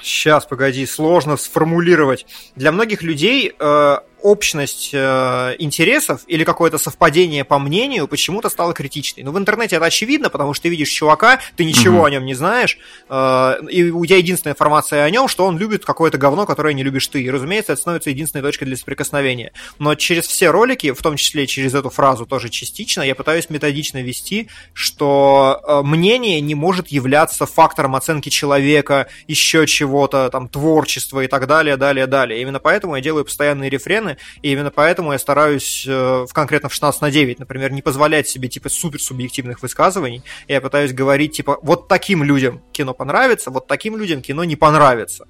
[0.02, 2.26] сейчас, погоди, сложно сформулировать.
[2.56, 9.24] Для многих людей э, общность э, интересов или какое-то совпадение по мнению почему-то стало критичной.
[9.24, 12.08] Но в интернете это очевидно, потому что ты видишь чувака, ты ничего mm-hmm.
[12.08, 12.78] о нем не знаешь,
[13.10, 16.84] э, и у тебя единственная информация о нем, что он любит какое-то говно, которое не
[16.84, 17.22] любишь ты.
[17.22, 19.52] И, разумеется, это становится единственной точкой для соприкосновения.
[19.78, 24.02] Но через все ролики, в том числе через эту фразу тоже частично, я пытаюсь методично
[24.02, 31.28] вести, что э, мнение не может являться фактором оценки человека, еще чего-то, там, творчества и
[31.28, 32.42] так далее, далее, далее.
[32.42, 36.74] Именно поэтому я делаю постоянные рефрены, и именно поэтому я стараюсь э, в конкретно в
[36.74, 40.24] 16 на 9, например, не позволять себе типа супер субъективных высказываний.
[40.48, 45.26] Я пытаюсь говорить типа вот таким людям кино понравится, вот таким людям кино не понравится.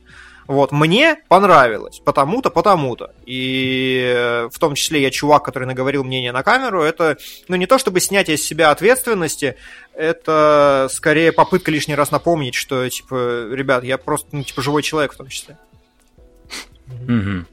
[0.48, 3.14] Вот, мне понравилось, потому-то, потому-то.
[3.26, 7.66] И э, в том числе я чувак, который наговорил мнение на камеру, это, ну, не
[7.66, 9.56] то чтобы снять из себя ответственности,
[9.94, 15.14] это скорее попытка лишний раз напомнить, что, типа, ребят, я просто, ну, типа, живой человек
[15.14, 15.58] в том числе.
[17.08, 17.46] Угу.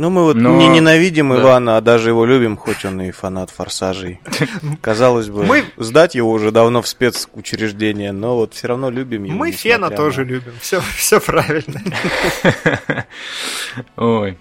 [0.00, 0.56] Ну, мы вот Но...
[0.56, 1.42] не ненавидим да.
[1.42, 4.18] Ивана, а даже его любим, хоть он и фанат форсажей.
[4.80, 5.64] Казалось бы, мы...
[5.76, 9.36] сдать его уже давно в спецучреждение, но вот все равно любим его.
[9.36, 11.82] Мы Фена тоже любим, все, все правильно.
[13.96, 14.38] Ой.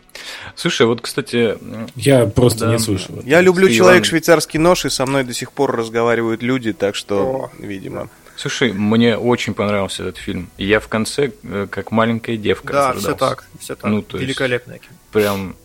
[0.55, 1.57] Слушай, вот, кстати...
[1.97, 2.71] Я просто да.
[2.71, 3.19] не слышал.
[3.25, 7.17] Я люблю человек швейцарский нож, и со мной до сих пор разговаривают люди, так что,
[7.19, 7.51] О.
[7.59, 8.07] видимо...
[8.37, 10.49] Слушай, мне очень понравился этот фильм.
[10.57, 13.91] Я в конце, э, как маленькая девка, Да, все так, все так.
[13.91, 14.95] Ну, то Великолепное кино.
[15.11, 15.55] Прям,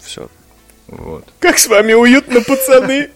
[0.00, 0.28] Все.
[0.88, 1.24] вот.
[1.40, 3.10] Как с вами уютно, пацаны?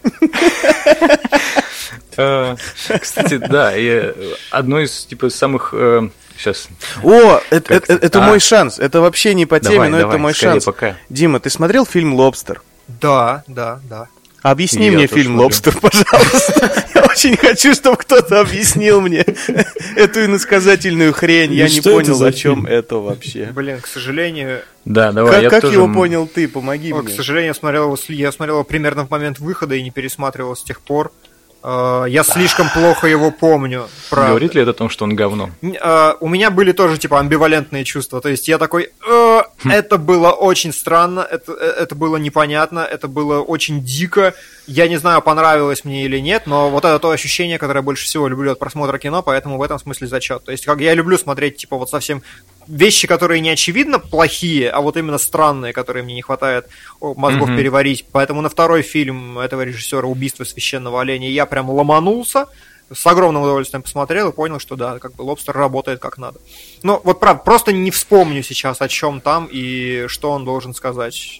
[2.17, 2.55] Э,
[2.99, 4.13] Кстати, да, и э,
[4.51, 5.73] одно из, типа, самых...
[6.37, 6.67] Сейчас,
[7.03, 8.27] О, это, Как- это- это А.
[8.27, 8.79] мой шанс.
[8.79, 10.65] Это вообще не по теме, давай, но давай, это мой шанс.
[10.65, 10.97] пока.
[11.09, 12.61] Дима, ты смотрел фильм «Лобстер»?
[12.87, 14.07] Да, да, да.
[14.41, 15.41] Объясни Я мне фильм смотрю.
[15.43, 16.85] «Лобстер», пожалуйста.
[16.95, 19.23] Я очень хочу, чтобы кто-то объяснил мне
[19.95, 21.53] эту иносказательную хрень.
[21.53, 23.51] Я не понял, о чем это вообще.
[23.53, 25.75] Блин, к сожалению, Да, давай, Как я как тоже...
[25.75, 26.47] его понял ты?
[26.47, 27.13] Помоги О, к мне.
[27.13, 30.55] сожалению, я смотрел его, сли- я смотрел его примерно в момент выхода и не пересматривал
[30.55, 31.11] с тех пор.
[31.63, 33.87] Э, Я слишком плохо его помню.
[34.09, 34.29] правда.
[34.29, 35.49] Говорит ли это о том, что он говно?
[35.61, 38.21] Э, У меня были тоже типа амбивалентные чувства.
[38.21, 43.07] То есть я такой, «Э, это было очень странно, это, э, это было непонятно, это
[43.07, 44.33] было очень дико.
[44.67, 48.05] Я не знаю, понравилось мне или нет, но вот это то ощущение, которое я больше
[48.05, 50.43] всего люблю от просмотра кино, поэтому в этом смысле зачет.
[50.43, 52.21] То есть как я люблю смотреть типа вот совсем
[52.71, 56.67] вещи, которые не очевидно плохие, а вот именно странные, которые мне не хватает
[57.01, 57.57] мозгов Мгм.
[57.57, 58.05] переварить.
[58.11, 62.47] Поэтому на второй фильм этого режиссера «Убийство священного оленя» я прям ломанулся,
[62.93, 66.39] с огромным удовольствием посмотрел и понял, что да, как бы лобстер работает как надо.
[66.83, 71.39] Ну, вот правда, просто не вспомню сейчас, о чем там и что он должен сказать.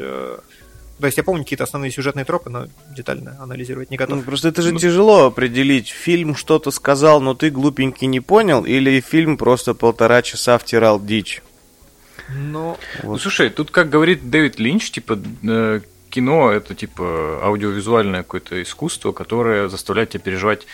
[1.01, 4.17] То есть я помню какие-то основные сюжетные тропы, но детально анализировать не готов.
[4.19, 5.89] Ну, просто это же Ну- тяжело определить.
[5.89, 11.41] Фильм что-то сказал, но ты глупенький не понял, или фильм просто полтора часа втирал дичь.
[12.33, 18.61] Ну, Ну, слушай, тут, как говорит Дэвид Линч, типа, э, кино это типа аудиовизуальное какое-то
[18.61, 20.67] искусство, которое заставляет тебя переживать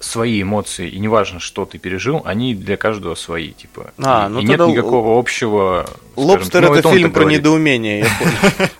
[0.00, 3.92] свои эмоции, и неважно, что ты пережил, они для каждого свои, типа.
[3.98, 5.86] А, и, ну и нет никакого общего.
[5.86, 7.40] скажем, Лобстер ну, это он фильм про говорит.
[7.40, 8.68] недоумение, я понял.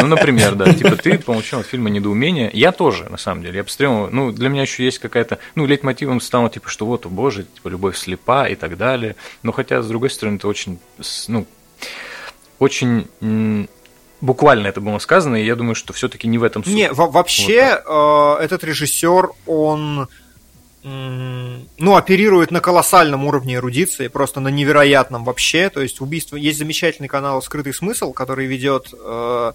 [0.00, 2.50] Ну, например, да, типа ты получил от фильма недоумение.
[2.52, 3.56] Я тоже, на самом деле.
[3.56, 7.08] Я посмотрел, ну, для меня еще есть какая-то, ну, лейтмотивом стало, типа, что вот, о
[7.08, 9.16] боже, типа, любовь слепа и так далее.
[9.42, 10.78] Но хотя, с другой стороны, это очень,
[11.26, 11.46] ну,
[12.60, 13.08] очень
[14.20, 16.74] буквально это было сказано, и я думаю, что все-таки не в этом суть.
[16.74, 20.08] не, во- вообще э, этот режиссер, он
[20.84, 25.70] ну, оперирует на колоссальном уровне эрудиции, просто на невероятном вообще.
[25.70, 26.36] То есть убийство.
[26.36, 29.52] Есть замечательный канал Скрытый смысл, который ведет, э,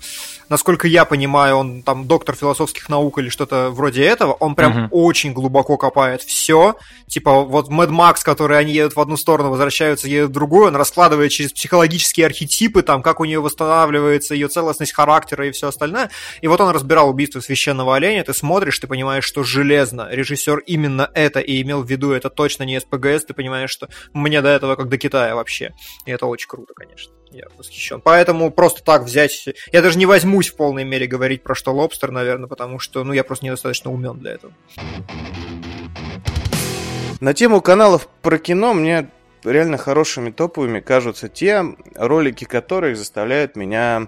[0.54, 4.34] насколько я понимаю, он там доктор философских наук или что-то вроде этого.
[4.34, 4.88] Он прям Мгм.
[4.92, 6.76] очень глубоко копает все.
[7.08, 10.76] Типа вот Mad Max, который они едут в одну сторону, возвращаются, едут в другую, он
[10.76, 16.12] раскладывает через психологические архетипы, там, как у нее восстанавливается ее целостность характера и все остальное.
[16.42, 20.08] И вот он разбирал убийство священного оленя, ты смотришь, ты понимаешь, что железно.
[20.12, 24.42] Режиссер именно это и имел в виду, это точно не СПГС, ты понимаешь, что мне
[24.42, 25.74] до этого как до Китая вообще.
[26.06, 27.12] И это очень круто, конечно.
[27.34, 28.00] Я восхищен.
[28.02, 29.48] Поэтому просто так взять...
[29.72, 33.12] Я даже не возьмусь в полной мере говорить про что лобстер, наверное, потому что, ну,
[33.14, 34.54] я просто недостаточно умен для этого.
[37.20, 39.10] На тему каналов про кино мне
[39.44, 41.64] реально хорошими топовыми кажутся те
[41.96, 44.08] ролики, которые заставляют меня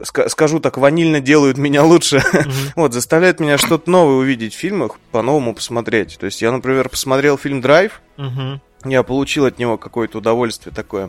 [0.00, 2.22] ска- скажу так, ванильно делают меня лучше.
[2.76, 6.18] вот, заставляют меня что-то новое увидеть в фильмах, по-новому посмотреть.
[6.18, 8.60] То есть я, например, посмотрел фильм «Драйв», Мгм.
[8.84, 11.08] я получил от него какое-то удовольствие такое э,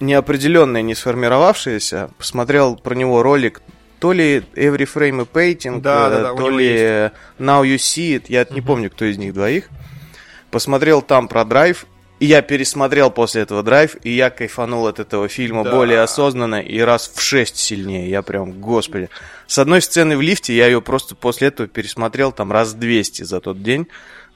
[0.00, 2.10] неопределенное, не сформировавшееся.
[2.18, 3.62] Посмотрел про него ролик
[3.98, 7.14] то ли Every Frame a Painting, Да, э, да, да, то ли есть.
[7.38, 8.66] Now You See It, я не Мгм.
[8.66, 9.68] помню, кто из них двоих.
[10.50, 11.86] Посмотрел там про драйв,
[12.20, 15.70] и я пересмотрел после этого драйв, и я кайфанул от этого фильма Да.
[15.72, 18.08] более осознанно и раз в шесть сильнее.
[18.10, 19.08] Я прям, господи.
[19.46, 23.40] С одной сцены в лифте я ее просто после этого пересмотрел там раз 200 за
[23.40, 23.86] тот день.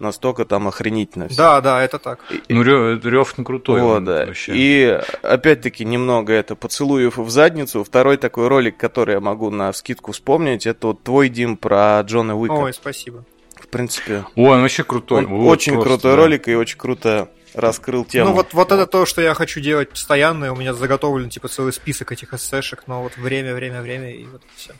[0.00, 1.36] Настолько там охренительно всё.
[1.36, 2.20] Да, да, это так.
[2.48, 3.82] Ну, рев, рев крутой.
[3.82, 4.24] Вот, он да.
[4.24, 4.52] вообще.
[4.54, 7.84] И опять-таки немного это поцелуев в задницу.
[7.84, 12.34] Второй такой ролик, который я могу на скидку вспомнить, это вот твой Дим про Джона
[12.34, 12.52] Уика.
[12.52, 13.24] Ой, спасибо.
[13.54, 15.26] В принципе, Ой, он вообще крутой.
[15.26, 16.16] он Вот очень просто, крутой да.
[16.16, 18.30] ролик и очень круто раскрыл тему.
[18.30, 21.48] Ну вот, вот это то, что я хочу делать постоянно, и у меня заготовлен типа
[21.48, 24.72] целый список этих эссешек, но вот время, время, время, и вот все.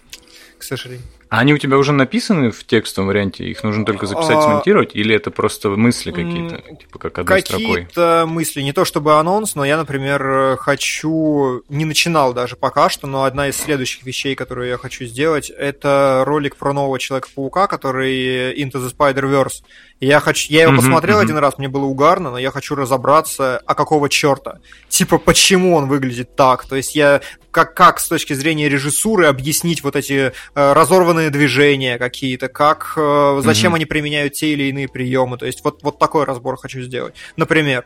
[0.59, 1.05] К сожалению.
[1.31, 3.44] А они у тебя уже написаны в текстовом варианте?
[3.44, 4.97] Их нужно только записать, А, смонтировать?
[4.97, 6.61] Или это просто мысли какие-то?
[6.74, 7.85] Типа как одной строкой?
[7.85, 13.07] Какие-то мысли, не то чтобы анонс, но я, например, хочу, не начинал даже пока что,
[13.07, 18.52] но одна из следующих вещей, которую я хочу сделать, это ролик про нового Человека-паука, который
[18.61, 19.62] Into the Spider-Verse.
[20.01, 21.27] Я, хочу, я его Мгм, посмотрел мгм.
[21.27, 24.59] один раз, мне было угарно, но я хочу разобраться, а какого черта?
[24.89, 26.65] Типа, почему он выглядит так?
[26.65, 27.20] То есть я
[27.51, 33.41] как, как с точки зрения режиссуры объяснить вот эти э, разорванные движения какие-то, как, э,
[33.45, 33.75] зачем Мгм.
[33.77, 35.37] они применяют те или иные приемы.
[35.37, 37.15] То есть вот, вот такой разбор хочу сделать.
[37.37, 37.85] Например,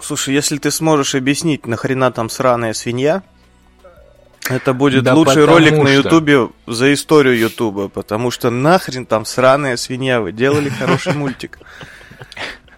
[0.00, 3.22] Слушай, если ты сможешь объяснить, нахрена там сраная свинья,
[4.50, 9.24] Это будет Да лучший ролик на что- Ютубе за историю Ютуба, потому что нахрен там
[9.24, 11.60] сраная свинья, вы делали хороший мультик.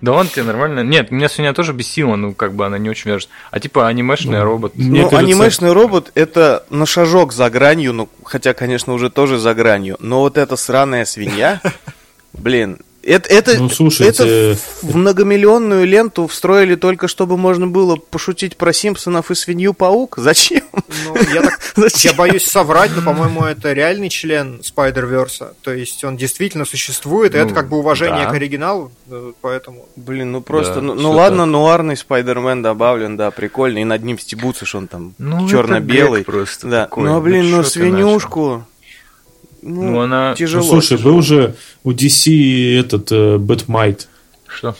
[0.05, 0.81] Да он тебе нормально.
[0.81, 3.31] Нет, меня свинья тоже бесила, ну как бы она не очень вяжет.
[3.51, 4.76] А типа анимешный Ну, робот.
[4.76, 9.39] Мне ну, кажется- анимешный робот это на шажок за гранью, ну, хотя, конечно, уже тоже
[9.39, 9.97] за гранью.
[10.01, 11.60] Но вот эта сраная свинья,
[12.35, 18.56] блин, это, это, Ну, слушайте, это в многомиллионную ленту встроили только, чтобы можно было пошутить
[18.56, 20.16] про Симпсонов и свинью-паук?
[20.18, 20.62] Зачем?
[20.72, 22.12] Ну, я, так, Зачем?
[22.12, 25.55] я боюсь соврать, но, по-моему, это реальный член Spider-Verse.
[25.62, 28.31] То есть он действительно существует, и Ну, это как бы уважение да.
[28.31, 29.86] к оригиналу, э, поэтому...
[29.97, 31.48] Блин, ну просто, Да, ну, ну ладно, так.
[31.48, 36.24] нуарный Spider-Man добавлен, да, прикольно, и над ним стебутся, что он там Ну, черно-белый.
[36.24, 37.05] просто Да, такой.
[37.05, 38.64] ну, блин, Ну, ну, свинюшку,
[39.65, 40.31] ну, Ну, она...
[40.31, 40.62] Ну, тяжело.
[40.65, 41.15] слушай, тяжело.
[41.15, 44.09] был же у DC этот э, Bat-Mite.
[44.47, 44.77] Что?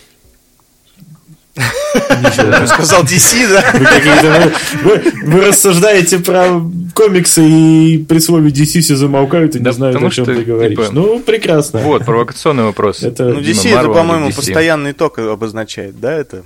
[1.57, 2.67] Ничего.
[2.67, 4.53] Сказал DC, да?
[4.83, 6.61] Вы, рассуждаете про
[6.95, 10.77] комиксы и при слове DC все замолкают и не знают, о чем что, ты говоришь.
[10.79, 11.81] типа, Ну, прекрасно.
[11.81, 13.03] Вот, провокационный вопрос.
[13.03, 14.37] Это- Ну, Дима, DC это, по-моему, DC?
[14.37, 16.43] постоянный ток обозначает, да, это?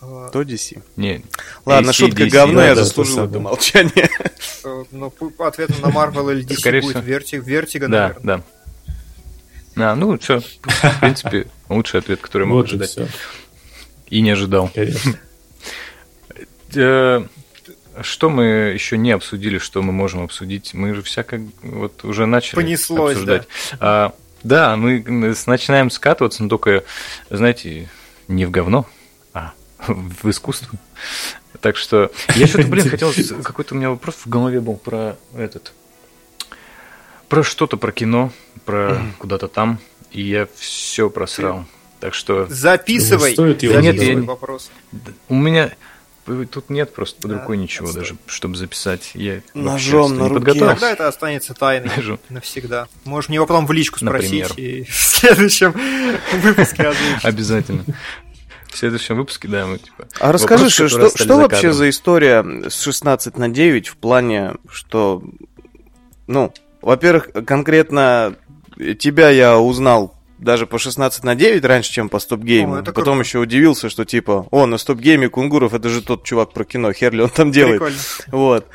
[0.00, 0.82] Э, То DC.
[0.96, 1.22] Не,
[1.64, 3.40] Ладно, AC, шутка DC, говно, да, я да, заслужил самое.
[3.40, 4.08] молчание.
[4.64, 8.42] э, ну, п- ответом на Marvel или DC Скорее будет Вертиго, Да, наверное.
[9.76, 9.90] да.
[9.92, 10.40] А, ну, все.
[10.40, 12.90] В принципе, лучший ответ, который я мог Вот ожидать.
[12.90, 13.08] все,
[14.08, 14.70] И не ожидал.
[14.74, 15.14] конечно.
[16.74, 17.24] Э,
[18.02, 18.44] Что мы
[18.74, 20.74] еще не обсудили, что мы можем обсудить?
[20.74, 23.48] Мы же всяко вот уже начали Понеслось, обсуждать.
[23.80, 24.12] А,
[24.42, 25.02] да, мы
[25.46, 26.84] начинаем скатываться, но только,
[27.30, 27.88] знаете,
[28.28, 28.86] не в говно, а
[29.86, 30.78] в искусство.
[31.60, 33.12] Так что я что-то, блин, хотел...
[33.42, 35.72] Какой-то у меня вопрос в голове был про этот...
[37.28, 38.32] Про что-то, про кино,
[38.64, 39.80] про куда-то там,
[40.12, 41.64] и я все просрал.
[41.98, 43.80] Так что Записывай, Стоит его?
[43.80, 44.70] Нет, я- вопрос.
[45.28, 45.72] у меня
[46.50, 48.02] тут нет просто под Да, рукой ничего отстой.
[48.02, 49.10] даже, чтобы записать.
[49.14, 50.54] Я Ножом на руке.
[50.54, 52.18] Тогда это останется тайной Даже.
[52.28, 52.86] навсегда.
[53.04, 54.52] Можешь мне его потом в личку спросить Например.
[54.56, 55.72] и в следующем
[56.42, 57.24] выпуске озвучить.
[57.24, 57.84] Обязательно.
[58.76, 60.06] В следующем выпуске, да, мы типа.
[60.20, 65.22] А расскажи, вопросы, что, что, вообще за история с 16 на 9 в плане, что,
[66.26, 68.36] ну, во-первых, конкретно
[68.98, 72.82] тебя я узнал даже по 16 на 9 раньше, чем по стоп-гейму.
[72.84, 73.20] Потом круто.
[73.20, 77.14] еще удивился, что типа, о, на стоп-гейме Кунгуров, это же тот чувак про кино, хер
[77.14, 77.80] ли он там делает.
[77.80, 77.98] Прикольно.
[78.26, 78.66] Вот.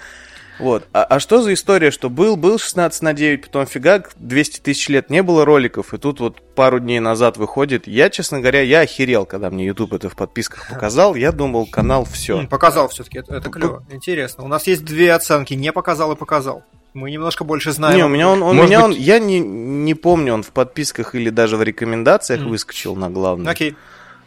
[0.62, 0.88] Вот.
[0.94, 4.88] А, а что за история, что был, был 16 на 9, потом фигак, 200 тысяч
[4.90, 7.88] лет не было роликов, и тут вот пару дней назад выходит.
[7.88, 11.16] Я, честно говоря, я охерел, когда мне YouTube это в подписках показал.
[11.16, 12.46] Я думал, канал все.
[12.48, 13.84] Показал все-таки, это, это клево.
[13.92, 14.44] Интересно.
[14.44, 16.64] У нас есть две оценки: не показал и показал.
[16.94, 17.96] Мы немножко больше знаем.
[17.98, 20.44] Не, у меня он, он, у Может меня быть- он, я не, не помню, он
[20.44, 22.50] в подписках или даже в рекомендациях М.
[22.50, 23.78] выскочил на главный, Окей.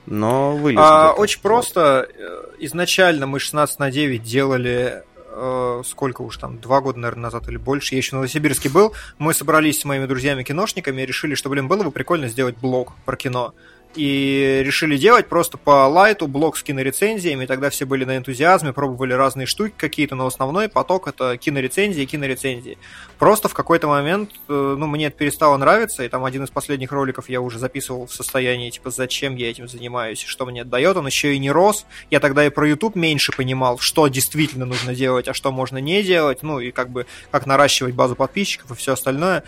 [0.07, 0.79] но вылез.
[0.83, 2.09] А, очень просто.
[2.17, 5.03] Э, Изначально мы 16 на 9 делали
[5.35, 8.93] э, сколько уж там, два года, наверное, назад или больше, я еще в Новосибирске был,
[9.19, 13.17] мы собрались с моими друзьями-киношниками и решили, что, блин, было бы прикольно сделать блог про
[13.17, 13.55] кино.
[13.95, 19.13] И решили делать просто по лайту блог с кинорецензиями, тогда все были на энтузиазме, пробовали
[19.13, 22.77] разные штуки какие-то, но основной поток это кинорецензии кинорецензии.
[23.19, 26.91] Просто в какой-то момент, э, ну, мне это перестало нравиться, и там один из последних
[26.91, 30.97] роликов я уже записывал в состоянии, типа, зачем я этим занимаюсь, что мне это дает,
[30.97, 31.87] он еще и не рос.
[32.11, 36.03] Я тогда и про YouTube меньше понимал, что действительно нужно делать, а что можно не
[36.03, 39.45] делать, ну, и как бы, как наращивать базу подписчиков и все остальное.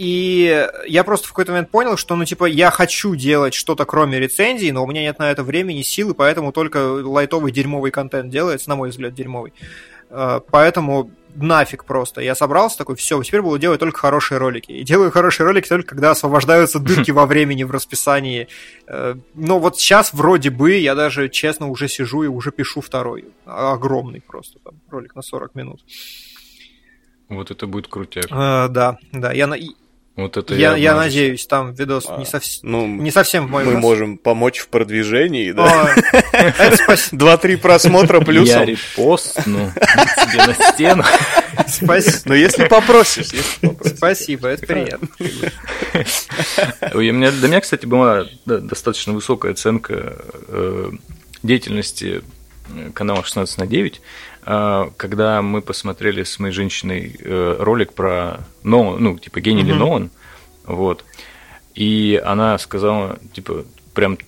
[0.00, 3.84] А, И я просто в какой-то момент понял, что, ну, типа, я хочу делать что-то
[3.84, 8.30] кроме рецензий, но у меня нет на это времени, силы, поэтому только лайтовый дерьмовый контент
[8.30, 9.52] делается, на мой взгляд, дерьмовый.
[10.08, 12.22] Э, Поэтому нафиг просто.
[12.22, 14.72] Я собрался такой, все, теперь буду делать только хорошие ролики.
[14.72, 18.48] И делаю хорошие ролики только когда освобождаются дырки во времени, в расписании.
[18.86, 23.26] Э, Но вот сейчас вроде бы я даже, честно, уже сижу и уже пишу второй.
[23.44, 25.84] Огромный просто там ролик на 40 минут.
[27.28, 28.26] Вот это будет крутяк.
[28.30, 29.32] Э, Да, да.
[29.32, 29.48] Я,
[30.16, 31.14] Вот это я, я обмажусь.
[31.14, 33.82] надеюсь, там видос А, не, совс- Ну, не совсем в мою мы вкус.
[33.82, 35.94] можем помочь в продвижении, да?
[37.12, 38.64] Два-три просмотра Я плюсом.
[38.64, 41.04] репостну тебе на стену.
[41.68, 42.16] Спасибо.
[42.26, 43.96] Но если попросишь, если попросишь.
[43.96, 45.08] Спасибо, это приятно.
[46.94, 50.16] У меня, для меня, кстати, была достаточно высокая оценка
[50.48, 50.90] э,
[51.42, 52.22] деятельности
[52.74, 54.00] э, канала 16 на 9, э,
[54.96, 59.72] когда мы посмотрели с моей женщиной э, ролик про Нолан, ну, типа, гений ли.
[59.78, 60.10] Нолан,
[60.64, 61.04] вот,
[61.74, 63.64] и она сказала, типа,
[63.94, 64.18] прям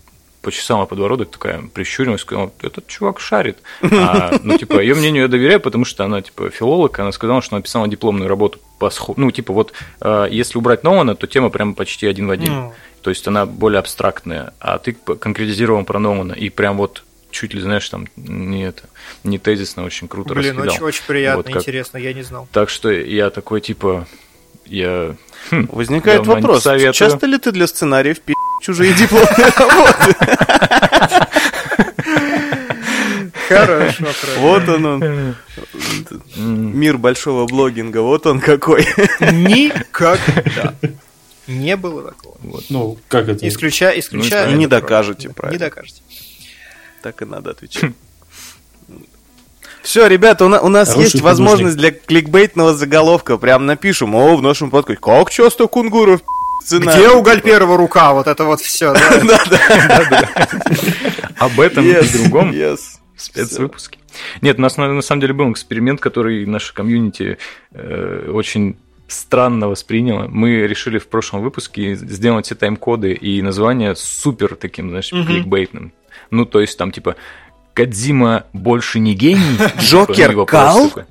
[0.43, 3.59] почесала подбородок, такая прищурилась, сказала, этот чувак шарит.
[3.81, 7.55] А, ну, типа, ее мнению я доверяю, потому что она, типа, филолог, она сказала, что
[7.57, 11.75] написала дипломную работу по схо- Ну, типа, вот, э, если убрать Нолана, то тема прям
[11.75, 12.53] почти один в один.
[12.53, 12.73] Ну,
[13.03, 17.61] То есть она более абстрактная, а ты конкретизировал про Нолана, и прям вот чуть ли,
[17.61, 18.83] знаешь, там не это,
[19.25, 20.75] не тезисно, очень круто Блин, раскидал.
[20.75, 22.47] очень, очень приятно, Вот как- интересно, я не знал.
[22.53, 24.07] Так что я такой, типа,
[24.67, 25.17] я...
[25.51, 26.93] хм, Возникает вопрос, советую.
[26.95, 30.15] часто ли ты для сценариев пи*** чужие дипломные работы?
[33.49, 34.41] Хорошо, хорошо.
[34.41, 35.35] Вот он, он,
[36.37, 38.87] мир большого блогинга, вот он какой.
[39.21, 40.75] Никогда.
[41.47, 42.37] Не было такого.
[42.71, 43.47] Ну, как это?
[43.47, 44.47] Исключая, исключая.
[44.47, 45.59] Ну, и не докажете, правильно.
[45.59, 46.01] Не докажете.
[47.03, 47.93] Так и надо отвечать.
[49.83, 51.41] Все, ребята, у, на- у нас Хороший есть художник.
[51.41, 53.37] возможность для кликбейтного заголовка.
[53.37, 55.03] Прям напишем, о, в нашем подкасте.
[55.03, 56.21] Как часто Кунгуров
[56.63, 57.01] сценарий?
[57.01, 58.13] Где у Гальперова рука?
[58.13, 58.93] Вот это вот все.
[61.39, 62.79] Об этом и другом в
[63.17, 63.99] спецвыпуске.
[64.41, 67.39] Нет, у нас на, самом деле был эксперимент, который наша комьюнити
[67.73, 68.77] э, очень
[69.09, 70.29] странно восприняло.
[70.29, 75.93] Мы решили в прошлом выпуске сделать все тайм-коды и название супер таким, знаешь, кликбейтным.
[76.33, 77.15] Ну, то есть там типа
[77.75, 79.59] Кадзима больше не гений.
[79.79, 81.05] Джокер Типа, просто кал?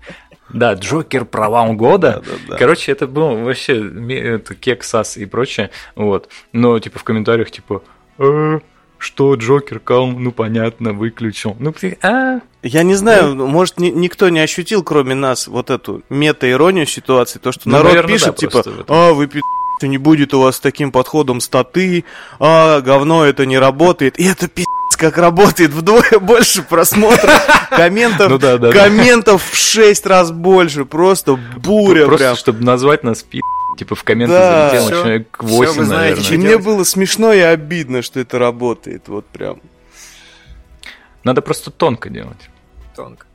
[0.49, 2.21] Да, Джокер провал года.
[2.25, 2.57] Да-да-да.
[2.57, 3.77] Короче, это было вообще
[4.09, 5.69] это кек, сас и прочее.
[5.95, 6.27] Вот.
[6.51, 7.83] Но типа в комментариях типа
[8.17, 8.59] «Э,
[8.97, 11.55] что Джокер кал, ну понятно, выключил.
[11.59, 11.73] Ну,
[12.03, 17.39] а, Я не знаю, может, ни- никто не ощутил, кроме нас, вот эту мета-иронию ситуации,
[17.39, 19.41] то, что Ну, народ наверное, пишет, да, типа, а, вы пи***,
[19.83, 22.05] не будет у вас с таким подходом статы,
[22.39, 24.65] а, говно это не работает, и это пи***,
[24.95, 27.31] как работает, вдвое больше просмотров,
[27.69, 28.83] комментов, Ну да, да, да.
[28.83, 32.35] комментов в шесть раз больше, просто буря просто прям.
[32.35, 33.39] чтобы назвать нас пи***,
[33.77, 34.69] типа в комменты Да.
[34.69, 35.01] залетело Всё.
[35.01, 36.35] человек Всё, 8, вы знаете, наверное.
[36.35, 39.61] И мне было смешно и обидно, что это работает, вот прям.
[41.23, 42.49] Надо просто тонко делать.
[42.95, 43.25] Тонко.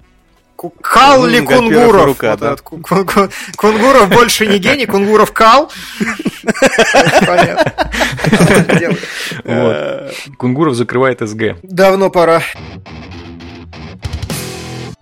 [0.57, 2.05] Кал Ну, ли Кунгуров?
[2.07, 2.47] рука, Вот да.
[2.49, 5.71] этот Ку- Ку- Ку- Кунгуров больше не гений, Кунгуров кал.
[10.39, 11.57] Кунгуров закрывает СГ.
[11.63, 12.43] Давно пора.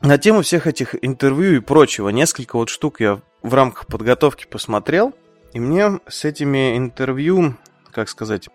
[0.02, 5.14] На тему всех этих интервью и прочего, несколько вот штук я в рамках подготовки посмотрел,
[5.54, 7.54] и мне с этими интервью,
[7.90, 8.48] как сказать,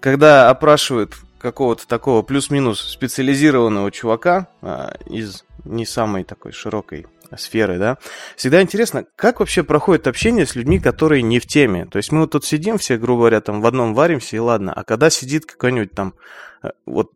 [0.00, 1.14] когда опрашивают
[1.44, 7.06] какого-то такого плюс-минус специализированного чувака а, из не самой такой широкой
[7.36, 7.98] сферы, да,
[8.34, 11.84] всегда интересно, как вообще проходит общение с людьми, которые не в теме.
[11.84, 14.72] То есть мы вот тут сидим все, грубо говоря, там в одном варимся, и ладно,
[14.72, 16.14] а когда сидит какой-нибудь там
[16.62, 17.10] э, вот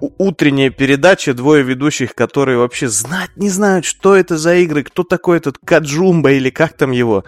[0.00, 5.36] утренняя передача, двое ведущих, которые вообще знать не знают, что это за игры, кто такой
[5.36, 7.24] этот Каджумба или как там его.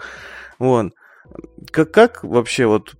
[0.57, 0.93] Вот.
[1.71, 2.95] Как, как вообще вот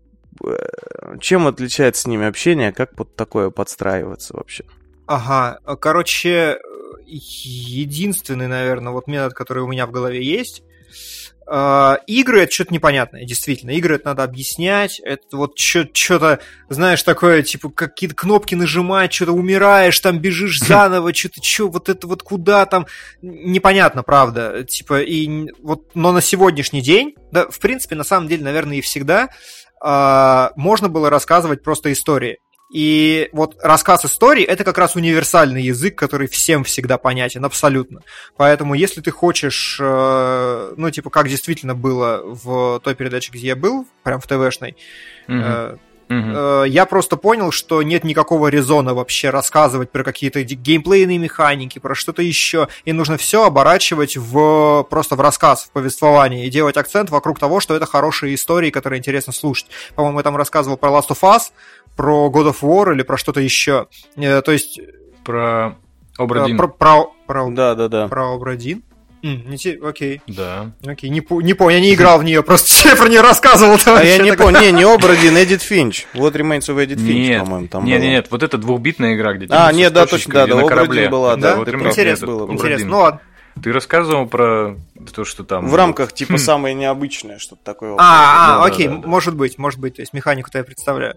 [1.20, 4.66] чем отличается с ними общение, как под такое подстраиваться вообще?
[5.08, 6.58] Ага, короче,
[7.06, 10.64] единственный, наверное, вот метод, который у меня в голове есть.
[11.48, 13.72] э, Игры это что-то непонятное, действительно.
[13.72, 15.00] Игры это надо объяснять.
[15.00, 16.40] Это вот что-то,
[16.70, 22.08] знаешь, такое, типа, какие-то кнопки нажимать, что-то умираешь, там бежишь заново, что-то, что, вот это
[22.08, 22.88] вот куда там.
[23.22, 24.64] Непонятно, правда.
[24.64, 28.82] Типа, и вот, но на сегодняшний день, да, в принципе, на самом деле, наверное, и
[28.82, 29.30] всегда
[29.82, 32.40] а, можно было рассказывать просто истории.
[32.74, 38.02] И вот рассказ истории это как раз универсальный язык, который всем всегда понятен, абсолютно.
[38.38, 43.56] Поэтому, если ты хочешь, э, ну, типа, как действительно было в той передаче, где я
[43.56, 44.76] был, прям в ТВшной,
[45.28, 45.80] Мгм,
[46.10, 51.96] э, я просто понял, что нет никакого резона вообще рассказывать про какие-то геймплейные механики, про
[51.96, 52.68] что-то еще.
[52.86, 57.60] И нужно все оборачивать в просто в рассказ, в повествование и делать акцент вокруг того,
[57.60, 59.68] что это хорошие истории, которые интересно слушать.
[59.96, 61.52] По-моему, я там рассказывал про Last of Us,
[61.96, 63.88] про God of War или про что-то еще.
[64.16, 64.80] Э, то есть
[65.24, 65.78] Про
[66.18, 66.58] э, Обрадин.
[66.58, 68.08] про, про, про, Да, да, да.
[68.08, 68.84] про Обрадин?
[69.58, 70.72] Те- окей, Да.
[70.86, 73.78] окей, не, по- не понял, я не играл в нее, просто я про нее рассказывал.
[73.86, 76.06] А я не понял, не, не Обрадин, Эдит Финч.
[76.14, 79.48] Вот Remains of Эдит Финч, по-моему, там нет, нет, нет, вот это двухбитная игра, где
[79.50, 82.88] А, нет, да, точно, да, да, Обрадин была, да, Интересно, было, интересно.
[82.88, 83.22] Ну ладно.
[83.64, 84.76] Ты рассказывал про
[85.14, 85.70] то, что там...
[85.70, 87.96] В рамках, типа, самое необычное, что-то такое.
[87.98, 91.16] А, а, окей, может быть, может быть, то есть механику-то я представляю.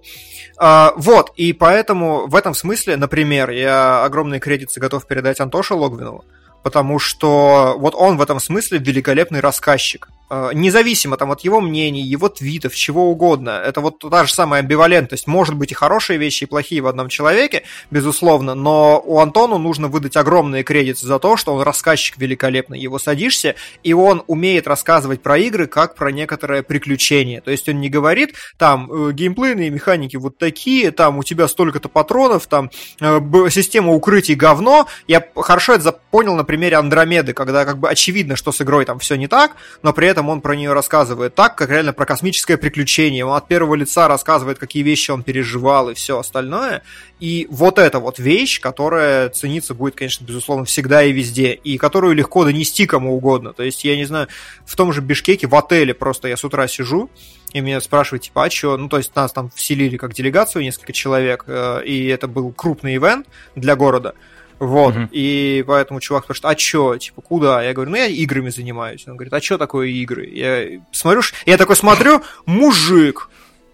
[0.56, 6.24] А, вот, и поэтому в этом смысле, например, я огромные кредиты готов передать Антоше Логвинову,
[6.62, 10.08] потому что вот он в этом смысле великолепный рассказчик.
[10.30, 13.50] А, Независимо там от его мнений, его твитов, чего угодно.
[13.50, 15.26] Это вот та же самая амбивалентность.
[15.26, 19.88] Может быть и хорошие вещи, и плохие в одном человеке, безусловно, но у Антону нужно
[19.88, 22.78] выдать огромные кредиты за то, что он рассказчик великолепный.
[22.78, 27.40] Его садишься, и он умеет рассказывать про игры как про некоторое приключение.
[27.40, 31.88] То есть он не говорит, там, э, геймплейные механики вот такие, там, у тебя столько-то
[31.88, 32.70] патронов, там,
[33.00, 33.20] э,
[33.50, 34.88] система укрытий говно.
[35.06, 38.98] Я хорошо это понял на примере Андромеды, когда как бы очевидно, что с игрой там
[38.98, 39.52] все не так,
[39.82, 43.24] но при этом он про нее рассказывает так, как реально про космическое приключение.
[43.24, 46.82] Он от первого лица рассказывает, какие вещи он переживал и все остальное.
[47.20, 52.14] И вот эта вот вещь, которая цениться будет, конечно, безусловно, всегда и везде, и которую
[52.14, 53.52] легко донести кому угодно.
[53.52, 54.28] То есть, я не знаю,
[54.64, 57.10] в том же Бишкеке, в отеле просто я с утра сижу,
[57.52, 58.76] и меня спрашивают, типа, а что?
[58.76, 62.96] Ну, то есть нас там вселили как делегацию, несколько человек, э, и это был крупный
[62.96, 64.14] ивент для города.
[64.58, 65.08] Вот, угу.
[65.12, 67.62] и поэтому чувак спрашивает, а чё, типа, куда?
[67.62, 69.04] Я говорю, ну, я играми занимаюсь.
[69.06, 70.26] Он говорит, а чё такое игры?
[70.26, 73.30] Я смотрю, я такой смотрю, мужик,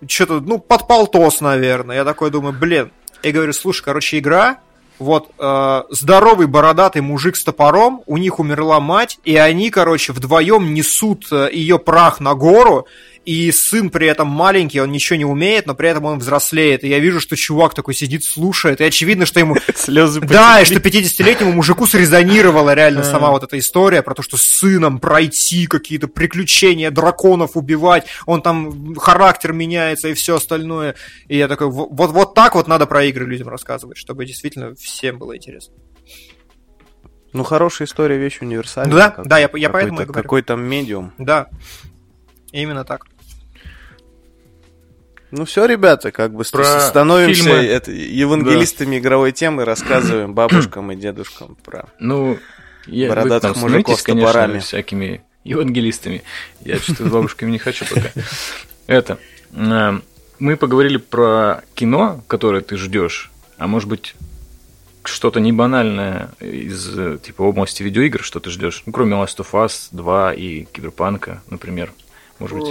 [0.07, 1.97] что-то, ну, под полтос, наверное.
[1.97, 2.91] Я такой думаю, блин.
[3.23, 4.59] Я говорю, слушай, короче, игра,
[4.99, 10.75] вот э, здоровый бородатый мужик с топором, у них умерла мать, и они, короче, вдвоем
[10.75, 12.87] несут э, ее прах на гору,
[13.25, 16.85] и сын при этом маленький, он ничего не умеет, но при этом он взрослеет.
[16.85, 19.57] И я вижу, что чувак такой сидит, слушает, и очевидно, что ему...
[19.75, 23.05] Слезы Да, и что 50-летнему мужику срезонировала реально а.
[23.05, 28.43] сама вот эта история про то, что с сыном пройти какие-то приключения, драконов убивать, он
[28.43, 30.95] там характер меняется и все остальное.
[31.29, 35.19] И я такой, вот, вот так вот надо про игры людям рассказывать, чтобы действительно всем
[35.19, 35.75] было интересно.
[37.33, 38.97] Ну, хорошая история, вещь универсальная.
[38.97, 40.23] Да, как, да, я, я поэтому и говорю.
[40.23, 41.13] Какой там медиум.
[41.19, 41.49] Да,
[42.53, 43.07] именно так.
[45.37, 47.57] Ну все, ребята, как бы про становимся фильмы...
[47.57, 48.99] это, евангелистами да.
[48.99, 52.39] игровой темы, рассказываем бабушкам и дедушкам про ну,
[52.87, 54.61] я, бородатых мужиков с топорами.
[54.61, 56.23] всякими евангелистами.
[56.61, 58.11] Я что-то с бабушками не хочу пока.
[58.87, 59.19] Это,
[59.53, 59.99] э,
[60.39, 64.15] мы поговорили про кино, которое ты ждешь, а может быть
[65.03, 69.89] что-то не банальное из типа области видеоигр, что ты ждешь, ну, кроме Last of Us
[69.91, 71.93] 2 и Киберпанка, например.
[72.39, 72.69] Может быть,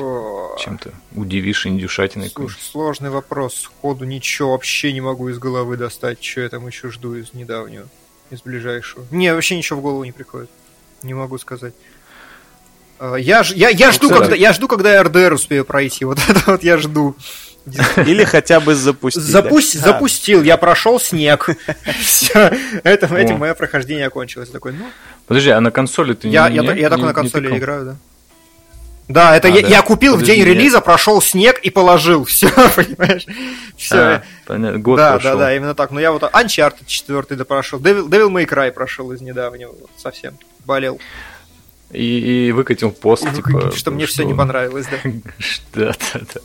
[0.60, 2.30] чем-то удивишь индюшатиной.
[2.30, 3.56] Слушай, сложный вопрос.
[3.56, 7.88] Сходу ничего вообще не могу из головы достать, что я там еще жду из недавнего,
[8.30, 9.06] из ближайшего.
[9.10, 10.50] Не, вообще ничего в голову не приходит.
[11.02, 11.74] Не могу сказать.
[13.00, 16.06] А, я, я, я, ну, жду, когда, я жду, когда я РДР успею пройти.
[16.14, 17.16] Вот это вот я жду.
[17.98, 19.24] Или хотя бы запустить.
[19.24, 19.94] Запусть, да?
[19.94, 21.50] Запустил, я прошел снег.
[22.02, 22.52] Все,
[22.84, 24.50] это, этим мое прохождение окончилось.
[24.50, 24.86] Такой, ну.
[25.28, 27.98] Подожди, а на консоли ты я, не, я, я только на консоли играю, да.
[29.08, 29.68] Да, это а, я, да.
[29.68, 30.86] я купил Подожди, в день релиза, нет.
[30.86, 32.24] прошел снег и положил.
[32.26, 33.26] Все, понимаешь?
[33.78, 33.96] Все.
[33.96, 34.80] А, понятно.
[34.80, 35.32] Год да, прошел.
[35.32, 35.92] да, да, именно так.
[35.92, 37.80] Но я вот Uncharted 4 да прошел.
[37.80, 39.72] Devil, Devil May Cry прошел из недавнего.
[39.72, 40.38] Вот, совсем.
[40.66, 41.00] Болел.
[41.92, 43.72] И, и выкатил пост, и типа.
[43.76, 44.14] Что мне что...
[44.14, 45.12] все не понравилось, да.
[45.74, 46.42] Да, да, да.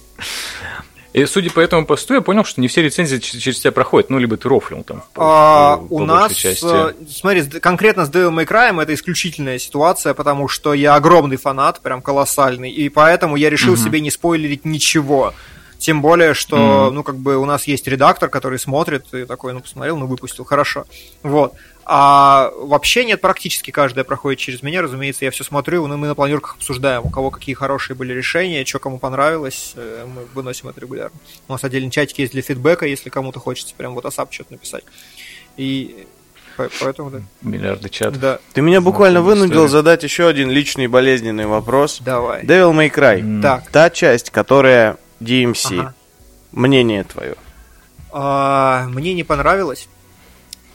[1.14, 4.18] И судя по этому посту, я понял, что не все рецензии через тебя проходят, ну,
[4.18, 5.02] либо ты рофлил там.
[5.16, 6.66] А, по, у нас, части.
[6.66, 11.80] Э, смотри, конкретно с Devil May Cry это исключительная ситуация, потому что я огромный фанат,
[11.80, 13.80] прям колоссальный, и поэтому я решил угу.
[13.80, 15.32] себе не спойлерить ничего.
[15.78, 19.52] Тем более, что, mm ну, как бы у нас есть редактор, который смотрит и такой,
[19.52, 20.84] ну, посмотрел, ну, выпустил, хорошо.
[21.22, 21.54] Вот.
[21.90, 26.14] А вообще нет, практически каждая проходит через меня, разумеется, я все смотрю, но мы на
[26.14, 30.82] планерках обсуждаем, у кого какие хорошие были решения, что кому понравилось, э, мы выносим это
[30.82, 31.16] регулярно.
[31.48, 34.84] У нас отдельный чатик есть для фидбэка, если кому-то хочется прям вот асап что-то написать.
[35.56, 36.06] И
[36.80, 37.20] Поэтому, да.
[37.40, 38.18] Миллиарды чат.
[38.18, 38.38] Да.
[38.52, 39.68] Ты меня буквально вынудил история.
[39.68, 42.00] задать еще один личный болезненный вопрос.
[42.00, 42.42] Давай.
[42.42, 43.22] Devil May Cry.
[43.22, 43.42] Mm.
[43.42, 43.70] Так.
[43.70, 45.78] Та часть, которая DMC.
[45.78, 45.94] Ага.
[46.52, 47.36] Мнение твое.
[48.10, 49.88] А, мне не понравилось.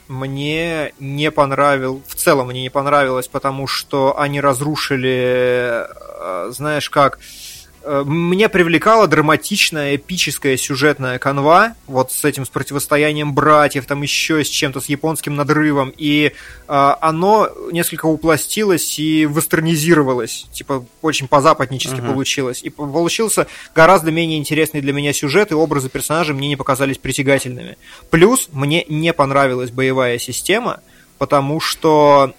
[0.07, 2.03] Мне не понравилось.
[2.07, 7.52] В целом мне не понравилось, потому что они разрушили, э, знаешь как, Э,
[7.85, 14.47] меня привлекала драматичная, эпическая сюжетная канва, вот с этим, с противостоянием братьев, там еще с
[14.47, 16.31] чем-то, с японским надрывом, и
[16.67, 22.11] э, оно несколько упластилось и вестернизировалось, типа, очень по-западнически uh-huh.
[22.11, 26.97] получилось, и получился гораздо менее интересный для меня сюжет, и образы персонажей мне не показались
[26.97, 27.77] притягательными.
[28.09, 30.79] Плюс мне не понравилась боевая система,
[31.23, 32.33] потому что,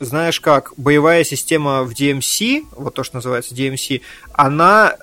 [0.00, 4.00] знаешь как, боевая система в DMC, вот то, что называется DMC,
[4.32, 4.94] она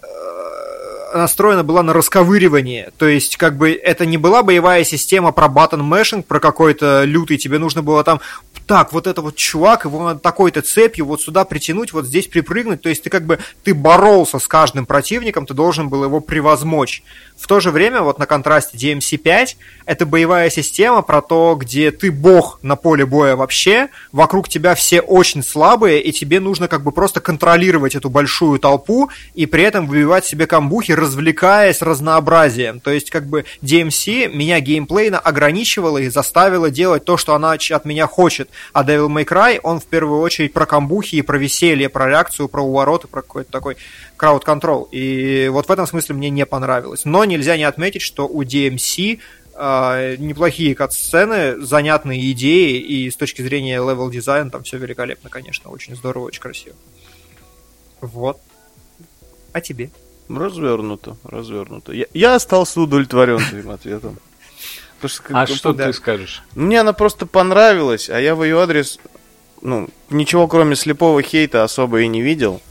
[1.13, 2.89] э, настроена была на расковыривание.
[2.97, 7.37] То есть, как бы, это не была боевая система про button mashing, про какой-то лютый.
[7.37, 8.21] Тебе нужно было там,
[8.65, 12.81] так, вот это вот чувак, его надо такой-то цепью вот сюда притянуть, вот здесь припрыгнуть.
[12.81, 17.03] То есть, ты как бы, ты боролся с каждым противником, ты должен был его превозмочь.
[17.41, 19.55] В то же время, вот на контрасте DMC5,
[19.87, 25.01] это боевая система про то, где ты бог на поле боя вообще, вокруг тебя все
[25.01, 29.87] очень слабые, и тебе нужно как бы просто контролировать эту большую толпу и при этом
[29.87, 32.79] выбивать себе камбухи, развлекаясь разнообразием.
[32.79, 37.85] То есть как бы DMC меня геймплейно ограничивала и заставила делать то, что она от
[37.85, 38.49] меня хочет.
[38.71, 42.49] А Devil May Cry, он в первую очередь про камбухи и про веселье, про реакцию,
[42.49, 43.77] про увороты, про какой-то такой
[44.15, 44.87] crowd control.
[44.91, 47.05] И вот в этом смысле мне не понравилось.
[47.05, 49.19] Но нельзя не отметить, что у DMC
[49.55, 55.69] э, неплохие кат-сцены, занятные идеи, и с точки зрения level -дизайна там все великолепно, конечно,
[55.69, 56.75] очень здорово, очень красиво.
[58.01, 58.39] Вот.
[59.53, 59.89] А тебе?
[60.29, 61.91] Развернуто, развернуто.
[61.91, 64.19] Я, я остался удовлетворен твоим ответом.
[65.03, 65.87] Что, а что да.
[65.87, 66.43] ты скажешь?
[66.53, 68.99] Мне она просто понравилась, а я в ее адрес,
[69.61, 72.61] ну, ничего кроме слепого хейта особо и не видел.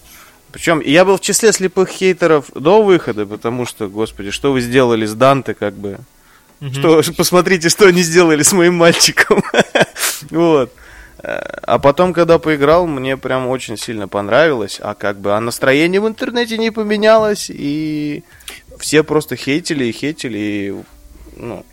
[0.52, 5.06] Причем я был в числе слепых хейтеров до выхода, потому что, господи, что вы сделали
[5.06, 5.98] с Данте, как бы.
[6.72, 9.42] Что, посмотрите, что они сделали с моим мальчиком.
[10.30, 10.72] вот.
[11.22, 14.78] А потом, когда поиграл, мне прям очень сильно понравилось.
[14.82, 18.24] А как бы, а настроение в интернете не поменялось, и
[18.78, 20.74] все просто хейтили и хейтили, и,
[21.36, 21.64] ну,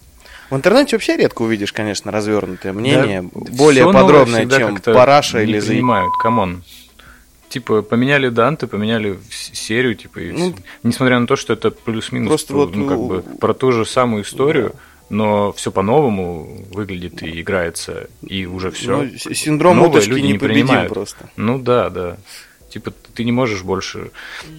[0.49, 5.77] в интернете вообще редко увидишь, конечно, развернутое мнение, да, более подробное, чем Параша или Зей.
[5.77, 6.63] понимают, come on.
[7.49, 12.53] Типа, поменяли Данте, поменяли серию, типа, и ну, несмотря на то, что это плюс-минус просто
[12.53, 14.79] про, вот, ну, как бы, про ту же самую историю, да.
[15.09, 19.03] но все по-новому выглядит и играется, и уже все.
[19.03, 20.91] Ну, синдром Новые люди не принимают.
[20.91, 21.29] просто.
[21.37, 22.17] Ну да, да.
[22.69, 24.11] Типа, ты не можешь больше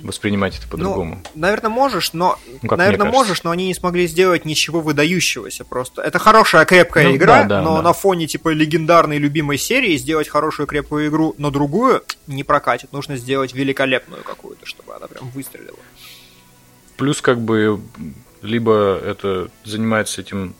[0.02, 1.22] воспринимать это по-другому.
[1.34, 2.38] Ну, наверное, можешь, но...
[2.62, 6.00] Ну, наверное, можешь, но они не смогли сделать ничего выдающегося просто.
[6.00, 7.82] Это хорошая, крепкая ну, игра, да, да, но да.
[7.82, 12.92] на фоне, типа, легендарной любимой серии сделать хорошую, крепкую игру, но другую не прокатит.
[12.92, 15.78] Нужно сделать великолепную какую-то, чтобы она прям выстрелила.
[16.96, 17.80] Плюс, как бы,
[18.40, 20.54] либо это занимается этим...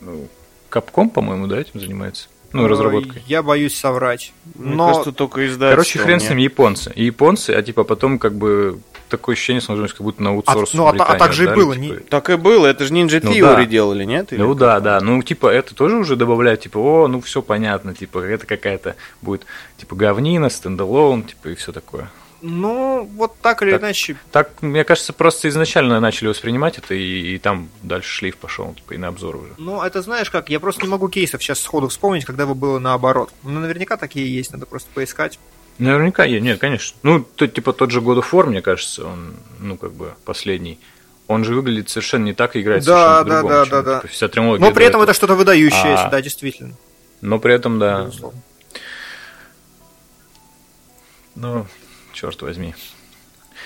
[0.00, 0.28] Ну,
[0.70, 2.28] Капком, по-моему, да, этим занимается?
[2.52, 3.22] Ну, разработкой.
[3.26, 4.32] Я боюсь соврать.
[4.54, 4.88] Мне но...
[4.88, 5.72] кажется, только издать.
[5.72, 6.92] Короче, хрен с ним, японцы.
[6.94, 10.74] И японцы, а типа потом как бы такое ощущение сложилось, как будто на аутсорс.
[10.74, 11.72] А, ну, а, а так же и было.
[11.74, 11.94] Не...
[11.94, 13.64] Так и было, это же Ninja ну, Theory да.
[13.66, 14.32] делали, нет?
[14.32, 14.58] Или ну как?
[14.58, 15.00] да, да.
[15.00, 19.44] Ну, типа, это тоже уже добавляют, типа, о, ну все понятно, типа, это какая-то будет,
[19.76, 22.10] типа, говнина, стендалон, типа, и все такое.
[22.40, 24.16] Ну, вот так или так, иначе.
[24.30, 28.92] Так, мне кажется, просто изначально начали воспринимать это, и, и там дальше шлейф пошел, типа,
[28.94, 29.54] и на обзор уже.
[29.58, 32.78] Ну, это знаешь как, я просто не могу кейсов сейчас сходу вспомнить, когда бы было
[32.78, 33.32] наоборот.
[33.42, 35.38] Ну, наверняка такие есть, надо просто поискать.
[35.78, 36.96] Наверняка есть, нет, конечно.
[37.02, 40.78] Ну, то, типа тот же God of War, мне кажется, он, ну, как бы, последний.
[41.26, 44.08] Он же выглядит совершенно не так и играет да, совершенно да, да, да, да.
[44.08, 46.74] Вся Но при этом это что-то выдающееся, а, да, действительно.
[47.20, 48.04] Но при этом, да.
[48.04, 48.40] Безусловно.
[51.34, 51.66] Ну,
[52.18, 52.74] черт возьми.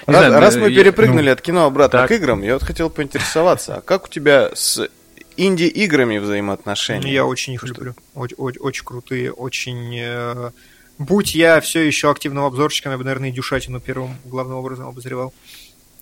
[0.06, 2.08] Не раз, знаю, раз мы я, перепрыгнули ну, от кино обратно так.
[2.08, 4.88] к играм, я вот хотел поинтересоваться, а как у тебя с
[5.36, 7.12] инди-играми взаимоотношения?
[7.12, 7.94] Я очень их люблю.
[8.14, 9.96] Очень, очень, очень крутые, очень...
[9.98, 10.50] Э...
[10.98, 15.32] Будь я все еще активным обзорщиком, я бы, наверное, индюшатину первым главным образом обозревал.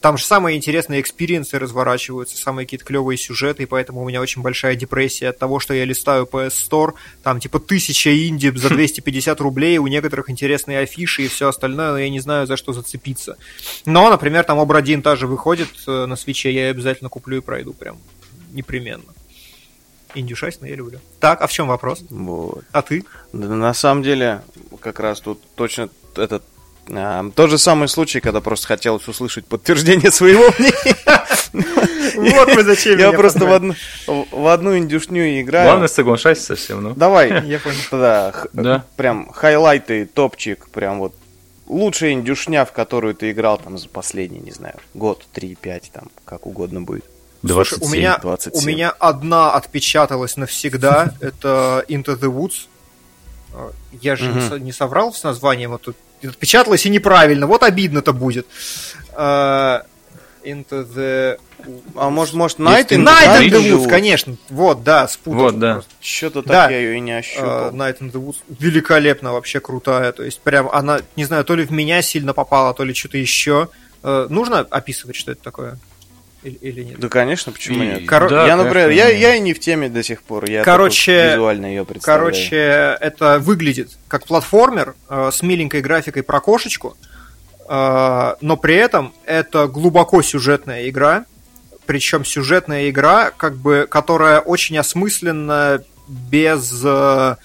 [0.00, 4.20] Там же самые интересные experience ы разворачиваются, самые какие-то клевые сюжеты, и поэтому у меня
[4.20, 8.70] очень большая депрессия от того, что я листаю PS Store, там типа тысяча инди за
[8.70, 12.72] 250 рублей, у некоторых интересные афиши и все остальное, но я не знаю, за что
[12.72, 13.36] зацепиться.
[13.84, 17.40] Но, например, там Обра 1 тоже выходит э, на свече, я ее обязательно куплю и
[17.40, 17.98] пройду прям
[18.52, 19.12] непременно.
[20.14, 20.98] Индюшайсно я люблю.
[21.20, 22.02] Так, а в чем вопрос?
[22.10, 22.64] Вот.
[22.72, 23.04] А ты?
[23.32, 24.42] Да, на самом деле,
[24.80, 26.42] как раз тут точно этот
[27.34, 31.20] тот же самый случай, когда просто хотелось услышать подтверждение своего мнения.
[32.16, 33.74] Вот мы зачем Я просто в одну,
[34.06, 35.66] в одну индюшню играю.
[35.66, 36.94] Главное, соглашайся совсем, ну.
[36.94, 37.76] Давай, я понял.
[37.90, 38.84] Да, да.
[38.96, 41.14] прям хайлайты, топчик, прям вот
[41.66, 46.10] лучшая индюшня, в которую ты играл там за последний, не знаю, год, три, пять, там,
[46.24, 47.04] как угодно будет.
[47.42, 48.62] 27, Слушай, у меня, 27.
[48.62, 52.66] у меня одна отпечаталась навсегда, это Into the Woods.
[53.92, 55.96] Я же не соврал с названием, вот тут
[56.26, 57.46] отпечаталось и неправильно.
[57.46, 58.46] Вот обидно-то будет.
[59.16, 59.82] Uh,
[60.44, 61.38] into the...
[61.94, 64.36] А может, может, Night in, Night in the Woods, конечно.
[64.48, 65.40] Вот, да, спутал.
[65.40, 65.82] Вот, да.
[66.00, 66.62] Что-то да.
[66.62, 67.70] так я ее и не ощупал.
[67.70, 70.12] Uh, Night in the Woods великолепно, вообще крутая.
[70.12, 73.18] То есть, прям она, не знаю, то ли в меня сильно попала, то ли что-то
[73.18, 73.68] еще.
[74.02, 75.78] Uh, нужно описывать, что это такое?
[76.42, 76.98] Или, или нет?
[76.98, 77.86] Да, конечно, почему и...
[77.86, 78.08] нет?
[78.08, 78.28] Кор...
[78.28, 79.08] Да, я, например, конечно.
[79.08, 80.48] я, я и не в теме до сих пор.
[80.48, 82.20] Я короче, визуально ее представляю.
[82.20, 82.56] Короче,
[83.00, 86.96] это выглядит как платформер э, с миленькой графикой про кошечку,
[87.68, 91.26] э, но при этом это глубоко сюжетная игра.
[91.84, 96.82] Причем сюжетная игра, как бы, которая очень осмысленно, без...
[96.84, 97.36] Э,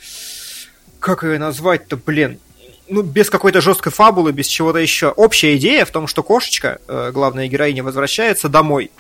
[1.00, 2.40] как ее назвать-то, блин?
[2.88, 5.10] Ну, без какой-то жесткой фабулы, без чего-то еще.
[5.10, 8.92] Общая идея в том, что кошечка, э, главная героиня, возвращается домой.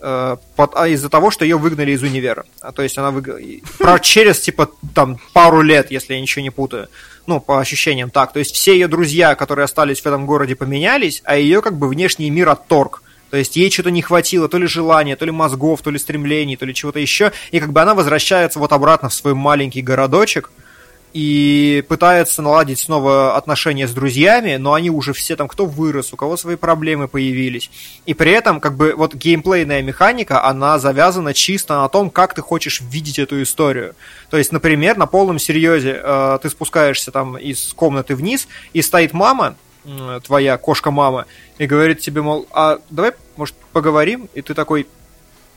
[0.00, 2.44] Э, под, а из-за того, что ее выгнали из универа.
[2.60, 3.28] А, то есть она выг...
[3.78, 6.88] Про, через, типа, там, пару лет, если я ничего не путаю.
[7.26, 8.32] Ну, по ощущениям так.
[8.32, 11.88] То есть все ее друзья, которые остались в этом городе, поменялись, а ее, как бы,
[11.88, 13.02] внешний мир отторг.
[13.30, 16.56] То есть ей что-то не хватило, то ли желания, то ли мозгов, то ли стремлений,
[16.56, 17.32] то ли чего-то еще.
[17.50, 20.50] И как бы она возвращается вот обратно в свой маленький городочек–
[21.12, 26.16] и пытается наладить снова отношения с друзьями, но они уже все там, кто вырос, у
[26.16, 27.70] кого свои проблемы появились.
[28.06, 32.40] И при этом, как бы, вот геймплейная механика, она завязана чисто на том, как ты
[32.40, 33.94] хочешь видеть эту историю.
[34.30, 39.12] То есть, например, на полном серьезе э, ты спускаешься там из комнаты вниз, и стоит
[39.12, 41.26] мама, э, твоя кошка-мама,
[41.58, 44.30] и говорит тебе, мол, а давай, может, поговорим?
[44.32, 44.86] И ты такой,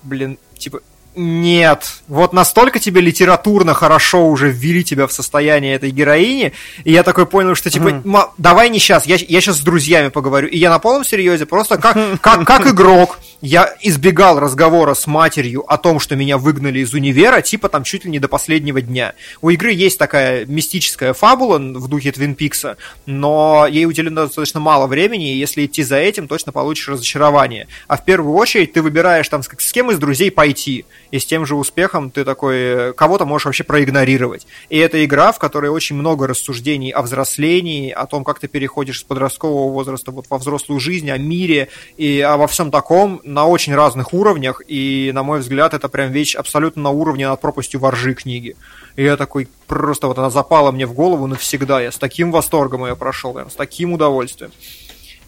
[0.04, 0.82] блин, типа,
[1.16, 7.04] нет, вот настолько тебе литературно хорошо уже ввели тебя в состояние этой героини, и я
[7.04, 8.30] такой понял, что типа, mm.
[8.38, 10.48] давай не сейчас, я, я сейчас с друзьями поговорю.
[10.48, 15.64] И я на полном серьезе просто как, как, как игрок, я избегал разговора с матерью
[15.72, 19.14] о том, что меня выгнали из универа, типа там чуть ли не до последнего дня.
[19.42, 24.88] У игры есть такая мистическая фабула в духе Твин Пикса, но ей уделено достаточно мало
[24.88, 27.68] времени, и если идти за этим, точно получишь разочарование.
[27.88, 30.86] А в первую очередь ты выбираешь там, с кем из друзей пойти
[31.16, 34.46] и с тем же успехом ты такой э, кого-то можешь вообще проигнорировать.
[34.68, 39.00] И это игра, в которой очень много рассуждений о взрослении, о том, как ты переходишь
[39.00, 43.74] с подросткового возраста вот во взрослую жизнь, о мире и обо всем таком на очень
[43.74, 44.62] разных уровнях.
[44.68, 48.58] И, на мой взгляд, это прям вещь абсолютно на уровне над пропастью воржи книги.
[48.98, 51.82] И я такой, просто вот она запала мне в голову навсегда.
[51.82, 54.52] Я с таким восторгом ее прошел, прям, с таким удовольствием.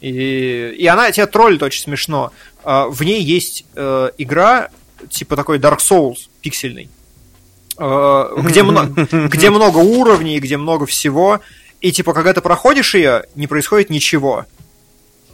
[0.01, 2.31] И, и она тебя троллит очень смешно.
[2.63, 4.69] А, в ней есть э, игра,
[5.09, 6.89] типа такой Dark Souls пиксельный,
[7.77, 8.63] э, где,
[9.27, 11.41] где много уровней, где много всего,
[11.81, 14.45] и типа когда ты проходишь ее, не происходит ничего.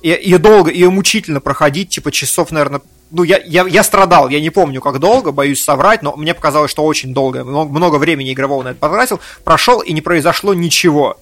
[0.02, 2.81] И, ее долго, ее мучительно проходить, типа часов, наверное,
[3.14, 6.72] ну, я, я, я страдал, я не помню, как долго, боюсь соврать, но мне показалось,
[6.72, 11.19] что очень долго, много, много времени игрового на это потратил, прошел, и не произошло ничего.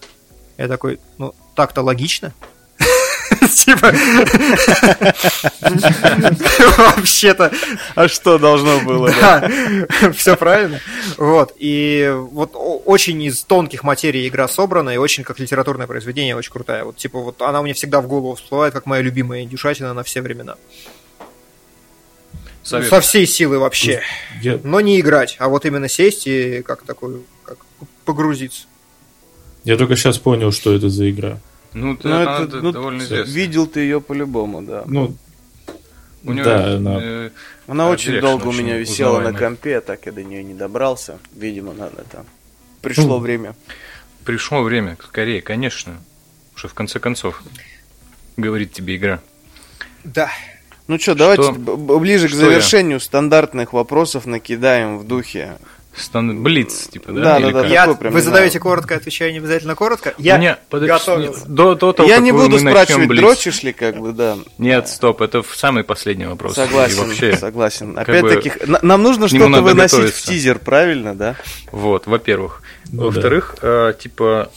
[0.57, 2.33] Я такой, ну, так-то логично.
[3.51, 3.93] Типа...
[6.77, 7.51] Вообще-то...
[7.95, 9.11] А что должно было?
[10.13, 10.79] Все правильно.
[11.17, 11.53] Вот.
[11.57, 16.83] И вот очень из тонких материй игра собрана, и очень как литературное произведение, очень крутая.
[16.83, 20.21] Вот типа вот она мне всегда в голову всплывает, как моя любимая индюшатина на все
[20.21, 20.55] времена.
[22.63, 22.89] Совет.
[22.89, 24.01] Со всей силы вообще.
[24.41, 24.59] Я...
[24.63, 27.57] Но не играть, а вот именно сесть и как такой, как
[28.05, 28.65] погрузиться.
[29.63, 31.39] Я только сейчас понял, что это за игра.
[31.73, 33.31] Ну, ты, ну это, это ну, довольно известно.
[33.31, 34.83] Видел ты ее по-любому, да.
[34.85, 35.15] Ну,
[36.23, 37.29] у нее, да, она, э,
[37.67, 39.33] она очень долго у меня висела узнаваемый.
[39.33, 41.17] на компе, так я до нее не добрался.
[41.33, 42.25] Видимо, надо там.
[42.81, 43.55] Пришло ну, время.
[44.25, 45.93] Пришло время, скорее, конечно.
[46.55, 47.41] Уже в конце концов
[48.37, 49.19] говорит тебе игра.
[50.03, 50.29] Да.
[50.87, 52.99] Ну что, давайте ближе что к завершению я?
[52.99, 55.57] стандартных вопросов накидаем в духе
[55.95, 56.41] Стан...
[56.41, 57.39] Блиц, типа, да?
[57.39, 57.67] Да, да, да.
[57.67, 57.93] Я...
[57.93, 58.63] Прям, Вы задаете знаю.
[58.63, 60.13] коротко, отвечаю не обязательно коротко.
[60.17, 61.45] Я Мне, готовился.
[61.45, 64.37] До, до того, я не буду спрашивать, дрочишь ли, как бы, да.
[64.57, 66.55] Нет, стоп, это самый последний вопрос.
[66.55, 67.97] Согласен, вообще, согласен.
[67.97, 71.35] Опять-таки, бы, нам нужно что-то выносить в тизер, правильно, да?
[71.71, 72.61] Вот, во-первых.
[72.91, 73.89] Ну, Во-вторых, да.
[73.89, 74.51] э, типа,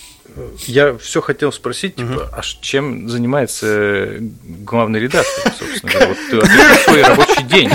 [0.67, 2.21] я все хотел спросить, типа, угу.
[2.33, 6.07] а чем занимается главный редактор, собственно?
[6.07, 7.71] Вот ты свой рабочий день.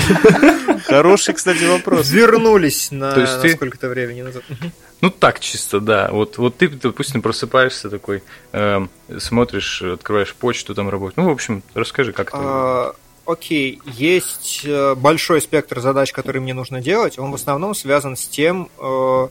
[0.85, 2.09] Хороший, кстати, вопрос.
[2.09, 3.55] Вернулись на, То есть ты...
[3.55, 4.43] сколько-то времени назад.
[5.01, 6.09] Ну так чисто, да.
[6.11, 8.21] Вот, вот ты, допустим, просыпаешься такой,
[8.51, 8.85] э,
[9.17, 11.15] смотришь, открываешь почту, там работаешь.
[11.15, 12.37] Ну, в общем, расскажи, как это.
[12.37, 12.95] А,
[13.25, 17.17] окей, есть э, большой спектр задач, которые мне нужно делать.
[17.17, 19.27] Он в основном связан с тем, э, Э,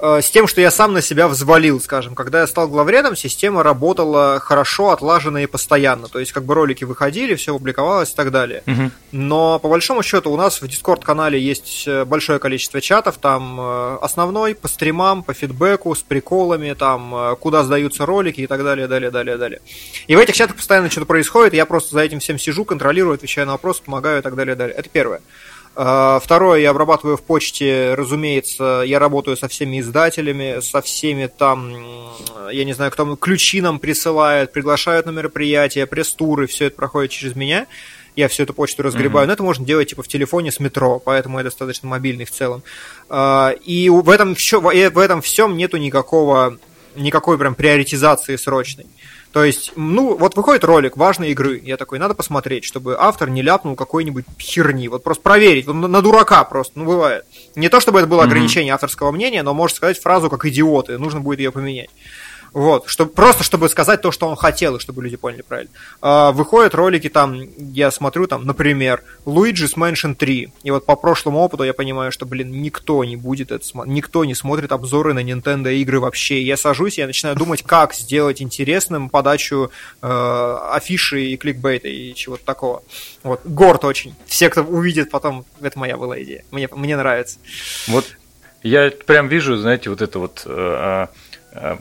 [0.00, 2.14] с тем, что я сам на себя взвалил, скажем.
[2.14, 6.08] Когда я стал главредом, система работала хорошо, отлаженно и постоянно.
[6.08, 8.62] То есть, как бы ролики выходили, все публиковалось и так далее.
[8.66, 8.90] Угу.
[9.12, 13.16] Но, по большому счету, у нас в Discord-канале есть э, большое количество чатов.
[13.18, 18.62] Там э, основной, по стримам, по фидбэку, с приколами, там, куда сдаются ролики и так
[18.62, 19.60] далее, далее, далее, далее.
[20.06, 23.46] И в этих чатах постоянно что-то происходит, я просто за этим всем сижу, контролирую, отвечаю
[23.46, 24.76] на вопросы, помогаю и так далее, далее.
[24.76, 25.20] Это первое.
[25.76, 31.74] А, второе, я обрабатываю в почте, разумеется, я работаю со всеми издателями, со всеми там,
[32.50, 37.34] я не знаю, кто ключи нам присылает, приглашают на мероприятия, пресс-туры, все это проходит через
[37.34, 37.66] меня.
[38.14, 39.26] Я всю эту почту разгребаю, mm-hmm.
[39.26, 42.62] но это можно делать типа в телефоне с метро, поэтому я достаточно мобильный в целом.
[43.08, 46.58] А, и в этом, все, в этом всем нету никакого,
[46.94, 48.86] никакой прям приоритизации срочной.
[49.34, 53.42] То есть, ну, вот выходит ролик важной игры, я такой, надо посмотреть, чтобы автор не
[53.42, 57.24] ляпнул какой-нибудь херни, вот просто проверить, на, на дурака просто, ну, бывает.
[57.56, 58.74] Не то, чтобы это было ограничение mm-hmm.
[58.74, 61.90] авторского мнения, но может сказать фразу как идиоты, нужно будет ее поменять.
[62.54, 65.72] Вот, чтобы, просто чтобы сказать то, что он хотел, и чтобы люди поняли правильно.
[66.00, 70.52] А, выходят ролики там, я смотрю там, например, Luigi's Mansion 3.
[70.62, 74.36] И вот по прошлому опыту я понимаю, что, блин, никто не будет это никто не
[74.36, 76.40] смотрит обзоры на Nintendo игры вообще.
[76.42, 82.44] Я сажусь, я начинаю думать, как сделать интересным подачу э, афиши и кликбейта и чего-то
[82.44, 82.84] такого.
[83.24, 84.14] Вот, горд очень.
[84.26, 86.44] Все, кто увидит потом, это моя была идея.
[86.52, 87.38] Мне, мне нравится.
[87.88, 88.04] Вот
[88.62, 91.14] Я прям вижу, знаете, вот это вот э, э,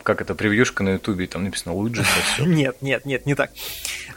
[0.04, 2.06] как это, превьюшка на ютубе, там написано Луиджи.
[2.40, 3.50] Нет, нет, нет, не так.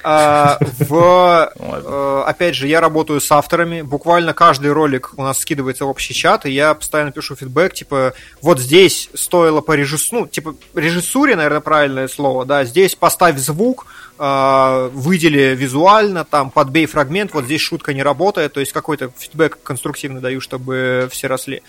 [0.02, 3.80] А, в, э, опять же, я работаю с авторами.
[3.80, 8.12] Буквально каждый ролик у нас скидывается в общий чат, и я постоянно пишу фидбэк, типа,
[8.42, 13.86] вот здесь стоило по режиссуре, ну, типа, режиссуре, наверное, правильное слово, да, здесь поставь звук,
[14.18, 19.58] э, выдели визуально, там, подбей фрагмент, вот здесь шутка не работает, то есть какой-то фидбэк
[19.62, 21.62] конструктивный даю, чтобы все росли.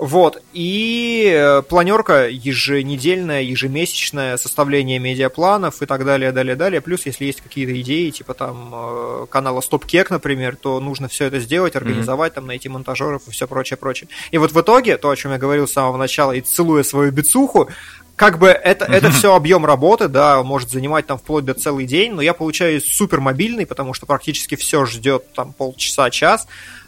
[0.00, 0.42] Вот.
[0.54, 6.80] И э, планерка еженедельная, ежемесячная, составление медиапланов и так далее, далее, далее.
[6.80, 11.38] Плюс, если есть какие-то идеи, типа там э, канала StopKek, например, то нужно все это
[11.38, 12.34] сделать, организовать, mm-hmm.
[12.34, 14.08] там найти монтажеров и все прочее, прочее.
[14.30, 17.12] И вот в итоге, то, о чем я говорил с самого начала, и целуя свою
[17.12, 17.68] бицуху,
[18.16, 18.94] как бы это, mm-hmm.
[18.94, 22.80] это все объем работы, да, может занимать там вплоть до целый день, но я получаю
[22.80, 26.46] супер мобильный, потому что практически все ждет там полчаса-час.
[26.46, 26.79] Э,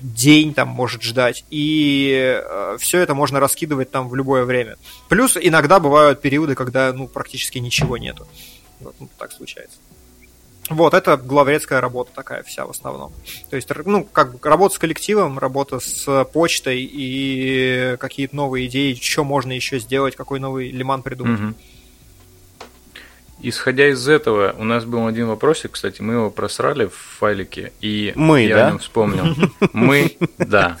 [0.00, 4.76] день там может ждать, и э, все это можно раскидывать там в любое время.
[5.08, 8.26] Плюс иногда бывают периоды, когда ну, практически ничего нету.
[8.80, 9.78] Вот, ну, так случается.
[10.70, 13.12] Вот, это главредская работа такая вся в основном.
[13.48, 18.94] То есть, ну, как бы работа с коллективом, работа с почтой и какие-то новые идеи,
[18.94, 21.40] что можно еще сделать, какой новый лиман придумать.
[21.40, 21.54] Угу.
[23.40, 28.12] Исходя из этого, у нас был один вопросик, кстати, мы его просрали в файлике, и
[28.16, 28.66] мы, я да?
[28.66, 29.36] о нем вспомнил.
[29.72, 30.76] Мы, да.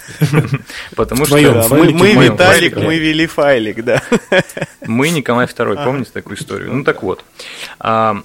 [0.96, 4.02] Потому что мы, Виталик, мы вели файлик, да.
[4.86, 6.72] Мы Николай II, помните такую историю?
[6.72, 7.24] Ну так вот,
[7.78, 8.22] а,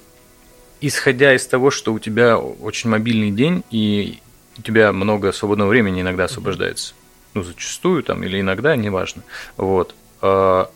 [0.80, 4.18] исходя из того, что у тебя очень мобильный день, и
[4.58, 6.94] у тебя много свободного времени иногда освобождается,
[7.34, 9.22] ну зачастую там или иногда, неважно,
[9.56, 10.70] вот, а,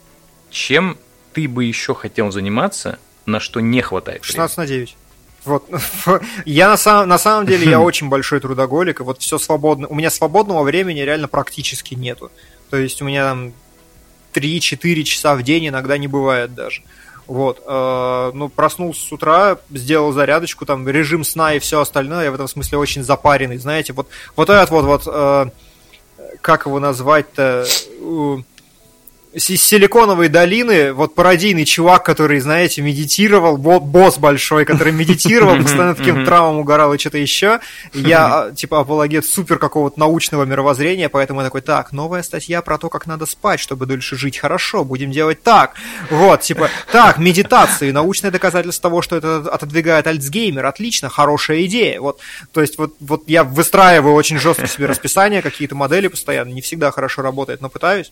[0.51, 0.97] чем
[1.32, 2.98] ты бы еще хотел заниматься,
[3.28, 4.24] на что не хватает.
[4.24, 4.70] 16 времени.
[4.70, 4.96] на 9.
[5.44, 5.70] Вот.
[6.44, 9.86] Я на самом, на самом деле я очень большой трудоголик, и вот все свободно.
[9.88, 12.30] У меня свободного времени реально практически нету.
[12.70, 13.52] То есть у меня там
[14.34, 16.82] 3-4 часа в день иногда не бывает даже.
[17.26, 22.30] Вот, э, ну, проснулся с утра, сделал зарядочку, там, режим сна и все остальное, я
[22.30, 25.50] в этом смысле очень запаренный, знаете, вот, вот этот вот, вот, э,
[26.40, 27.66] как его назвать-то,
[29.32, 36.24] из Силиконовой долины, вот пародийный чувак, который, знаете, медитировал, босс большой, который медитировал, постоянно таким
[36.24, 37.60] травмам угорал и что-то еще.
[37.92, 42.78] Я, а, типа, апологет супер какого-то научного мировоззрения, поэтому я такой, так, новая статья про
[42.78, 44.38] то, как надо спать, чтобы дольше жить.
[44.38, 45.74] Хорошо, будем делать так.
[46.10, 52.00] Вот, типа, так, медитации, научное доказательство того, что это отодвигает Альцгеймер, отлично, хорошая идея.
[52.00, 52.20] Вот,
[52.52, 56.90] то есть, вот, вот я выстраиваю очень жестко себе расписание, какие-то модели постоянно, не всегда
[56.90, 58.10] хорошо работает, но пытаюсь.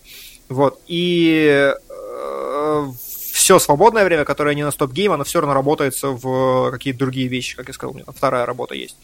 [0.48, 0.80] Вот.
[0.86, 2.86] И э,
[3.32, 7.56] все свободное время, которое не на стоп-гейм, оно все равно работается в какие-то другие вещи,
[7.56, 8.96] как я сказал, у меня там вторая работа есть.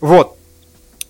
[0.00, 0.36] Вот.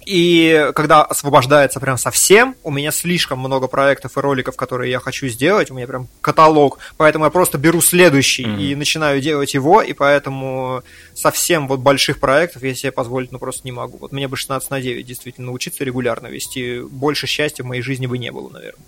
[0.09, 5.29] И когда освобождается прям совсем, у меня слишком много проектов и роликов, которые я хочу
[5.29, 8.63] сделать, у меня прям каталог, поэтому я просто беру следующий mm-hmm.
[8.63, 10.83] и начинаю делать его, и поэтому
[11.13, 13.99] совсем вот больших проектов я себе позволить ну просто не могу.
[13.99, 18.07] Вот мне бы 16 на 9 действительно научиться регулярно вести, больше счастья в моей жизни
[18.07, 18.87] бы не было, наверное.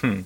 [0.00, 0.24] Хм.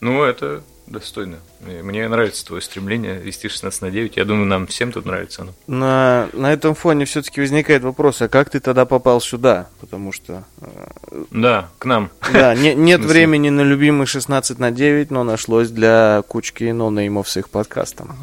[0.00, 1.36] Ну, это достойно.
[1.60, 4.16] Мне нравится твое стремление вести 16 на 9.
[4.16, 5.52] Я думаю, нам всем тут нравится оно.
[5.66, 9.68] На, на этом фоне все-таки возникает вопрос, а как ты тогда попал сюда?
[9.80, 10.44] Потому что...
[10.60, 12.10] Э, да, к нам.
[12.32, 17.36] Да, не, нет времени на любимый 16 на 9, но нашлось для кучки ноунеймов с
[17.36, 18.16] их подкастом.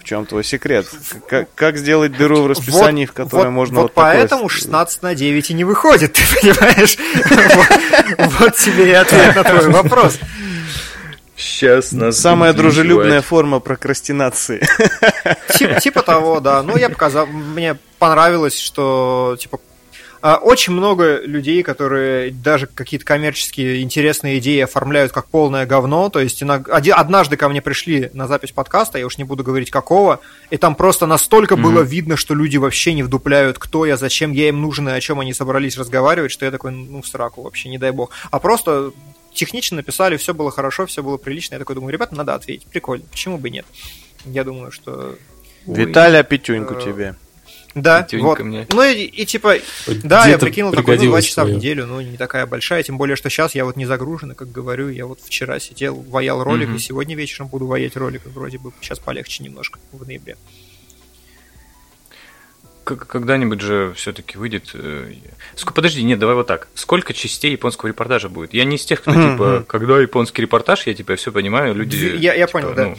[0.00, 0.86] В чем твой секрет?
[1.28, 3.76] Как, как сделать дыру в расписании, вот, в которое вот, можно...
[3.76, 6.96] Вот, вот поэтому 16 на 9 и не выходит, ты понимаешь?
[8.38, 10.18] Вот тебе и ответ на твой вопрос.
[11.36, 14.66] Сейчас нас Самая дружелюбная форма прокрастинации.
[15.56, 16.62] Типа, типа того, да.
[16.62, 19.58] Ну, я показал, мне понравилось, что типа
[20.22, 26.08] а, очень много людей, которые даже какие-то коммерческие интересные идеи оформляют как полное говно.
[26.08, 30.20] То есть однажды ко мне пришли на запись подкаста, я уж не буду говорить какого,
[30.50, 31.62] и там просто настолько mm-hmm.
[31.62, 35.00] было видно, что люди вообще не вдупляют, кто я, зачем я им нужен и о
[35.00, 38.10] чем они собрались разговаривать, что я такой, ну, в сраку вообще, не дай бог.
[38.30, 38.92] А просто
[39.36, 41.54] технично написали, все было хорошо, все было прилично.
[41.54, 42.66] Я такой думаю, ребята, надо ответить.
[42.66, 43.66] Прикольно, почему бы нет?
[44.24, 45.16] Я думаю, что...
[45.66, 47.14] Виталя, пятюньку э, тебе.
[47.74, 48.38] Да, Пятюнька вот.
[48.40, 48.66] Мне.
[48.70, 49.56] Ну и, и типа,
[50.02, 51.54] да, я прикинул такой, ну, два часа свое.
[51.54, 54.50] в неделю, ну, не такая большая, тем более, что сейчас я вот не загружен, как
[54.50, 56.76] говорю, я вот вчера сидел, ваял ролик, угу.
[56.76, 60.36] и сегодня вечером буду ваять ролик, вроде бы сейчас полегче немножко в ноябре
[62.94, 64.70] когда-нибудь же все-таки выйдет.
[64.74, 65.12] Э,
[65.74, 66.68] подожди, нет, давай вот так.
[66.74, 68.54] Сколько частей японского репортажа будет?
[68.54, 71.96] Я не из тех, кто типа, когда японский репортаж, я типа все понимаю, люди.
[72.16, 72.94] Я, я типа, понял, да.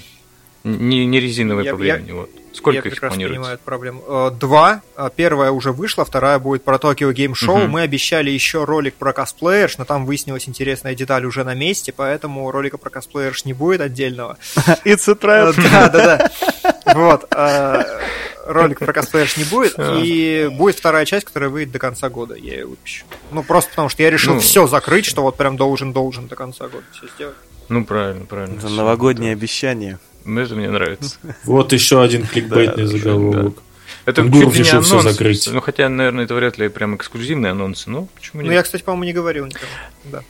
[0.64, 2.02] Ну, Не, не резиновые Я- по я-.
[2.14, 2.30] Вот.
[2.52, 3.40] Сколько я их прекрасно планируется?
[3.40, 4.04] понимаю эту проблему.
[4.08, 4.82] Э, Два.
[4.98, 7.58] Э, Первая уже вышла, вторая будет про Токио Гейм Шоу.
[7.60, 7.70] Мгм.
[7.70, 12.50] Мы обещали еще ролик про косплеерш, но там выяснилась интересная деталь уже на месте, поэтому
[12.52, 14.38] ролика про косплеерш не будет отдельного.
[14.86, 15.56] It's a Э, trap.
[15.72, 16.74] Да, да, да.
[16.94, 17.28] Вот.
[17.36, 17.84] э,
[18.48, 19.76] Ролик про косплеерш не будет.
[19.78, 22.36] И будет вторая часть, которая выйдет до конца года.
[22.36, 23.06] Я ее выпущу.
[23.32, 24.40] Ну, просто потому что я решил Ну.
[24.40, 27.36] все закрыть, что вот прям должен-должен до конца года все сделать.
[27.70, 28.58] Ну, правильно, правильно.
[28.58, 30.00] Это новогоднее обещание.
[30.26, 31.18] Это мне нравится.
[31.46, 33.58] Вот еще один кликбейтный заголовок.
[34.06, 35.04] Это Гуров чуть ли не решил анонс.
[35.12, 35.50] закрыть.
[35.52, 37.88] Ну, хотя, наверное, это вряд ли прям эксклюзивный анонс.
[37.88, 38.54] Ну, почему Ну, нет?
[38.56, 39.70] я, кстати, по-моему, не говорил никому.
[40.06, 40.24] Да.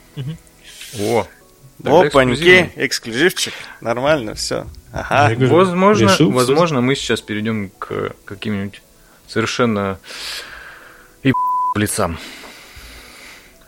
[1.00, 1.26] О,
[1.84, 3.52] Опаньки, эксклюзивчик.
[3.80, 4.66] Нормально, все.
[4.92, 5.34] Ага.
[5.34, 8.80] Говорю, Возможно, решил возможно, мы сейчас перейдем к каким-нибудь
[9.26, 9.98] совершенно
[11.22, 11.32] и
[11.74, 12.18] лицам.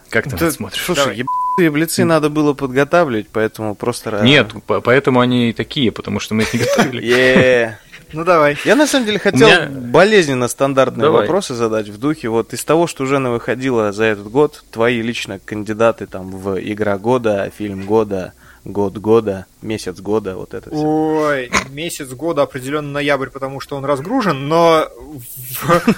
[0.09, 0.83] Как ты на Да, это смотришь?
[0.83, 1.17] Слушай, Давай.
[1.19, 4.21] ебаные блицы надо было подготавливать, поэтому просто...
[4.23, 7.77] Нет, по- поэтому они и такие, потому что мы их не готовили.
[8.13, 8.57] Ну, давай.
[8.65, 11.21] Я на самом деле хотел меня- болезненно стандартные Давай.
[11.21, 12.29] вопросы задать в духе.
[12.29, 16.99] Вот из того, что уже выходило за этот год, твои лично кандидаты там в игра
[16.99, 18.33] года, фильм года,
[18.65, 20.79] год года, месяц года, вот это все.
[20.79, 24.89] Ой, месяц года определенно ноябрь, потому что он разгружен, но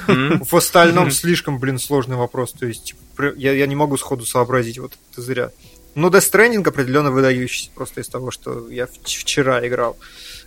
[0.06, 2.52] в, остальном слишком, блин, сложный вопрос.
[2.52, 5.50] То есть, типа, я, я не могу сходу сообразить, вот это зря.
[5.94, 9.96] Ну, Death Stranding определенно выдающийся, просто из того, что я вчера играл.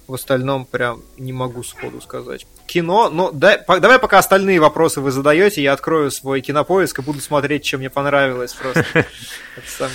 [0.08, 2.46] В остальном прям не могу сходу сказать.
[2.68, 7.02] Кино, ну, дай- по- давай пока остальные вопросы вы задаете, я открою свой кинопоиск и
[7.02, 8.86] буду смотреть, что мне понравилось просто.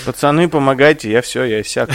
[0.06, 1.90] Пацаны, помогайте, я все, я сяк.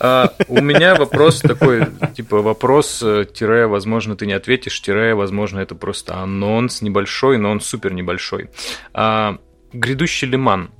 [0.00, 1.86] А, у меня вопрос такой,
[2.16, 7.50] типа вопрос, э, тире, возможно, ты не ответишь, тире, возможно, это просто анонс небольшой, но
[7.50, 8.50] он супер небольшой.
[8.92, 9.38] А,
[9.72, 10.70] грядущий Лиман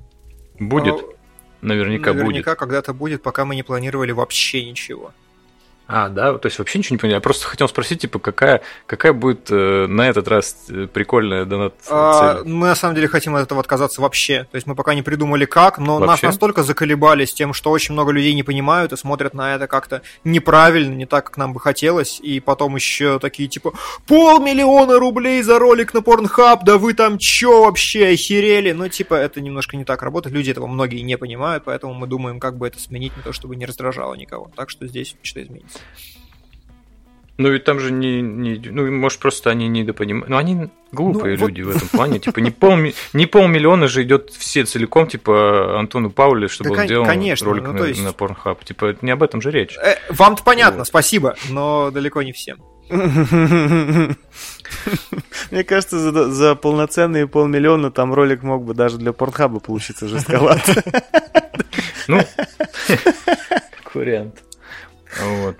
[0.59, 0.95] будет?
[1.01, 1.13] Ну,
[1.61, 5.13] Наверняка, Наверняка когда-то будет, пока мы не планировали вообще ничего.
[5.91, 7.15] А, да, то есть вообще ничего не понял.
[7.15, 11.73] Я просто хотел спросить, типа, какая, какая будет э, на этот раз э, прикольная донат
[11.89, 12.47] А, цель?
[12.47, 14.45] мы на самом деле хотим от этого отказаться вообще.
[14.51, 16.27] То есть мы пока не придумали как, но нас Вообще?
[16.27, 20.01] настолько заколебали с тем, что очень много людей не понимают и смотрят на это как-то
[20.23, 22.19] неправильно, не так, как нам бы хотелось.
[22.21, 23.73] И потом еще такие типа
[24.07, 28.71] полмиллиона рублей за ролик на Pornhub, да вы там чё вообще охерели?
[28.71, 30.33] Ну, типа, это немножко не так работает.
[30.35, 33.55] Люди этого многие не понимают, поэтому мы думаем, как бы это сменить на то, чтобы
[33.55, 34.49] не раздражало никого.
[34.55, 35.79] Так что здесь что изменится.
[37.37, 40.29] Ну, ведь там же не, не- ну, может, просто они недопонимают.
[40.29, 42.19] Ну, они глупые Ну, вот- люди в этом плане.
[42.19, 42.93] Типа, не, полми...
[43.13, 47.47] не полмиллиона же идет все целиком, типа, Антону Пауле, чтобы Да, он кон- делал конечно,
[47.47, 48.63] ролик ну, на, есть- на Pornhub.
[48.63, 49.75] Типа, это не об этом же речь.
[49.83, 50.87] Э, вам-то понятно, Вот.
[50.87, 52.59] спасибо, но далеко не всем.
[55.51, 60.83] Мне кажется, за, за полноценные полмиллиона там ролик мог бы даже для порнхаба получиться жестковато.
[62.07, 62.19] Ну,
[63.93, 64.43] вариант.
[65.19, 65.57] Вот.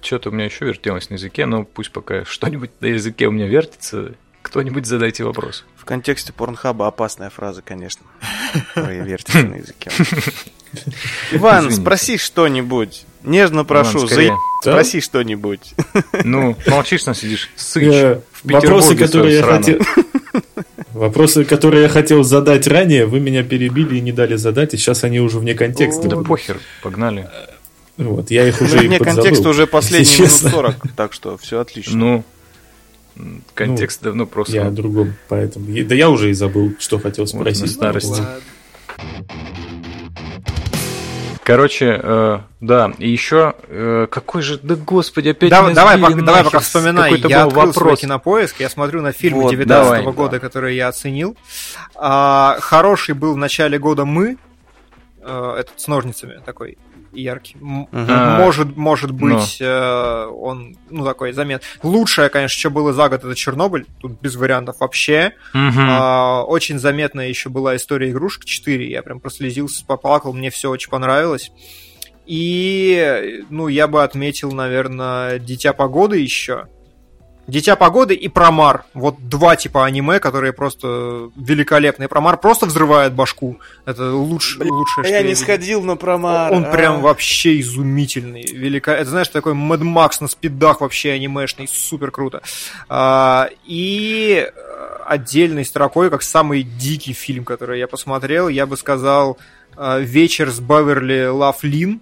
[0.00, 3.46] Что-то у меня еще вертелось на языке, но пусть пока что-нибудь на языке у меня
[3.46, 4.14] вертится.
[4.42, 5.64] Кто-нибудь задайте вопрос.
[5.76, 8.04] В контексте порнхаба опасная фраза, конечно.
[8.74, 9.90] Проверьте на языке.
[11.30, 11.80] Иван, Извините.
[11.80, 13.04] спроси что-нибудь.
[13.22, 14.72] Нежно прошу, Иван, Да?
[14.72, 15.74] спроси что-нибудь.
[16.24, 17.50] Ну, молчишь, там сидишь.
[17.54, 18.18] Сыч.
[18.42, 19.78] Вопросы, которые я хотел...
[20.92, 25.04] Вопросы, которые я хотел задать ранее, вы меня перебили и не дали задать, и сейчас
[25.04, 26.08] они уже вне контекста.
[26.08, 27.28] Да похер, погнали.
[28.02, 30.50] Вот, я их уже Ну, и Вне подзабыл, контекста уже последние минут честно.
[30.50, 31.96] 40, так что все отлично.
[31.96, 32.24] Ну,
[33.54, 34.54] контекст давно просто...
[34.54, 35.66] Я о другом, поэтому...
[35.84, 37.62] Да я уже и забыл, что хотел спросить.
[37.62, 38.22] на старости.
[41.44, 46.44] Короче, э, да, и еще э, какой же, да господи, опять Да- давай, пока, давай
[46.44, 47.10] пока вспоминай.
[47.10, 48.00] какой-то Я был открыл свой вопрос.
[48.00, 50.38] кинопоиск, я смотрю на фильмы Вот, 19 давай, года, да.
[50.38, 51.36] которые я оценил.
[51.96, 54.36] А, хороший был в начале года «Мы»,
[55.20, 56.78] э, этот с ножницами такой
[57.12, 57.56] яркий.
[57.60, 58.06] М- Мгм.
[58.08, 61.62] А, может, может быть, э, он, ну, такой замет.
[61.82, 63.86] Лучшее, конечно, что было за год, это Чернобыль.
[64.00, 65.32] Тут без вариантов вообще.
[65.52, 65.86] Мгм.
[65.90, 68.88] А, очень заметная еще была история игрушек 4.
[68.90, 71.50] Я прям прослезился, поплакал, мне все очень понравилось.
[72.26, 76.66] И, ну, я бы отметил, наверное, Дитя погоды еще.
[77.48, 78.84] Дитя погоды и Промар.
[78.94, 82.08] Вот два типа аниме, которые просто великолепные.
[82.08, 83.58] Промар просто взрывает башку.
[83.84, 85.42] Это луч, лучшее, что Я не видел.
[85.42, 86.52] сходил на промар.
[86.52, 86.70] Он а.
[86.70, 88.44] прям вообще изумительный.
[88.44, 88.92] Велика...
[88.92, 91.66] Это, знаешь, такой Mad Max на спидах вообще анимешный.
[91.66, 92.42] Супер круто.
[92.88, 99.36] А, и э, отдельной строкой, как самый дикий фильм, который я посмотрел, я бы сказал
[99.76, 102.00] э, «Вечер с Беверли Лав Лин»,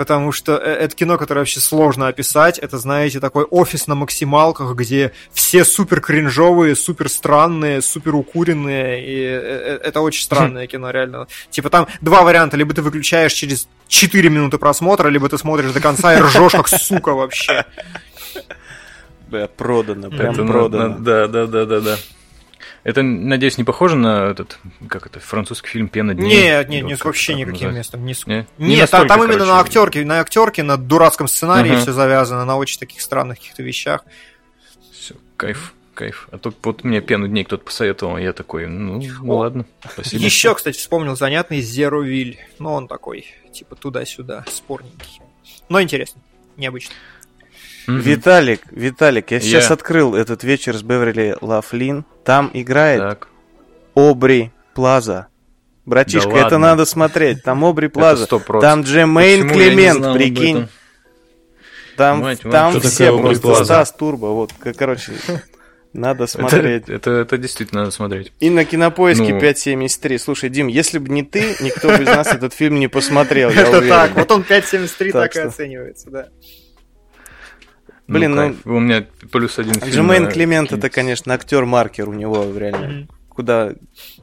[0.00, 2.58] потому что э, это кино, которое вообще сложно описать.
[2.58, 9.14] Это, знаете, такой офис на максималках, где все супер кринжовые, супер странные, супер укуренные, и
[9.14, 11.26] э, э, это очень странное кино, реально.
[11.50, 15.82] Типа там два варианта, либо ты выключаешь через 4 минуты просмотра, либо ты смотришь до
[15.82, 17.66] конца и ржешь как сука вообще.
[19.28, 20.96] Бля, продано, прям это, продано.
[20.98, 21.96] да, да, да, да, да.
[22.82, 24.58] Это, надеюсь, не похоже на этот,
[24.88, 26.42] как это, французский фильм «Пена дней»?
[26.42, 28.04] Нет, нет, нет, вообще никаким местом.
[28.04, 28.14] Не...
[28.26, 28.34] Не?
[28.36, 31.82] Нет, не настолько, там именно на актерке, на актерке, на дурацком сценарии uh-huh.
[31.82, 34.04] все завязано, на очень таких странных каких-то вещах.
[34.92, 36.28] Все, кайф кайф.
[36.30, 40.24] А тут вот мне пену дней кто-то посоветовал, я такой, ну, ну ладно, спасибо.
[40.24, 42.38] Еще, кстати, вспомнил занятный Зеровиль.
[42.58, 45.20] Ну, он такой, типа, туда-сюда, спорненький.
[45.68, 46.22] Но интересный,
[46.56, 46.96] необычный.
[47.90, 48.02] Mm-hmm.
[48.02, 52.04] Виталик, Виталик, я сейчас открыл этот вечер с Беверли Лафлин.
[52.24, 53.28] Там играет так.
[53.94, 55.26] Обри Плаза.
[55.86, 57.42] Братишка, да это надо смотреть.
[57.42, 58.26] Там Обри Плаза.
[58.26, 60.68] Там Джемейн Клемент, прикинь.
[61.96, 62.52] Там, мать, мать.
[62.52, 64.26] там все просто Стас Турбо.
[64.28, 65.12] Вот, короче,
[65.92, 66.84] надо смотреть.
[66.84, 68.32] Это, это, это действительно надо смотреть.
[68.40, 69.38] И на кинопоиске ну...
[69.38, 70.18] 5.73.
[70.18, 73.50] Слушай, Дим, если бы не ты, никто бы из нас этот фильм не посмотрел.
[73.50, 76.28] Это так, вот он 5.73 так и оценивается, да.
[78.10, 78.56] Блин, ну...
[78.64, 78.76] ну...
[78.76, 79.88] У меня плюс один фильм.
[79.88, 83.06] Джемейн Клемент, это, конечно, актер-маркер у него реально.
[83.28, 83.72] Куда,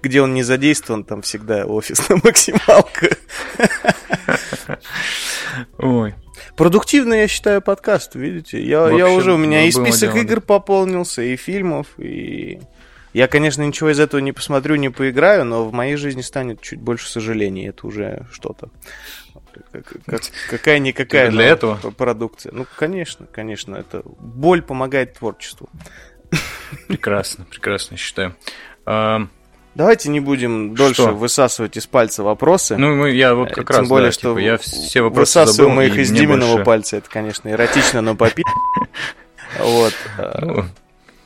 [0.03, 3.15] где он не задействован, там всегда офис на максималка.
[5.77, 6.13] Ой.
[6.55, 8.61] Продуктивный, я считаю, подкаст, видите?
[8.61, 12.59] Я, я уже, у меня и список дело, игр пополнился, и фильмов, и...
[13.13, 16.79] Я, конечно, ничего из этого не посмотрю, не поиграю, но в моей жизни станет чуть
[16.79, 17.67] больше сожалений.
[17.69, 18.69] Это уже что-то
[20.49, 22.51] какая-никакая для этого продукция.
[22.51, 25.69] Ну, конечно, конечно, это боль помогает творчеству.
[26.87, 28.35] Прекрасно, прекрасно, считаю.
[28.85, 29.27] А...
[29.75, 31.11] Давайте не будем дольше что?
[31.11, 32.77] высасывать из пальца вопросы.
[32.77, 35.85] Ну, я вот как Тем раз, более, да, что типа, я все вопросы высасываем мы
[35.85, 36.65] их из Диминого больше...
[36.65, 36.97] пальца.
[36.97, 38.47] Это, конечно, эротично, но попить.
[39.59, 39.93] Вот.
[40.41, 40.65] Ну.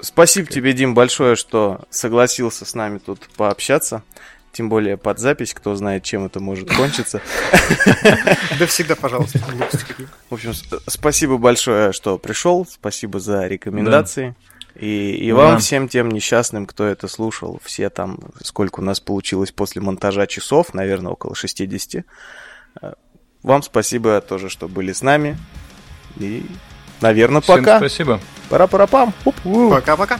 [0.01, 4.03] Спасибо тебе, Дим, большое, что согласился с нами тут пообщаться.
[4.51, 7.21] Тем более под запись, кто знает, чем это может кончиться.
[8.59, 9.39] Да всегда, пожалуйста.
[10.29, 10.53] В общем,
[10.87, 12.67] спасибо большое, что пришел.
[12.69, 14.35] Спасибо за рекомендации.
[14.75, 19.51] И, и вам всем тем несчастным, кто это слушал, все там, сколько у нас получилось
[19.51, 22.05] после монтажа часов, наверное, около 60.
[22.81, 22.93] Э,
[23.43, 25.37] вам спасибо тоже, что были с нами.
[26.17, 26.45] И,
[27.01, 27.77] наверное, пока.
[27.77, 28.19] Всем спасибо.
[28.49, 29.13] Пора-пора-пам.
[29.69, 30.19] Пока-пока.